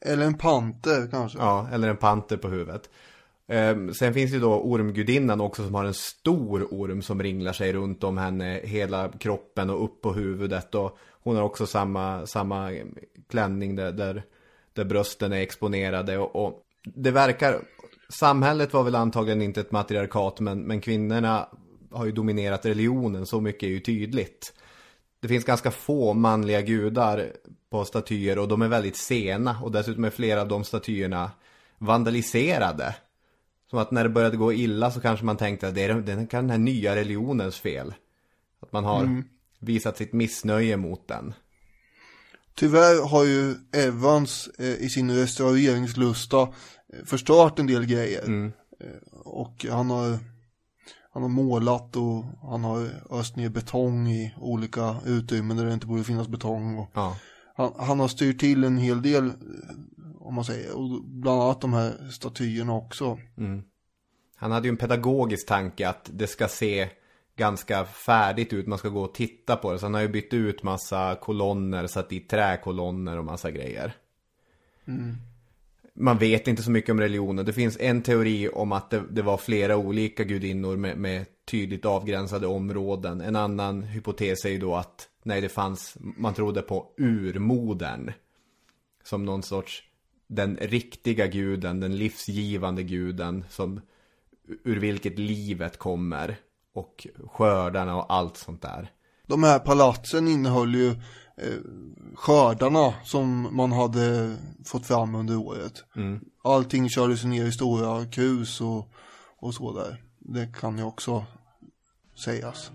Eller 0.00 0.26
en 0.26 0.38
panter 0.38 1.08
kanske. 1.10 1.38
Ja, 1.38 1.68
eller 1.72 1.88
en 1.88 1.96
panter 1.96 2.36
på 2.36 2.48
huvudet. 2.48 2.90
Ehm, 3.48 3.94
sen 3.94 4.14
finns 4.14 4.32
ju 4.32 4.40
då 4.40 4.54
ormgudinnan 4.54 5.40
också 5.40 5.64
som 5.64 5.74
har 5.74 5.84
en 5.84 5.94
stor 5.94 6.68
orm 6.70 7.02
som 7.02 7.22
ringlar 7.22 7.52
sig 7.52 7.72
runt 7.72 8.04
om 8.04 8.18
henne 8.18 8.60
hela 8.64 9.08
kroppen 9.08 9.70
och 9.70 9.84
upp 9.84 10.02
på 10.02 10.12
huvudet. 10.12 10.74
Och 10.74 10.98
hon 11.22 11.36
har 11.36 11.42
också 11.42 11.66
samma, 11.66 12.26
samma 12.26 12.72
klänning 13.28 13.76
där, 13.76 13.92
där, 13.92 14.22
där 14.72 14.84
brösten 14.84 15.32
är 15.32 15.40
exponerade. 15.40 16.18
Och, 16.18 16.46
och 16.46 16.62
det 16.84 17.10
verkar, 17.10 17.60
samhället 18.12 18.72
var 18.72 18.82
väl 18.82 18.94
antagligen 18.94 19.42
inte 19.42 19.60
ett 19.60 19.72
matriarkat 19.72 20.40
men, 20.40 20.60
men 20.60 20.80
kvinnorna 20.80 21.48
har 21.90 22.04
ju 22.04 22.12
dominerat 22.12 22.66
religionen, 22.66 23.26
så 23.26 23.40
mycket 23.40 23.62
är 23.62 23.68
ju 23.68 23.80
tydligt. 23.80 24.52
Det 25.20 25.28
finns 25.28 25.44
ganska 25.44 25.70
få 25.70 26.14
manliga 26.14 26.60
gudar 26.60 27.32
på 27.70 27.84
statyer 27.84 28.38
och 28.38 28.48
de 28.48 28.62
är 28.62 28.68
väldigt 28.68 28.96
sena 28.96 29.60
och 29.62 29.72
dessutom 29.72 30.04
är 30.04 30.10
flera 30.10 30.40
av 30.40 30.48
de 30.48 30.64
statyerna 30.64 31.30
vandaliserade. 31.78 32.94
Som 33.70 33.78
att 33.78 33.90
när 33.90 34.02
det 34.04 34.10
började 34.10 34.36
gå 34.36 34.52
illa 34.52 34.90
så 34.90 35.00
kanske 35.00 35.26
man 35.26 35.36
tänkte 35.36 35.68
att 35.68 35.74
det 35.74 35.84
är 35.84 35.88
den, 35.88 36.26
den 36.30 36.50
här 36.50 36.58
nya 36.58 36.96
religionens 36.96 37.58
fel. 37.58 37.94
Att 38.62 38.72
man 38.72 38.84
har 38.84 39.22
visat 39.58 39.96
sitt 39.96 40.12
missnöje 40.12 40.76
mot 40.76 41.08
den. 41.08 41.34
Tyvärr 42.54 43.08
har 43.08 43.24
ju 43.24 43.54
Evans 43.72 44.48
eh, 44.58 44.74
i 44.74 44.88
sin 44.88 45.10
restaureringslusta 45.10 46.48
förstört 47.04 47.58
en 47.58 47.66
del 47.66 47.86
grejer. 47.86 48.22
Eh, 48.80 49.18
och 49.24 49.66
han 49.70 49.90
har, 49.90 50.18
han 51.12 51.22
har 51.22 51.28
målat 51.28 51.96
och 51.96 52.24
han 52.50 52.64
har 52.64 52.88
öst 53.10 53.36
ner 53.36 53.48
betong 53.48 54.08
i 54.08 54.34
olika 54.40 54.96
utrymmen 55.06 55.56
där 55.56 55.64
det 55.64 55.72
inte 55.74 55.86
borde 55.86 56.04
finnas 56.04 56.28
betong. 56.28 56.78
Och 56.78 56.90
Ja. 56.94 57.16
han, 57.54 57.72
han 57.78 58.00
har 58.00 58.08
styrt 58.08 58.40
till 58.40 58.64
en 58.64 58.78
hel 58.78 59.02
del, 59.02 59.26
eh, 59.26 59.32
om 60.20 60.34
man 60.34 60.44
säger, 60.44 60.76
och 60.76 61.04
bland 61.04 61.42
annat 61.42 61.60
de 61.60 61.72
här 61.72 62.10
statyerna 62.10 62.72
också. 62.74 63.18
Han 64.36 64.50
hade 64.52 64.68
ju 64.68 64.70
en 64.70 64.76
pedagogisk 64.76 65.48
tanke 65.48 65.88
att 65.88 66.10
det 66.12 66.26
ska 66.26 66.48
se 66.48 66.88
ganska 67.36 67.84
färdigt 67.84 68.52
ut. 68.52 68.66
Man 68.66 68.78
ska 68.78 68.88
gå 68.88 69.02
och 69.02 69.14
titta 69.14 69.56
på 69.56 69.72
det. 69.72 69.78
Så 69.78 69.86
han 69.86 69.94
har 69.94 70.00
ju 70.00 70.08
bytt 70.08 70.34
ut 70.34 70.62
massa 70.62 71.16
kolonner, 71.20 71.86
satt 71.86 72.08
dit 72.08 72.28
träkolonner 72.28 73.18
och 73.18 73.24
massa 73.24 73.50
grejer. 73.50 73.92
Man 75.94 76.18
vet 76.18 76.48
inte 76.48 76.62
så 76.62 76.70
mycket 76.70 76.90
om 76.90 77.00
religionen. 77.00 77.46
Det 77.46 77.52
finns 77.52 77.76
en 77.80 78.02
teori 78.02 78.48
om 78.48 78.72
att 78.72 78.90
det, 78.90 79.02
det 79.10 79.22
var 79.22 79.36
flera 79.36 79.76
olika 79.76 80.24
gudinnor 80.24 80.76
med, 80.76 80.98
med 80.98 81.26
tydligt 81.44 81.84
avgränsade 81.84 82.46
områden. 82.46 83.20
En 83.20 83.36
annan 83.36 83.82
hypotes 83.82 84.44
är 84.44 84.50
ju 84.50 84.58
då 84.58 84.76
att 84.76 85.08
nej, 85.22 85.40
det 85.40 85.48
fanns, 85.48 85.96
man 86.00 86.34
trodde 86.34 86.62
på 86.62 86.86
urmodern. 86.96 88.12
Som 89.04 89.24
någon 89.24 89.42
sorts, 89.42 89.82
den 90.26 90.56
riktiga 90.56 91.26
guden, 91.26 91.80
den 91.80 91.96
livsgivande 91.96 92.82
guden 92.82 93.44
som 93.50 93.80
ur 94.64 94.76
vilket 94.76 95.18
livet 95.18 95.76
kommer. 95.76 96.36
Och 96.72 97.06
skördarna 97.30 97.96
och 97.96 98.12
allt 98.12 98.36
sånt 98.36 98.62
där. 98.62 98.90
De 99.26 99.42
här 99.42 99.58
palatsen 99.58 100.28
innehöll 100.28 100.74
ju 100.74 100.94
skördarna 102.14 102.94
som 103.04 103.56
man 103.56 103.72
hade 103.72 104.36
fått 104.64 104.86
fram 104.86 105.14
under 105.14 105.36
året. 105.36 105.84
Allting 106.44 106.88
kördes 106.88 107.24
ner 107.24 107.46
i 107.46 107.52
stora 107.52 108.06
krus 108.06 108.60
och, 108.60 108.92
och 109.38 109.54
så 109.54 109.72
där. 109.72 110.02
Det 110.18 110.52
kan 110.60 110.78
ju 110.78 110.84
också 110.84 111.24
sägas. 112.24 112.70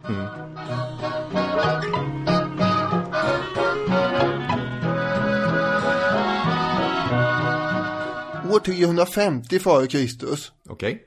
År 8.50 8.60
350 8.60 9.60
före 9.60 9.88
Kristus 9.88 10.52
Okej? 10.70 11.04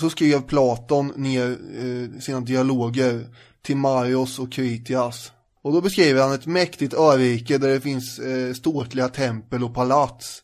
så 0.00 0.10
skrev 0.10 0.40
Platon 0.40 1.12
ner 1.16 1.50
eh, 1.50 2.20
sina 2.20 2.40
dialoger 2.40 3.26
till 3.62 3.76
Marios 3.76 4.38
och 4.38 4.52
Kritias. 4.52 5.32
Och 5.64 5.72
då 5.72 5.80
beskriver 5.80 6.22
han 6.22 6.32
ett 6.32 6.46
mäktigt 6.46 6.94
örike 6.94 7.58
där 7.58 7.68
det 7.68 7.80
finns 7.80 8.18
eh, 8.18 8.52
ståtliga 8.52 9.08
tempel 9.08 9.64
och 9.64 9.74
palats. 9.74 10.42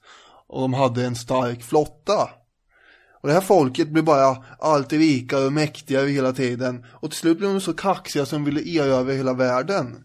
Och 0.49 0.61
de 0.61 0.75
hade 0.75 1.05
en 1.05 1.17
stark 1.17 1.63
flotta. 1.63 2.31
Och 3.23 3.29
det 3.29 3.35
här 3.35 3.41
folket 3.41 3.89
blev 3.89 4.05
bara 4.05 4.45
allt 4.59 4.93
rikare 4.93 5.47
och 5.47 5.53
mäktigare 5.53 6.09
hela 6.09 6.33
tiden. 6.33 6.85
Och 6.91 7.11
till 7.11 7.19
slut 7.19 7.39
blev 7.39 7.51
de 7.53 7.61
så 7.61 7.73
kaxiga 7.73 8.27
som 8.27 8.45
de 8.45 8.55
ville 8.55 8.83
erövra 8.83 9.13
hela 9.13 9.33
världen. 9.33 9.97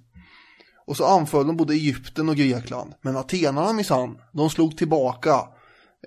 Och 0.87 0.97
så 0.97 1.05
anföll 1.05 1.47
de 1.47 1.57
både 1.57 1.73
Egypten 1.73 2.29
och 2.29 2.35
Grekland. 2.35 2.93
Men 3.01 3.17
atenarna 3.17 3.73
minsann, 3.73 4.17
de 4.33 4.49
slog 4.49 4.77
tillbaka. 4.77 5.39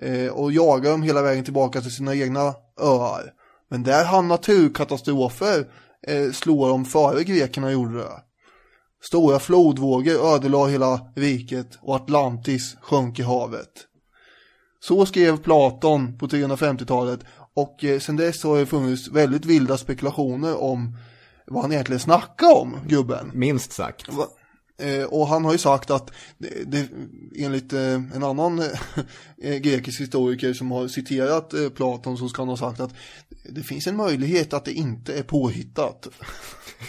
Eh, 0.01 0.31
och 0.31 0.51
jagade 0.51 0.89
dem 0.89 1.03
hela 1.03 1.21
vägen 1.21 1.43
tillbaka 1.43 1.81
till 1.81 1.95
sina 1.95 2.15
egna 2.15 2.53
öar. 2.81 3.33
Men 3.69 3.83
där 3.83 4.05
hann 4.05 4.27
naturkatastrofer 4.27 5.71
eh, 6.07 6.31
slå 6.31 6.67
dem 6.67 6.85
före 6.85 7.23
grekerna 7.23 7.71
gjorde 7.71 7.97
det. 7.97 8.28
Stora 9.01 9.39
flodvågor 9.39 10.35
ödelade 10.35 10.71
hela 10.71 11.11
riket 11.15 11.77
och 11.81 11.95
Atlantis 11.95 12.75
sjönk 12.81 13.19
i 13.19 13.23
havet. 13.23 13.85
Så 14.79 15.05
skrev 15.05 15.37
Platon 15.37 16.17
på 16.17 16.27
350-talet 16.27 17.19
och 17.53 17.83
eh, 17.83 17.99
sen 17.99 18.15
dess 18.15 18.43
har 18.43 18.57
det 18.57 18.65
funnits 18.65 19.07
väldigt 19.07 19.45
vilda 19.45 19.77
spekulationer 19.77 20.61
om 20.61 20.97
vad 21.47 21.61
han 21.61 21.71
egentligen 21.71 21.99
snackade 21.99 22.53
om, 22.53 22.77
gubben. 22.87 23.31
Minst 23.33 23.71
sagt. 23.71 24.07
Eh, 24.81 25.03
och 25.03 25.27
han 25.27 25.45
har 25.45 25.51
ju 25.51 25.57
sagt 25.57 25.91
att 25.91 26.11
det, 26.37 26.87
enligt 27.35 27.73
eh, 27.73 27.93
en 27.93 28.23
annan 28.23 28.63
grekisk 29.61 30.01
historiker 30.01 30.53
som 30.53 30.71
har 30.71 30.87
citerat 30.87 31.53
Platon 31.75 32.17
så 32.17 32.29
ska 32.29 32.41
han 32.41 32.49
ha 32.49 32.57
sagt 32.57 32.79
att 32.79 32.93
det 33.43 33.63
finns 33.63 33.87
en 33.87 33.95
möjlighet 33.95 34.53
att 34.53 34.65
det 34.65 34.73
inte 34.73 35.13
är 35.19 35.23
påhittat. 35.23 36.07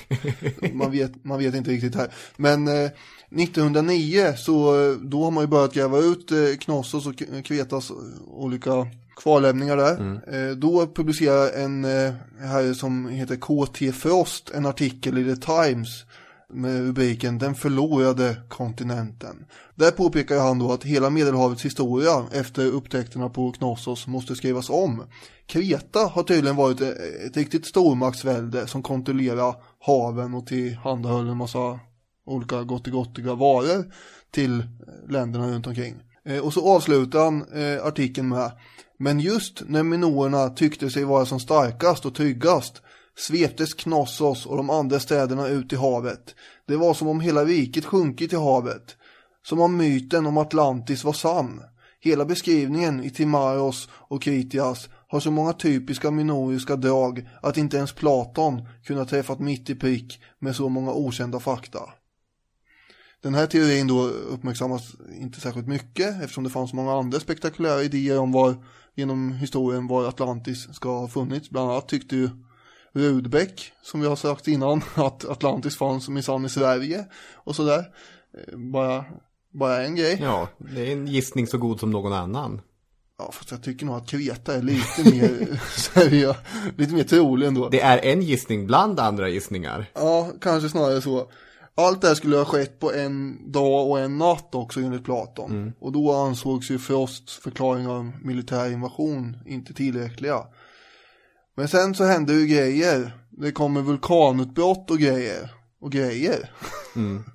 man, 0.73 0.91
vet, 0.91 1.25
man 1.25 1.39
vet 1.39 1.55
inte 1.55 1.71
riktigt 1.71 1.95
här. 1.95 2.13
Men 2.37 2.69
eh, 2.69 2.91
1909 3.31 4.33
så 4.37 4.83
eh, 4.91 4.97
då 4.97 5.25
har 5.25 5.31
man 5.31 5.45
ju 5.45 5.49
börjat 5.49 5.75
gräva 5.75 5.99
ut 5.99 6.31
eh, 6.33 6.39
Knossos 6.61 7.07
och 7.07 7.19
K- 7.19 7.25
Kretas 7.45 7.93
olika 8.27 8.87
kvarlämningar 9.17 9.77
där. 9.77 10.21
Eh, 10.51 10.57
då 10.57 10.87
publicerar 10.87 11.51
en 11.65 11.85
eh, 11.85 12.13
herre 12.41 12.75
som 12.75 13.09
heter 13.09 13.37
KT 13.37 13.93
Frost 13.97 14.51
en 14.55 14.67
artikel 14.67 15.19
i 15.19 15.35
The 15.35 15.41
Times 15.41 16.05
med 16.53 16.87
rubriken 16.87 17.39
Den 17.39 17.55
förlorade 17.55 18.37
kontinenten. 18.49 19.45
Där 19.75 19.91
påpekar 19.91 20.39
han 20.39 20.59
då 20.59 20.73
att 20.73 20.85
hela 20.85 21.11
Medelhavets 21.11 21.65
historia 21.65 22.27
efter 22.33 22.67
upptäckterna 22.67 23.29
på 23.29 23.53
Knossos 23.53 24.07
måste 24.07 24.37
skrivas 24.37 24.71
om. 24.71 25.03
Kreta 25.47 25.99
har 25.99 26.23
tydligen 26.23 26.57
varit 26.57 26.81
ett 26.81 27.37
riktigt 27.37 27.67
stormaktsvälde 27.67 28.67
som 28.67 28.83
kontrollerar 28.83 29.55
haven 29.79 30.35
och 30.35 30.47
tillhandahöll 30.47 31.29
en 31.29 31.37
massa 31.37 31.81
olika 32.27 32.63
gottigottiga 32.63 33.35
varor 33.35 33.93
till 34.31 34.63
länderna 35.09 35.49
runt 35.49 35.67
omkring. 35.67 35.95
Eh, 36.25 36.39
och 36.39 36.53
så 36.53 36.77
avslutar 36.77 37.25
han 37.25 37.45
eh, 37.53 37.87
artikeln 37.87 38.29
med 38.29 38.51
Men 38.99 39.21
just 39.21 39.63
när 39.67 39.83
minoerna 39.83 40.49
tyckte 40.49 40.91
sig 40.91 41.05
vara 41.05 41.27
som 41.27 41.41
starkast 41.41 42.07
och 42.07 42.15
tryggast 42.15 42.83
sveptes 43.21 43.75
Knossos 43.75 44.47
och 44.47 44.57
de 44.57 44.71
andra 44.71 45.01
städerna 45.01 45.49
ut 45.49 45.73
i 45.73 45.77
havet. 45.77 46.35
Det 46.67 46.77
var 46.77 46.95
som 46.95 47.09
om 47.09 47.21
hela 47.21 47.45
riket 47.45 47.85
sjunkit 47.85 48.33
i 48.33 48.37
havet. 48.37 48.97
Som 49.43 49.61
om 49.61 49.77
myten 49.77 50.27
om 50.27 50.39
Atlantis 50.39 51.05
var 51.05 51.13
sann. 51.13 51.63
Hela 52.01 52.25
beskrivningen 52.25 53.05
i 53.05 53.11
Timaros 53.11 53.89
och 53.93 54.23
Kritias 54.23 54.89
har 55.09 55.21
så 55.21 55.31
många 55.31 55.53
typiska 55.53 56.11
minoriska 56.11 56.77
drag 56.77 57.29
att 57.43 57.57
inte 57.57 57.77
ens 57.77 57.93
Platon 57.93 58.69
kunde 58.85 59.03
ha 59.03 59.09
träffat 59.09 59.41
mitt 59.41 59.71
i 59.71 59.75
prick 59.75 60.21
med 60.39 60.57
så 60.57 60.69
många 60.69 60.93
okända 60.93 61.41
fakta. 61.41 61.81
Den 63.23 63.35
här 63.35 63.47
teorin 63.47 63.87
då 63.87 64.03
uppmärksammas 64.07 64.95
inte 65.21 65.41
särskilt 65.41 65.67
mycket 65.67 66.23
eftersom 66.23 66.45
det 66.45 66.51
fanns 66.51 66.73
många 66.73 66.93
andra 66.93 67.21
spektakulära 67.21 67.83
idéer 67.83 68.19
om 68.19 68.33
var 68.33 68.55
genom 68.95 69.33
historien 69.33 69.87
var 69.87 70.09
Atlantis 70.09 70.75
ska 70.75 70.99
ha 70.99 71.09
funnits. 71.09 71.51
Bland 71.51 71.71
annat 71.71 71.89
tyckte 71.89 72.17
ju 72.17 72.31
Rudbeck, 72.93 73.73
som 73.83 74.01
vi 74.01 74.07
har 74.07 74.17
sagt 74.17 74.49
innan, 74.49 74.83
att 74.95 75.25
Atlantis 75.25 75.77
fanns 75.77 76.09
minsann 76.09 76.45
i 76.45 76.49
Sverige 76.49 77.05
och 77.35 77.57
sådär. 77.57 77.85
Eh, 78.39 78.59
Bara, 78.59 79.05
bara 79.53 79.85
en 79.85 79.97
grej. 79.97 80.19
Ja, 80.23 80.49
det 80.59 80.89
är 80.89 80.93
en 80.93 81.07
gissning 81.07 81.47
så 81.47 81.59
god 81.59 81.81
som 81.81 81.91
någon 81.91 82.13
annan. 82.13 82.61
Ja, 83.19 83.31
fast 83.33 83.51
jag 83.51 83.63
tycker 83.63 83.87
nog 83.87 83.97
att 83.97 84.09
Kreta 84.09 84.55
är 84.55 84.63
lite 84.63 85.05
mer 85.05 85.61
seriös, 85.77 86.37
lite 86.77 86.95
mer 86.95 87.05
trolig 87.05 87.47
ändå. 87.47 87.69
Det 87.69 87.81
är 87.81 87.99
en 87.99 88.23
gissning 88.23 88.67
bland 88.67 89.01
andra 89.01 89.29
gissningar. 89.29 89.87
Ja, 89.95 90.31
kanske 90.41 90.69
snarare 90.69 91.03
så. 91.03 91.31
Allt 91.75 92.01
det 92.01 92.09
här 92.09 92.15
skulle 92.15 92.37
ha 92.37 92.45
skett 92.45 92.79
på 92.79 92.93
en 92.93 93.39
dag 93.53 93.89
och 93.91 94.01
en 94.01 94.19
natt 94.19 94.55
också 94.55 94.81
enligt 94.81 95.05
Platon. 95.05 95.73
Och 95.81 95.93
då 95.93 96.13
ansågs 96.13 96.71
ju 96.71 96.79
Frosts 96.79 97.37
förklaring 97.37 97.89
om 97.89 98.13
militär 98.23 98.73
invasion 98.73 99.37
inte 99.47 99.75
tillräckliga. 99.75 100.39
Men 101.61 101.69
sen 101.69 101.95
så 101.95 102.05
hände 102.05 102.33
ju 102.33 102.47
grejer. 102.47 103.13
Det 103.31 103.53
kommer 103.53 103.83
vulkanutbrott 103.83 104.91
och 104.91 104.99
grejer. 104.99 105.49
Och 105.81 105.93
grejer. 105.93 106.51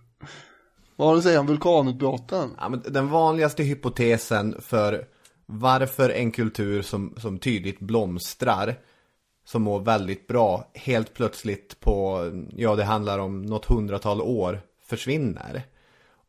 Vad 0.96 1.08
har 1.08 1.14
du 1.14 1.18
att 1.18 1.24
säga 1.24 1.40
om 1.40 1.48
vulkanutbrotten? 1.48 2.50
Ja, 2.58 2.70
men 2.70 2.84
den 2.88 3.10
vanligaste 3.10 3.64
hypotesen 3.64 4.56
för 4.62 5.06
varför 5.46 6.10
en 6.10 6.32
kultur 6.32 6.82
som, 6.82 7.16
som 7.18 7.40
tydligt 7.40 7.80
blomstrar, 7.80 8.76
som 9.48 9.62
mår 9.62 9.80
väldigt 9.80 10.28
bra, 10.28 10.72
helt 10.74 11.14
plötsligt 11.14 11.80
på, 11.80 12.32
ja 12.56 12.76
det 12.76 12.84
handlar 12.84 13.20
om 13.20 13.42
något 13.42 13.66
hundratal 13.66 14.22
år, 14.22 14.62
försvinner. 14.88 15.64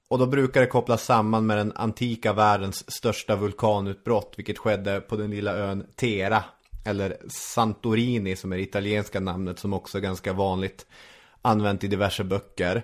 Och 0.09 0.19
då 0.19 0.27
brukar 0.27 0.61
det 0.61 0.67
kopplas 0.67 1.05
samman 1.05 1.47
med 1.47 1.57
den 1.59 1.73
antika 1.77 2.33
världens 2.33 2.91
största 2.91 3.37
vulkanutbrott, 3.37 4.35
vilket 4.37 4.59
skedde 4.59 5.01
på 5.01 5.17
den 5.17 5.31
lilla 5.31 5.57
ön 5.57 5.87
Tera, 5.95 6.45
eller 6.87 7.17
Santorini 7.29 8.37
som 8.37 8.53
är 8.53 8.57
det 8.57 8.63
italienska 8.63 9.21
namnet 9.21 9.59
som 9.59 9.73
också 9.73 9.99
är 9.99 10.03
ganska 10.03 10.33
vanligt 10.33 10.87
använt 11.43 11.85
i 11.85 11.89
diverse 11.89 12.25
böcker. 12.25 12.83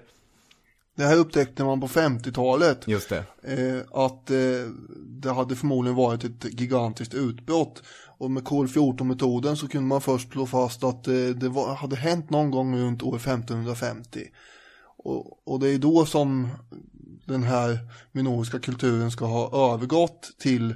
Det 0.96 1.04
här 1.04 1.16
upptäckte 1.16 1.64
man 1.64 1.80
på 1.80 1.88
50-talet. 1.88 2.88
Just 2.88 3.08
det. 3.08 3.24
Eh, 3.42 4.04
att 4.04 4.30
eh, 4.30 4.70
det 5.06 5.32
hade 5.32 5.56
förmodligen 5.56 5.96
varit 5.96 6.24
ett 6.24 6.60
gigantiskt 6.60 7.14
utbrott. 7.14 7.82
Och 8.18 8.30
med 8.30 8.44
kol-14-metoden 8.44 9.56
så 9.56 9.68
kunde 9.68 9.88
man 9.88 10.00
först 10.00 10.32
slå 10.32 10.46
fast 10.46 10.84
att 10.84 11.08
eh, 11.08 11.14
det 11.14 11.48
var, 11.48 11.74
hade 11.74 11.96
hänt 11.96 12.30
någon 12.30 12.50
gång 12.50 12.78
runt 12.78 13.02
år 13.02 13.16
1550. 13.16 14.20
Och, 14.96 15.48
och 15.48 15.60
det 15.60 15.68
är 15.68 15.78
då 15.78 16.06
som 16.06 16.48
den 17.24 17.42
här 17.42 17.78
minoiska 18.12 18.58
kulturen 18.58 19.10
ska 19.10 19.24
ha 19.24 19.74
övergått 19.74 20.30
till 20.38 20.74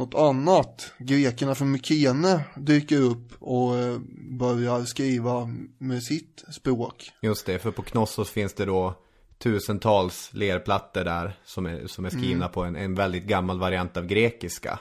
något 0.00 0.14
annat. 0.14 0.92
Grekerna 0.98 1.54
från 1.54 1.70
Mykene 1.70 2.44
dyker 2.56 3.00
upp 3.00 3.32
och 3.38 3.78
eh, 3.78 3.98
börjar 4.30 4.84
skriva 4.84 5.48
med 5.78 6.02
sitt 6.02 6.44
språk. 6.52 7.12
Just 7.22 7.46
det, 7.46 7.58
för 7.58 7.70
på 7.70 7.82
Knossos 7.82 8.30
finns 8.30 8.54
det 8.54 8.64
då 8.64 8.94
tusentals 9.38 10.30
lerplattor 10.32 11.04
där 11.04 11.38
som 11.44 11.66
är, 11.66 11.86
som 11.86 12.04
är 12.04 12.10
skrivna 12.10 12.48
på 12.48 12.62
en, 12.62 12.76
en 12.76 12.94
väldigt 12.94 13.24
gammal 13.24 13.58
variant 13.58 13.96
av 13.96 14.06
grekiska. 14.06 14.78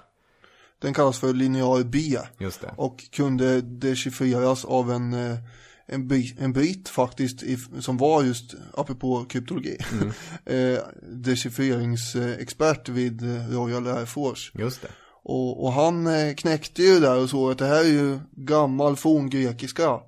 Den 0.80 0.94
kallas 0.94 1.20
för 1.20 1.34
linear 1.34 1.84
B. 1.84 2.20
Just 2.38 2.62
det. 2.62 2.74
Och 2.78 3.12
kunde 3.12 3.62
dechiffreras 3.62 4.66
av 4.66 4.92
en, 4.92 5.14
eh, 5.14 5.38
en, 5.86 6.12
en 6.40 6.54
britt 6.54 6.90
faktiskt, 6.90 7.44
som 7.80 7.98
var 7.98 8.24
just, 8.24 8.56
apropå 8.74 9.26
kryptologi, 9.30 9.78
eh, 10.46 10.80
dechiffreringsexpert 11.02 12.90
vid 12.90 13.22
Royal 13.52 13.88
Air 13.88 14.06
Force. 14.06 14.52
Just 14.54 14.82
det. 14.82 14.90
Och, 15.30 15.64
och 15.64 15.74
han 15.74 16.08
eh, 16.08 16.34
knäckte 16.34 16.84
ju 16.84 17.00
där 17.00 17.24
och 17.24 17.30
såg 17.30 17.52
att 17.52 17.58
det 17.58 17.66
här 17.66 17.80
är 17.80 17.90
ju 17.90 18.20
gammal 18.32 18.96
forngrekiska. 18.96 20.00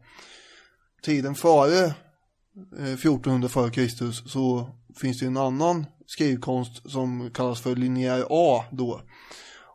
Tiden 1.04 1.36
före 1.36 1.86
eh, 2.80 2.94
1400 2.94 3.50
före 3.50 3.70
Kristus 3.70 4.32
så 4.32 4.70
finns 4.96 5.20
det 5.20 5.26
en 5.26 5.38
annan 5.38 5.86
skrivkonst 6.08 6.92
som 6.92 7.30
kallas 7.34 7.62
för 7.62 7.76
linjär 7.76 8.26
A 8.30 8.64
då. 8.72 9.02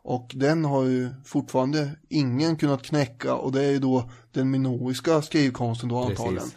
Och 0.03 0.31
den 0.35 0.65
har 0.65 0.83
ju 0.83 1.09
fortfarande 1.25 1.91
ingen 2.09 2.57
kunnat 2.57 2.83
knäcka 2.83 3.35
och 3.35 3.51
det 3.51 3.63
är 3.65 3.71
ju 3.71 3.79
då 3.79 4.09
den 4.31 4.51
minoiska 4.51 5.21
skrivkonsten 5.21 5.89
då 5.89 6.03
antagligen. 6.03 6.51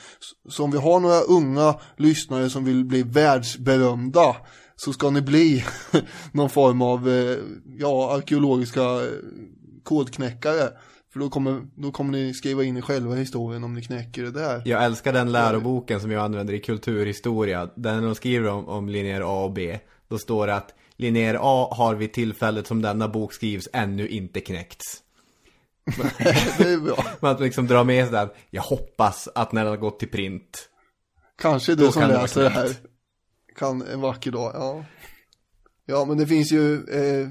Så 0.48 0.64
om 0.64 0.70
vi 0.70 0.78
har 0.78 1.00
några 1.00 1.20
unga 1.20 1.74
lyssnare 1.96 2.50
som 2.50 2.64
vill 2.64 2.84
bli 2.84 3.02
världsberömda 3.02 4.36
så 4.84 4.92
ska 4.92 5.10
ni 5.10 5.22
bli 5.22 5.64
någon 6.32 6.50
form 6.50 6.82
av 6.82 7.08
eh, 7.08 7.36
ja, 7.78 8.14
arkeologiska 8.16 8.82
eh, 8.82 9.08
kodknäckare. 9.82 10.68
För 11.12 11.20
då 11.20 11.30
kommer, 11.30 11.62
då 11.74 11.90
kommer 11.90 12.12
ni 12.12 12.34
skriva 12.34 12.64
in 12.64 12.76
i 12.76 12.82
själva 12.82 13.14
historien 13.14 13.64
om 13.64 13.74
ni 13.74 13.82
knäcker 13.82 14.22
det 14.22 14.30
där. 14.30 14.62
Jag 14.64 14.84
älskar 14.84 15.12
den 15.12 15.32
läroboken 15.32 16.00
som 16.00 16.10
jag 16.10 16.24
använder 16.24 16.54
i 16.54 16.60
kulturhistoria. 16.60 17.70
Där 17.74 18.00
de 18.00 18.14
skriver 18.14 18.50
om, 18.50 18.68
om 18.68 18.88
linjer 18.88 19.20
A 19.20 19.44
och 19.44 19.52
B. 19.52 19.78
Då 20.08 20.18
står 20.18 20.46
det 20.46 20.54
att 20.54 20.74
linjer 20.96 21.38
A 21.40 21.68
har 21.72 21.94
vid 21.94 22.12
tillfället 22.12 22.66
som 22.66 22.82
denna 22.82 23.08
bok 23.08 23.32
skrivs 23.32 23.68
ännu 23.72 24.08
inte 24.08 24.40
knäckts. 24.40 25.02
det 26.58 26.72
är 26.72 26.80
bra. 26.80 27.04
Man 27.20 27.30
att 27.30 27.40
liksom 27.40 27.66
dra 27.66 27.84
med 27.84 28.04
sig 28.04 28.12
den. 28.12 28.28
Jag 28.50 28.62
hoppas 28.62 29.28
att 29.34 29.52
när 29.52 29.64
den 29.64 29.70
har 29.70 29.78
gått 29.78 29.98
till 29.98 30.10
print. 30.10 30.68
Kanske 31.42 31.74
du 31.74 31.92
som 31.92 32.08
läser 32.08 32.42
det 32.42 32.48
här. 32.48 32.89
Kan 33.56 33.82
en 33.82 34.00
vacker 34.00 34.30
dag, 34.30 34.50
ja. 34.54 34.84
Ja, 35.86 36.04
men 36.04 36.18
det 36.18 36.26
finns 36.26 36.52
ju 36.52 36.74
eh, 36.74 37.28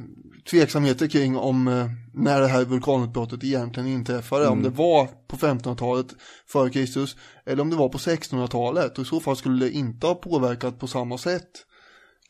tveksamheter 0.52 1.08
kring 1.08 1.38
om 1.38 1.68
eh, 1.68 1.86
när 2.14 2.42
det 2.42 2.48
här 2.48 2.66
vulkanutbrottet 2.66 3.44
egentligen 3.44 3.90
inträffade. 3.90 4.48
Om 4.48 4.64
det 4.64 4.70
var 4.70 5.08
på 5.28 5.36
1500-talet 5.38 6.08
före 6.48 6.70
Kristus 6.70 7.16
eller 7.46 7.62
om 7.62 7.70
det 7.70 7.76
var 7.76 7.90
på 7.90 7.98
1600-talet. 7.98 8.98
Och 8.98 9.04
i 9.04 9.08
så 9.08 9.20
fall 9.20 9.36
skulle 9.38 9.66
det 9.66 9.72
inte 9.72 10.08
ha 10.08 10.16
påverkat 10.16 10.80
på 10.80 10.88
samma 10.88 11.18
sätt 11.18 11.50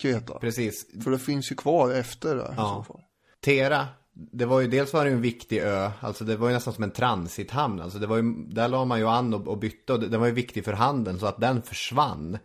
Kreta. 0.02 0.40
Precis. 0.40 0.86
För 1.04 1.12
det 1.12 1.20
finns 1.20 1.52
ju 1.52 1.56
kvar 1.56 1.92
efter 1.92 2.36
det 2.36 2.42
i 2.44 2.54
Ja. 2.58 2.84
så 2.88 2.94
fall. 2.94 3.02
Tera, 3.42 3.88
det 4.32 4.46
var 4.46 4.60
ju 4.62 4.68
dels 4.68 4.94
var 4.94 5.06
det 5.06 5.12
en 5.12 5.22
viktig 5.22 5.58
ö, 5.58 5.92
alltså 6.00 6.24
det 6.24 6.36
var 6.38 6.48
ju 6.48 6.54
nästan 6.54 6.74
som 6.74 6.84
en 6.84 6.92
transithamn, 6.92 7.82
alltså 7.82 8.00
det 8.00 8.08
var 8.08 8.18
ju, 8.18 8.24
där 8.50 8.68
la 8.68 8.86
man 8.86 9.00
ju 9.00 9.08
an 9.08 9.34
och, 9.34 9.48
och 9.48 9.60
bytte 9.60 9.94
och 9.94 10.00
det- 10.00 10.08
den 10.08 10.20
var 10.20 10.28
ju 10.28 10.34
viktig 10.34 10.66
för 10.66 10.74
handeln 10.74 11.20
så 11.20 11.26
att 11.26 11.40
den 11.40 11.62
försvann. 11.62 12.38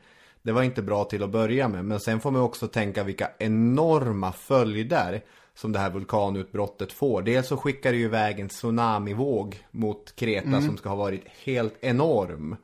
Det 0.45 0.53
var 0.53 0.63
inte 0.63 0.83
bra 0.83 1.05
till 1.05 1.23
att 1.23 1.31
börja 1.31 1.69
med, 1.69 1.85
men 1.85 2.01
sen 2.01 2.21
får 2.21 2.31
man 2.31 2.43
också 2.43 2.69
tänka 2.69 3.05
vilka 3.05 3.31
enorma 3.39 4.33
följder 4.33 5.23
som 5.55 5.73
det 5.73 5.79
här 5.79 5.91
vulkanutbrottet 5.91 6.93
får. 6.93 7.23
Dels 7.23 7.49
så 7.49 7.57
skickar 7.57 7.93
det 7.93 7.99
ju 7.99 8.05
iväg 8.05 8.41
en 8.41 8.49
tsunamivåg 8.49 9.67
mot 9.71 10.17
Kreta 10.17 10.63
som 10.63 10.77
ska 10.77 10.89
ha 10.89 10.97
varit 10.97 11.25
helt 11.45 11.75
enorm. 11.81 12.57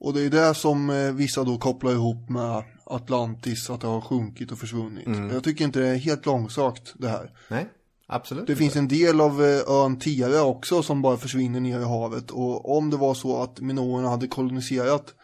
Och 0.00 0.14
det 0.14 0.22
är 0.22 0.30
det 0.30 0.54
som 0.54 0.90
eh, 0.90 1.12
vissa 1.12 1.44
då 1.44 1.58
kopplar 1.58 1.92
ihop 1.92 2.28
med 2.28 2.64
Atlantis, 2.84 3.70
att 3.70 3.80
det 3.80 3.86
har 3.86 4.00
sjunkit 4.00 4.52
och 4.52 4.58
försvunnit. 4.58 5.32
Jag 5.32 5.44
tycker 5.44 5.64
inte 5.64 5.80
det 5.80 5.88
är 5.88 5.96
helt 5.96 6.26
långsökt 6.26 6.94
det 6.94 7.08
här. 7.08 7.32
Nej, 7.48 7.68
absolut. 8.06 8.46
Det 8.46 8.56
finns 8.56 8.76
en 8.76 8.88
del 8.88 9.20
av 9.20 9.44
eh, 9.44 9.60
ön 9.68 9.98
Tera 9.98 10.42
också 10.42 10.82
som 10.82 11.02
bara 11.02 11.16
försvinner 11.16 11.60
ner 11.60 11.80
i 11.80 11.84
havet 11.84 12.30
och 12.30 12.76
om 12.76 12.90
det 12.90 12.96
var 12.96 13.14
så 13.14 13.42
att 13.42 13.60
minoerna 13.60 14.08
hade 14.08 14.26
koloniserat, 14.26 15.14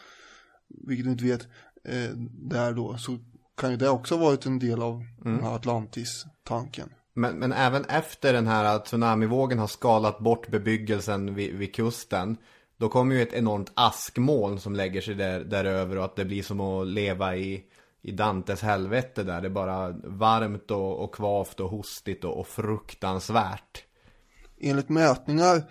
vilket 0.87 1.07
du 1.07 1.13
inte 1.13 1.25
vet, 1.25 1.49
eh, 1.85 2.11
där 2.31 2.73
då 2.73 2.97
så 2.97 3.19
kan 3.57 3.71
ju 3.71 3.77
det 3.77 3.89
också 3.89 4.15
ha 4.15 4.25
varit 4.25 4.47
en 4.47 4.59
del 4.59 4.83
av 4.83 5.05
här 5.25 5.55
Atlantis-tanken. 5.55 6.89
Men, 7.15 7.39
men 7.39 7.53
även 7.53 7.85
efter 7.85 8.33
den 8.33 8.47
här 8.47 8.79
tsunamivågen 8.79 9.59
har 9.59 9.67
skalat 9.67 10.19
bort 10.19 10.49
bebyggelsen 10.49 11.35
vid, 11.35 11.55
vid 11.55 11.75
kusten. 11.75 12.37
Då 12.77 12.89
kommer 12.89 13.15
ju 13.15 13.23
ett 13.23 13.33
enormt 13.33 13.73
askmoln 13.75 14.61
som 14.61 14.75
lägger 14.75 15.01
sig 15.01 15.15
där, 15.15 15.41
där 15.41 15.65
över 15.65 15.99
och 15.99 16.05
att 16.05 16.17
det 16.17 16.25
blir 16.25 16.43
som 16.43 16.61
att 16.61 16.87
leva 16.87 17.37
i, 17.37 17.65
i 18.03 18.13
Dantes 18.13 18.63
helvete 18.63 19.23
där. 19.23 19.41
Det 19.41 19.49
är 19.49 19.51
bara 19.51 19.91
varmt 20.05 20.71
och, 20.71 21.05
och 21.05 21.15
kvavt 21.15 21.61
och 21.61 21.71
hostigt 21.71 22.25
och, 22.25 22.41
och 22.41 22.47
fruktansvärt. 22.47 23.85
Enligt 24.61 24.89
mätningar 24.89 25.63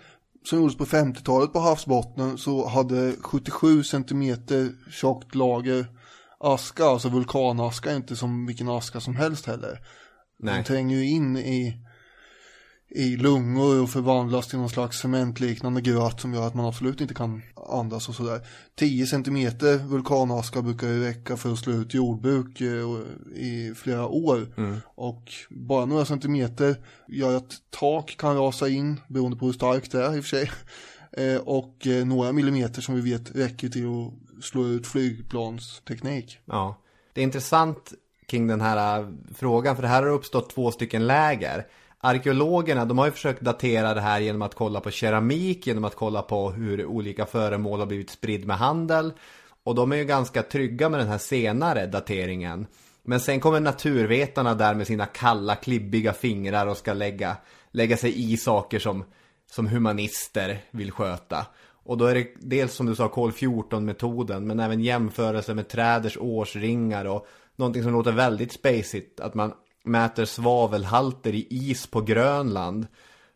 som 0.44 0.58
gjordes 0.58 0.76
på 0.76 0.84
50-talet 0.84 1.52
på 1.52 1.58
havsbottnen 1.58 2.38
så 2.38 2.68
hade 2.68 3.12
77 3.20 3.82
centimeter 3.82 4.72
tjockt 4.90 5.34
lager 5.34 5.86
aska, 6.44 6.84
alltså 6.84 7.08
vulkanaska, 7.08 7.94
inte 7.96 8.16
som 8.16 8.46
vilken 8.46 8.68
aska 8.68 9.00
som 9.00 9.16
helst 9.16 9.46
heller. 9.46 9.80
Nej. 10.38 10.54
Den 10.54 10.64
tränger 10.64 10.96
ju 10.96 11.10
in 11.10 11.36
i, 11.36 11.76
i 12.88 13.16
lungor 13.16 13.82
och 13.82 13.90
förvandlas 13.90 14.48
till 14.48 14.58
någon 14.58 14.70
slags 14.70 14.98
cementliknande 14.98 15.80
gröt 15.80 16.20
som 16.20 16.34
gör 16.34 16.46
att 16.46 16.54
man 16.54 16.66
absolut 16.66 17.00
inte 17.00 17.14
kan 17.14 17.42
andas 17.70 18.08
och 18.08 18.14
sådär. 18.14 18.46
10 18.74 19.06
centimeter 19.06 19.76
vulkanaska 19.78 20.62
brukar 20.62 20.88
ju 20.88 21.04
räcka 21.04 21.36
för 21.36 21.52
att 21.52 21.58
slå 21.58 21.72
ut 21.72 21.94
jordbruk 21.94 22.60
eh, 22.60 23.00
i 23.36 23.74
flera 23.76 24.06
år. 24.06 24.54
Och 24.94 25.32
bara 25.50 25.84
några 25.84 26.04
centimeter 26.04 26.76
gör 27.08 27.36
att 27.36 27.52
tak 27.70 28.16
kan 28.16 28.36
rasa 28.36 28.68
in 28.68 29.00
beroende 29.08 29.36
på 29.36 29.46
hur 29.46 29.52
starkt 29.52 29.92
det 29.92 30.04
är 30.04 30.16
i 30.16 30.20
och 30.20 30.24
för 30.24 30.28
sig. 30.28 30.50
Eh, 31.16 31.36
och 31.36 31.86
eh, 31.86 32.06
några 32.06 32.32
millimeter 32.32 32.82
som 32.82 32.94
vi 32.94 33.10
vet 33.12 33.36
räcker 33.36 33.68
till 33.68 33.86
att 33.86 34.44
slå 34.44 34.66
ut 34.66 34.86
flygplansteknik. 34.86 36.38
Ja. 36.44 36.76
Det 37.12 37.20
är 37.20 37.24
intressant 37.24 37.92
kring 38.26 38.46
den 38.46 38.60
här 38.60 39.00
eh, 39.00 39.08
frågan, 39.34 39.76
för 39.76 39.82
det 39.82 39.88
här 39.88 40.02
har 40.02 40.10
uppstått 40.10 40.50
två 40.50 40.70
stycken 40.70 41.06
läger. 41.06 41.66
Arkeologerna, 41.98 42.84
de 42.84 42.98
har 42.98 43.06
ju 43.06 43.12
försökt 43.12 43.40
datera 43.40 43.94
det 43.94 44.00
här 44.00 44.20
genom 44.20 44.42
att 44.42 44.54
kolla 44.54 44.80
på 44.80 44.90
keramik, 44.90 45.66
genom 45.66 45.84
att 45.84 45.94
kolla 45.94 46.22
på 46.22 46.50
hur 46.50 46.86
olika 46.86 47.26
föremål 47.26 47.80
har 47.80 47.86
blivit 47.86 48.10
spridd 48.10 48.46
med 48.46 48.56
handel. 48.56 49.12
Och 49.64 49.74
de 49.74 49.92
är 49.92 49.96
ju 49.96 50.04
ganska 50.04 50.42
trygga 50.42 50.88
med 50.88 51.00
den 51.00 51.08
här 51.08 51.18
senare 51.18 51.86
dateringen. 51.86 52.66
Men 53.02 53.20
sen 53.20 53.40
kommer 53.40 53.60
naturvetarna 53.60 54.54
där 54.54 54.74
med 54.74 54.86
sina 54.86 55.06
kalla, 55.06 55.54
klibbiga 55.54 56.12
fingrar 56.12 56.66
och 56.66 56.76
ska 56.76 56.92
lägga, 56.92 57.36
lägga 57.70 57.96
sig 57.96 58.32
i 58.32 58.36
saker 58.36 58.78
som, 58.78 59.04
som 59.54 59.66
humanister 59.66 60.64
vill 60.70 60.92
sköta. 60.92 61.46
Och 61.70 61.98
då 61.98 62.06
är 62.06 62.14
det 62.14 62.28
dels 62.36 62.74
som 62.74 62.86
du 62.86 62.94
sa 62.94 63.08
kol 63.08 63.30
14-metoden, 63.30 64.46
men 64.46 64.60
även 64.60 64.80
jämförelse 64.80 65.54
med 65.54 65.68
träders 65.68 66.16
årsringar 66.16 67.04
och 67.04 67.26
någonting 67.56 67.82
som 67.82 67.92
låter 67.92 68.12
väldigt 68.12 68.52
spacigt, 68.52 69.20
att 69.20 69.34
man 69.34 69.52
mäter 69.84 70.24
svavelhalter 70.24 71.34
i 71.34 71.46
is 71.50 71.86
på 71.86 72.00
Grönland 72.00 72.86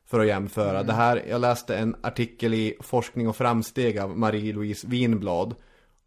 för 0.07 0.21
att 0.21 0.27
jämföra. 0.27 0.83
Det 0.83 0.93
här, 0.93 1.25
jag 1.29 1.41
läste 1.41 1.77
en 1.77 1.97
artikel 2.03 2.55
i 2.55 2.77
Forskning 2.81 3.29
och 3.29 3.37
framsteg 3.37 3.99
av 3.99 4.19
Marie-Louise 4.19 4.87
Winblad. 4.89 5.55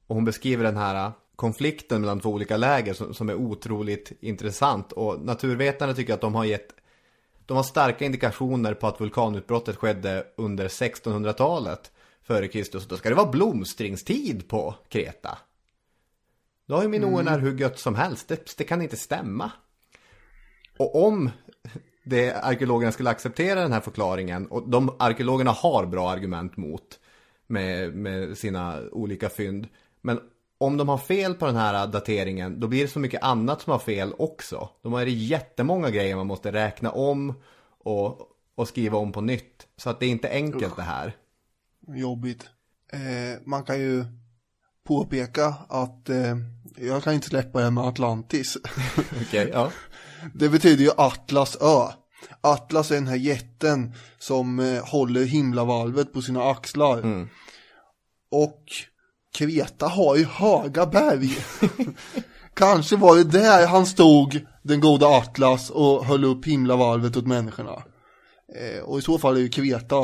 Och 0.07 0.15
hon 0.15 0.25
beskriver 0.25 0.63
den 0.63 0.77
här 0.77 1.11
konflikten 1.35 2.01
mellan 2.01 2.19
två 2.19 2.29
olika 2.29 2.57
läger 2.57 2.93
som, 2.93 3.13
som 3.13 3.29
är 3.29 3.35
otroligt 3.35 4.11
intressant. 4.19 4.91
Och 4.91 5.21
naturvetarna 5.21 5.93
tycker 5.93 6.13
att 6.13 6.21
de 6.21 6.35
har 6.35 6.45
gett 6.45 6.80
de 7.45 7.57
har 7.57 7.63
starka 7.63 8.05
indikationer 8.05 8.73
på 8.73 8.87
att 8.87 9.01
vulkanutbrottet 9.01 9.75
skedde 9.75 10.25
under 10.37 10.67
1600-talet 10.67 11.91
före 12.23 12.47
Kristus. 12.47 12.87
Då 12.87 12.97
ska 12.97 13.09
det 13.09 13.15
vara 13.15 13.31
blomstringstid 13.31 14.47
på 14.47 14.75
Kreta. 14.89 15.37
Då 16.67 16.75
har 16.75 16.83
ju 16.83 16.89
minoerna 16.89 17.37
hur 17.37 17.57
gött 17.57 17.79
som 17.79 17.95
helst. 17.95 18.27
Det, 18.27 18.57
det 18.57 18.63
kan 18.63 18.81
inte 18.81 18.97
stämma. 18.97 19.51
Och 20.77 21.07
om 21.07 21.29
det 22.03 22.33
arkeologerna 22.33 22.91
skulle 22.91 23.09
acceptera 23.09 23.61
den 23.61 23.73
här 23.73 23.81
förklaringen 23.81 24.47
och 24.47 24.69
de 24.69 24.95
arkeologerna 24.99 25.51
har 25.51 25.85
bra 25.85 26.09
argument 26.09 26.57
mot 26.57 26.99
med, 27.47 27.95
med 27.95 28.37
sina 28.37 28.81
olika 28.91 29.29
fynd. 29.29 29.67
Men 30.01 30.19
om 30.61 30.77
de 30.77 30.89
har 30.89 30.97
fel 30.97 31.33
på 31.33 31.45
den 31.45 31.55
här 31.55 31.87
dateringen 31.87 32.59
då 32.59 32.67
blir 32.67 32.81
det 32.81 32.87
så 32.87 32.99
mycket 32.99 33.23
annat 33.23 33.61
som 33.61 33.71
har 33.71 33.79
fel 33.79 34.13
också. 34.17 34.69
De 34.83 34.93
har 34.93 35.01
jättemånga 35.05 35.89
grejer 35.89 36.15
man 36.15 36.27
måste 36.27 36.51
räkna 36.51 36.91
om 36.91 37.33
och, 37.83 38.19
och 38.55 38.67
skriva 38.67 38.97
om 38.97 39.11
på 39.11 39.21
nytt. 39.21 39.67
Så 39.77 39.89
att 39.89 39.99
det 39.99 40.05
är 40.05 40.09
inte 40.09 40.29
enkelt 40.29 40.75
det 40.75 40.81
här. 40.81 41.15
Jobbigt. 41.87 42.49
Eh, 42.93 43.39
man 43.45 43.63
kan 43.63 43.79
ju 43.79 44.05
påpeka 44.87 45.55
att 45.69 46.09
eh, 46.09 46.37
jag 46.77 47.03
kan 47.03 47.13
inte 47.13 47.27
släppa 47.27 47.57
det 47.57 47.63
här 47.63 47.71
med 47.71 47.83
Atlantis. 47.83 48.57
Okej, 49.21 49.49
ja. 49.53 49.71
Det 50.33 50.49
betyder 50.49 50.83
ju 50.83 50.91
Atlas 50.97 51.57
ö. 51.61 51.87
Atlas 52.41 52.91
är 52.91 52.95
den 52.95 53.07
här 53.07 53.15
jätten 53.15 53.93
som 54.19 54.59
eh, 54.59 54.85
håller 54.85 55.23
himlavalvet 55.23 56.13
på 56.13 56.21
sina 56.21 56.43
axlar. 56.43 57.27
Och 58.31 58.65
Kreta 59.33 59.87
har 59.87 60.15
ju 60.15 60.25
höga 60.25 60.85
berg. 60.85 61.37
Kanske 62.53 62.95
var 62.95 63.15
det 63.15 63.23
där 63.23 63.67
han 63.67 63.85
stod, 63.85 64.45
den 64.61 64.79
goda 64.79 65.07
Atlas, 65.07 65.69
och 65.69 66.05
höll 66.05 66.23
upp 66.23 66.45
himlavalvet 66.45 67.17
åt 67.17 67.27
människorna. 67.27 67.83
Eh, 68.55 68.83
och 68.83 68.99
i 68.99 69.01
så 69.01 69.17
fall 69.17 69.35
är 69.35 69.41
ju 69.41 69.49
Kreta 69.49 70.01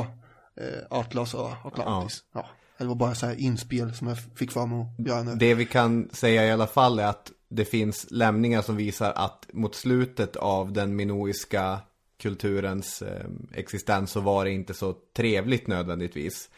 eh, 0.61 0.83
Atlas 0.89 1.33
och 1.33 1.51
Atlantis. 1.63 2.23
Ja. 2.33 2.45
Det 2.77 2.85
var 2.85 2.95
bara 2.95 3.15
så 3.15 3.25
här 3.25 3.39
inspel 3.39 3.93
som 3.93 4.07
jag 4.07 4.17
fick 4.35 4.51
fram 4.51 4.73
och 4.73 4.87
göra 4.97 5.23
nu. 5.23 5.35
Det 5.35 5.53
vi 5.53 5.65
kan 5.65 6.09
säga 6.13 6.45
i 6.45 6.51
alla 6.51 6.67
fall 6.67 6.99
är 6.99 7.05
att 7.05 7.31
det 7.49 7.65
finns 7.65 8.07
lämningar 8.09 8.61
som 8.61 8.75
visar 8.75 9.11
att 9.11 9.45
mot 9.53 9.75
slutet 9.75 10.35
av 10.35 10.73
den 10.73 10.95
minoiska 10.95 11.79
kulturens 12.21 13.01
eh, 13.01 13.25
existens 13.53 14.11
så 14.11 14.19
var 14.19 14.45
det 14.45 14.51
inte 14.51 14.73
så 14.73 14.95
trevligt 15.15 15.67
nödvändigtvis. 15.67 16.49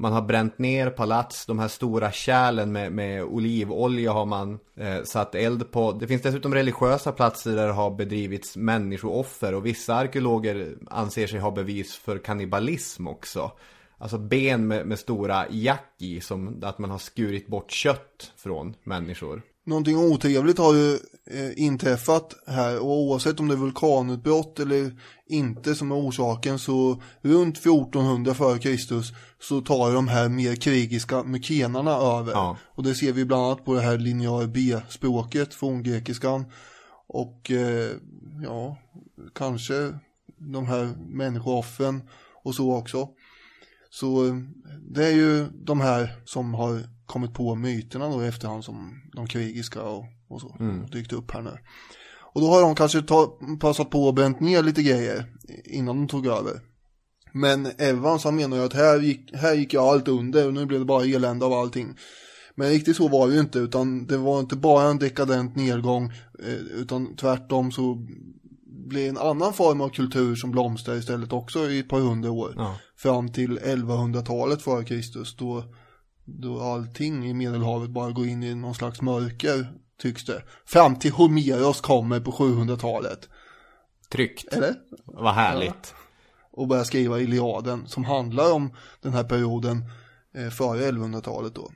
Man 0.00 0.12
har 0.12 0.22
bränt 0.22 0.58
ner 0.58 0.90
palats, 0.90 1.46
de 1.46 1.58
här 1.58 1.68
stora 1.68 2.12
kärlen 2.12 2.72
med, 2.72 2.92
med 2.92 3.24
olivolja 3.24 4.12
har 4.12 4.26
man 4.26 4.58
eh, 4.76 5.02
satt 5.02 5.34
eld 5.34 5.70
på. 5.70 5.92
Det 5.92 6.06
finns 6.06 6.22
dessutom 6.22 6.54
religiösa 6.54 7.12
platser 7.12 7.56
där 7.56 7.66
det 7.66 7.72
har 7.72 7.90
bedrivits 7.90 8.56
människooffer 8.56 9.54
och 9.54 9.66
vissa 9.66 9.94
arkeologer 9.94 10.76
anser 10.90 11.26
sig 11.26 11.40
ha 11.40 11.50
bevis 11.50 11.96
för 11.96 12.18
kannibalism 12.18 13.06
också. 13.06 13.52
Alltså 13.98 14.18
ben 14.18 14.66
med, 14.66 14.86
med 14.86 14.98
stora 14.98 15.46
jack 15.50 15.94
i, 15.98 16.20
som 16.20 16.62
att 16.62 16.78
man 16.78 16.90
har 16.90 16.98
skurit 16.98 17.46
bort 17.46 17.70
kött 17.70 18.32
från 18.36 18.74
människor. 18.84 19.42
Någonting 19.68 19.96
otrevligt 19.96 20.58
har 20.58 20.74
ju 20.74 20.92
eh, 21.30 21.62
inträffat 21.62 22.34
här 22.46 22.78
och 22.78 23.00
oavsett 23.00 23.40
om 23.40 23.48
det 23.48 23.54
är 23.54 23.58
vulkanutbrott 23.58 24.60
eller 24.60 24.92
inte 25.26 25.74
som 25.74 25.92
är 25.92 25.96
orsaken 25.96 26.58
så 26.58 27.02
runt 27.22 27.58
1400 27.58 28.32
f.Kr. 28.32 29.02
så 29.42 29.60
tar 29.60 29.94
de 29.94 30.08
här 30.08 30.28
mer 30.28 30.54
krigiska 30.54 31.22
mykenarna 31.22 31.90
över. 31.90 32.32
Ja. 32.32 32.56
Och 32.74 32.82
det 32.82 32.94
ser 32.94 33.12
vi 33.12 33.24
bland 33.24 33.42
annat 33.44 33.64
på 33.64 33.74
det 33.74 33.80
här 33.80 33.98
linjär 33.98 34.46
B-språket, 34.46 35.54
forngrekiskan. 35.54 36.44
Och 37.08 37.50
eh, 37.50 37.90
ja, 38.44 38.76
kanske 39.34 39.98
de 40.38 40.66
här 40.66 40.94
människooffren 41.08 42.02
och 42.44 42.54
så 42.54 42.74
också. 42.74 43.08
Så 43.90 44.26
eh, 44.26 44.34
det 44.90 45.06
är 45.06 45.12
ju 45.12 45.46
de 45.52 45.80
här 45.80 46.22
som 46.24 46.54
har 46.54 46.97
kommit 47.08 47.34
på 47.34 47.54
myterna 47.54 48.08
då 48.08 48.24
i 48.24 48.26
efterhand 48.26 48.64
som 48.64 49.02
de 49.12 49.26
krigiska 49.26 49.82
och, 49.82 50.04
och 50.28 50.40
så 50.40 50.56
dykt 50.92 51.12
upp 51.12 51.30
här 51.30 51.42
nu. 51.42 51.58
Och 52.34 52.40
då 52.40 52.46
har 52.46 52.62
de 52.62 52.74
kanske 52.74 53.02
ta, 53.02 53.38
passat 53.60 53.90
på 53.90 54.04
och 54.04 54.14
bränt 54.14 54.40
ner 54.40 54.62
lite 54.62 54.82
grejer 54.82 55.24
innan 55.64 55.96
de 55.96 56.08
tog 56.08 56.26
över. 56.26 56.60
Men 57.32 57.66
Evans 57.78 58.24
han 58.24 58.36
menar 58.36 58.56
ju 58.56 58.64
att 58.64 58.72
här 58.72 59.00
gick, 59.00 59.34
här 59.34 59.54
gick 59.54 59.72
ju 59.72 59.80
allt 59.80 60.08
under 60.08 60.46
och 60.46 60.54
nu 60.54 60.66
blev 60.66 60.80
det 60.80 60.86
bara 60.86 61.04
elände 61.04 61.46
av 61.46 61.52
allting. 61.52 61.96
Men 62.54 62.68
riktigt 62.68 62.96
så 62.96 63.08
var 63.08 63.28
det 63.28 63.34
ju 63.34 63.40
inte 63.40 63.58
utan 63.58 64.06
det 64.06 64.16
var 64.16 64.40
inte 64.40 64.56
bara 64.56 64.88
en 64.88 64.98
dekadent 64.98 65.56
nedgång 65.56 66.12
eh, 66.44 66.54
utan 66.54 67.16
tvärtom 67.16 67.72
så 67.72 68.06
blev 68.88 69.08
en 69.08 69.18
annan 69.18 69.52
form 69.52 69.80
av 69.80 69.88
kultur 69.88 70.34
som 70.34 70.50
blomstrade 70.50 70.98
istället 70.98 71.32
också 71.32 71.70
i 71.70 71.78
ett 71.78 71.88
par 71.88 72.00
hundra 72.00 72.30
år. 72.30 72.54
Ja. 72.56 72.76
Fram 72.96 73.32
till 73.32 73.58
1100-talet 73.58 74.62
före 74.62 74.84
Kristus 74.84 75.36
då, 75.36 75.64
då 76.28 76.60
allting 76.60 77.26
i 77.26 77.34
Medelhavet 77.34 77.90
bara 77.90 78.10
går 78.10 78.26
in 78.26 78.42
i 78.42 78.54
någon 78.54 78.74
slags 78.74 79.02
mörker 79.02 79.72
tycks 79.98 80.24
det. 80.24 80.42
Fram 80.66 80.96
till 80.96 81.12
Homeros 81.12 81.80
kommer 81.80 82.20
på 82.20 82.30
700-talet. 82.30 83.28
Tryggt. 84.08 84.52
Eller? 84.52 84.74
Vad 85.04 85.34
härligt. 85.34 85.94
Och 86.50 86.68
börjar 86.68 86.84
skriva 86.84 87.20
Iliaden 87.20 87.86
som 87.86 88.04
handlar 88.04 88.52
om 88.52 88.74
den 89.02 89.12
här 89.12 89.24
perioden 89.24 89.84
eh, 90.34 90.48
före 90.48 90.90
1100-talet 90.90 91.54
då. 91.54 91.70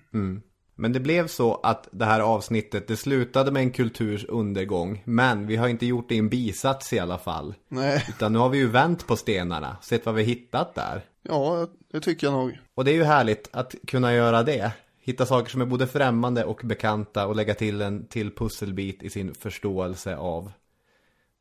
Men 0.74 0.92
det 0.92 1.00
blev 1.00 1.26
så 1.26 1.54
att 1.54 1.88
det 1.92 2.04
här 2.04 2.20
avsnittet, 2.20 2.88
det 2.88 2.96
slutade 2.96 3.50
med 3.50 3.62
en 3.62 3.70
kulturs 3.70 4.24
undergång. 4.28 5.02
Men 5.06 5.46
vi 5.46 5.56
har 5.56 5.68
inte 5.68 5.86
gjort 5.86 6.08
det 6.08 6.14
i 6.14 6.18
en 6.18 6.28
bisats 6.28 6.92
i 6.92 6.98
alla 6.98 7.18
fall. 7.18 7.54
Nej, 7.68 8.04
Utan 8.08 8.32
nu 8.32 8.38
har 8.38 8.48
vi 8.48 8.58
ju 8.58 8.68
vänt 8.68 9.06
på 9.06 9.16
stenarna, 9.16 9.76
sett 9.82 10.06
vad 10.06 10.14
vi 10.14 10.22
hittat 10.22 10.74
där. 10.74 11.04
Ja, 11.22 11.66
det 11.92 12.00
tycker 12.00 12.26
jag 12.26 12.34
nog. 12.34 12.58
Och 12.74 12.84
det 12.84 12.90
är 12.90 12.94
ju 12.94 13.04
härligt 13.04 13.48
att 13.52 13.74
kunna 13.86 14.14
göra 14.14 14.42
det. 14.42 14.72
Hitta 15.00 15.26
saker 15.26 15.50
som 15.50 15.60
är 15.60 15.66
både 15.66 15.86
främmande 15.86 16.44
och 16.44 16.60
bekanta 16.64 17.26
och 17.26 17.36
lägga 17.36 17.54
till 17.54 17.80
en 17.82 18.06
till 18.06 18.34
pusselbit 18.34 19.02
i 19.02 19.10
sin 19.10 19.34
förståelse 19.34 20.16
av 20.16 20.52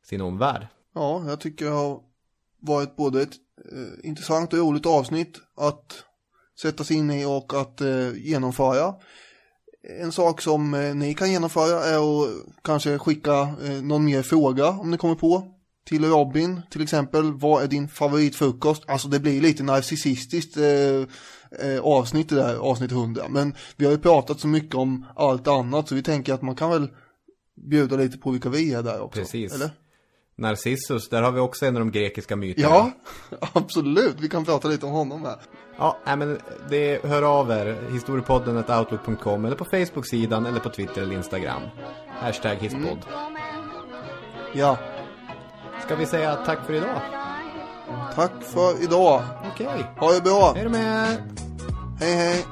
sin 0.04 0.20
omvärld. 0.20 0.66
Ja, 0.94 1.24
jag 1.26 1.40
tycker 1.40 1.64
det 1.64 1.70
har 1.70 2.00
varit 2.60 2.96
både 2.96 3.22
ett 3.22 3.34
eh, 3.72 4.08
intressant 4.08 4.52
och 4.52 4.58
roligt 4.58 4.86
avsnitt 4.86 5.40
att 5.56 6.04
sätta 6.60 6.84
sig 6.84 6.96
in 6.96 7.10
i 7.10 7.24
och 7.24 7.54
att 7.54 7.80
eh, 7.80 8.14
genomföra. 8.14 8.94
En 10.00 10.12
sak 10.12 10.40
som 10.40 10.74
eh, 10.74 10.94
ni 10.94 11.14
kan 11.14 11.30
genomföra 11.30 11.84
är 11.84 12.22
att 12.22 12.28
kanske 12.64 12.98
skicka 12.98 13.40
eh, 13.40 13.82
någon 13.82 14.04
mer 14.04 14.22
fråga 14.22 14.68
om 14.68 14.90
ni 14.90 14.98
kommer 14.98 15.14
på 15.14 15.54
till 15.84 16.04
Robin 16.04 16.60
till 16.70 16.82
exempel. 16.82 17.32
Vad 17.32 17.62
är 17.62 17.66
din 17.68 17.88
favoritfrukost? 17.88 18.82
Alltså 18.86 19.08
det 19.08 19.20
blir 19.20 19.40
lite 19.40 19.62
narcissistiskt 19.62 20.56
eh, 20.56 20.64
eh, 21.68 21.80
avsnitt 21.82 22.28
det 22.28 22.34
där, 22.34 22.56
avsnitt 22.56 22.92
100. 22.92 23.28
Men 23.28 23.54
vi 23.76 23.84
har 23.84 23.92
ju 23.92 23.98
pratat 23.98 24.40
så 24.40 24.48
mycket 24.48 24.74
om 24.74 25.06
allt 25.16 25.48
annat 25.48 25.88
så 25.88 25.94
vi 25.94 26.02
tänker 26.02 26.34
att 26.34 26.42
man 26.42 26.56
kan 26.56 26.70
väl 26.70 26.88
bjuda 27.70 27.96
lite 27.96 28.18
på 28.18 28.30
vilka 28.30 28.48
vi 28.48 28.72
är 28.74 28.82
där 28.82 29.00
också. 29.00 29.20
Precis. 29.20 29.54
Eller? 29.54 29.70
Narcissus, 30.36 31.08
där 31.08 31.22
har 31.22 31.32
vi 31.32 31.40
också 31.40 31.66
en 31.66 31.76
av 31.76 31.80
de 31.80 31.90
grekiska 31.90 32.36
myterna. 32.36 32.68
Ja, 32.68 32.92
absolut. 33.52 34.16
Vi 34.20 34.28
kan 34.28 34.44
prata 34.44 34.68
lite 34.68 34.86
om 34.86 34.92
honom 34.92 35.24
här. 35.24 35.36
Ja, 35.78 35.98
nej, 36.06 36.16
men 36.16 36.38
det, 36.70 37.04
hör 37.04 37.22
av 37.22 37.50
er. 37.50 37.76
Historiepodden 37.92 38.56
outlook.com 38.56 39.44
eller 39.44 39.56
på 39.56 39.64
Facebook-sidan 39.64 40.46
eller 40.46 40.60
på 40.60 40.68
Twitter 40.68 41.02
eller 41.02 41.16
Instagram. 41.16 41.62
Hashtag 42.08 42.56
hisspodd. 42.56 42.98
Ja, 44.54 44.78
Ska 45.84 45.96
vi 45.96 46.06
säga 46.06 46.36
tack 46.36 46.66
för 46.66 46.72
idag? 46.74 47.00
tack 48.14 48.32
för 48.40 48.82
idag. 48.82 49.22
Okej. 49.52 49.84
Ha 49.96 50.12
det 50.12 50.20
bra. 50.20 50.52
Hej 50.54 50.64
då 50.64 50.70
med! 50.70 51.18
Hej, 52.00 52.14
hej. 52.14 52.44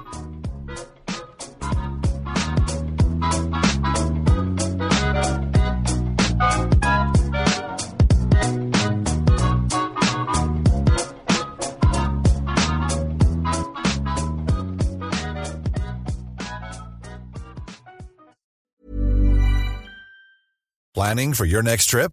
Planning 20.95 21.35
for 21.35 21.47
your 21.47 21.63
next 21.63 21.91
trip? 21.91 22.13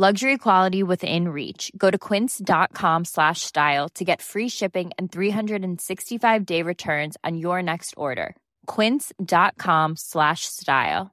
Luxury 0.00 0.38
quality 0.38 0.84
within 0.84 1.26
reach. 1.30 1.72
Go 1.76 1.90
to 1.90 1.98
quince.com 1.98 3.04
slash 3.04 3.40
style 3.40 3.88
to 3.96 4.04
get 4.04 4.22
free 4.22 4.48
shipping 4.48 4.92
and 4.96 5.10
365 5.10 6.46
day 6.46 6.62
returns 6.62 7.16
on 7.24 7.36
your 7.36 7.64
next 7.64 7.94
order. 7.96 8.36
Quince.com 8.68 9.96
slash 9.96 10.42
style. 10.42 11.10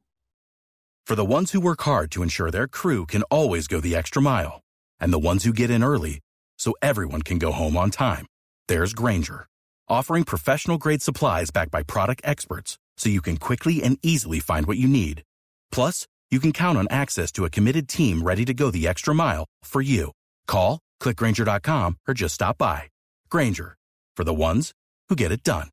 For 1.07 1.15
the 1.15 1.25
ones 1.25 1.51
who 1.51 1.59
work 1.59 1.81
hard 1.81 2.11
to 2.11 2.21
ensure 2.21 2.51
their 2.51 2.67
crew 2.67 3.07
can 3.07 3.23
always 3.31 3.65
go 3.65 3.81
the 3.81 3.95
extra 3.95 4.21
mile, 4.21 4.61
and 4.99 5.11
the 5.11 5.27
ones 5.29 5.43
who 5.43 5.51
get 5.51 5.71
in 5.71 5.83
early 5.83 6.19
so 6.59 6.75
everyone 6.83 7.23
can 7.23 7.39
go 7.39 7.51
home 7.51 7.75
on 7.75 7.89
time, 7.89 8.27
there's 8.67 8.93
Granger, 8.93 9.47
offering 9.89 10.25
professional 10.25 10.77
grade 10.77 11.01
supplies 11.01 11.49
backed 11.49 11.71
by 11.71 11.81
product 11.81 12.21
experts 12.23 12.77
so 12.97 13.09
you 13.09 13.23
can 13.23 13.37
quickly 13.37 13.81
and 13.81 13.97
easily 14.03 14.39
find 14.39 14.67
what 14.67 14.77
you 14.77 14.87
need. 14.87 15.23
Plus, 15.71 16.05
you 16.31 16.39
can 16.39 16.51
count 16.51 16.77
on 16.77 16.87
access 16.89 17.31
to 17.33 17.45
a 17.45 17.49
committed 17.49 17.87
team 17.87 18.23
ready 18.23 18.45
to 18.45 18.53
go 18.53 18.71
the 18.71 18.87
extra 18.87 19.13
mile 19.13 19.45
for 19.63 19.81
you. 19.81 20.11
Call, 20.47 20.79
clickgranger.com, 21.01 21.97
or 22.07 22.13
just 22.13 22.35
stop 22.35 22.57
by. 22.57 22.89
Granger, 23.29 23.75
for 24.17 24.23
the 24.23 24.33
ones 24.33 24.71
who 25.09 25.15
get 25.15 25.31
it 25.31 25.43
done. 25.43 25.69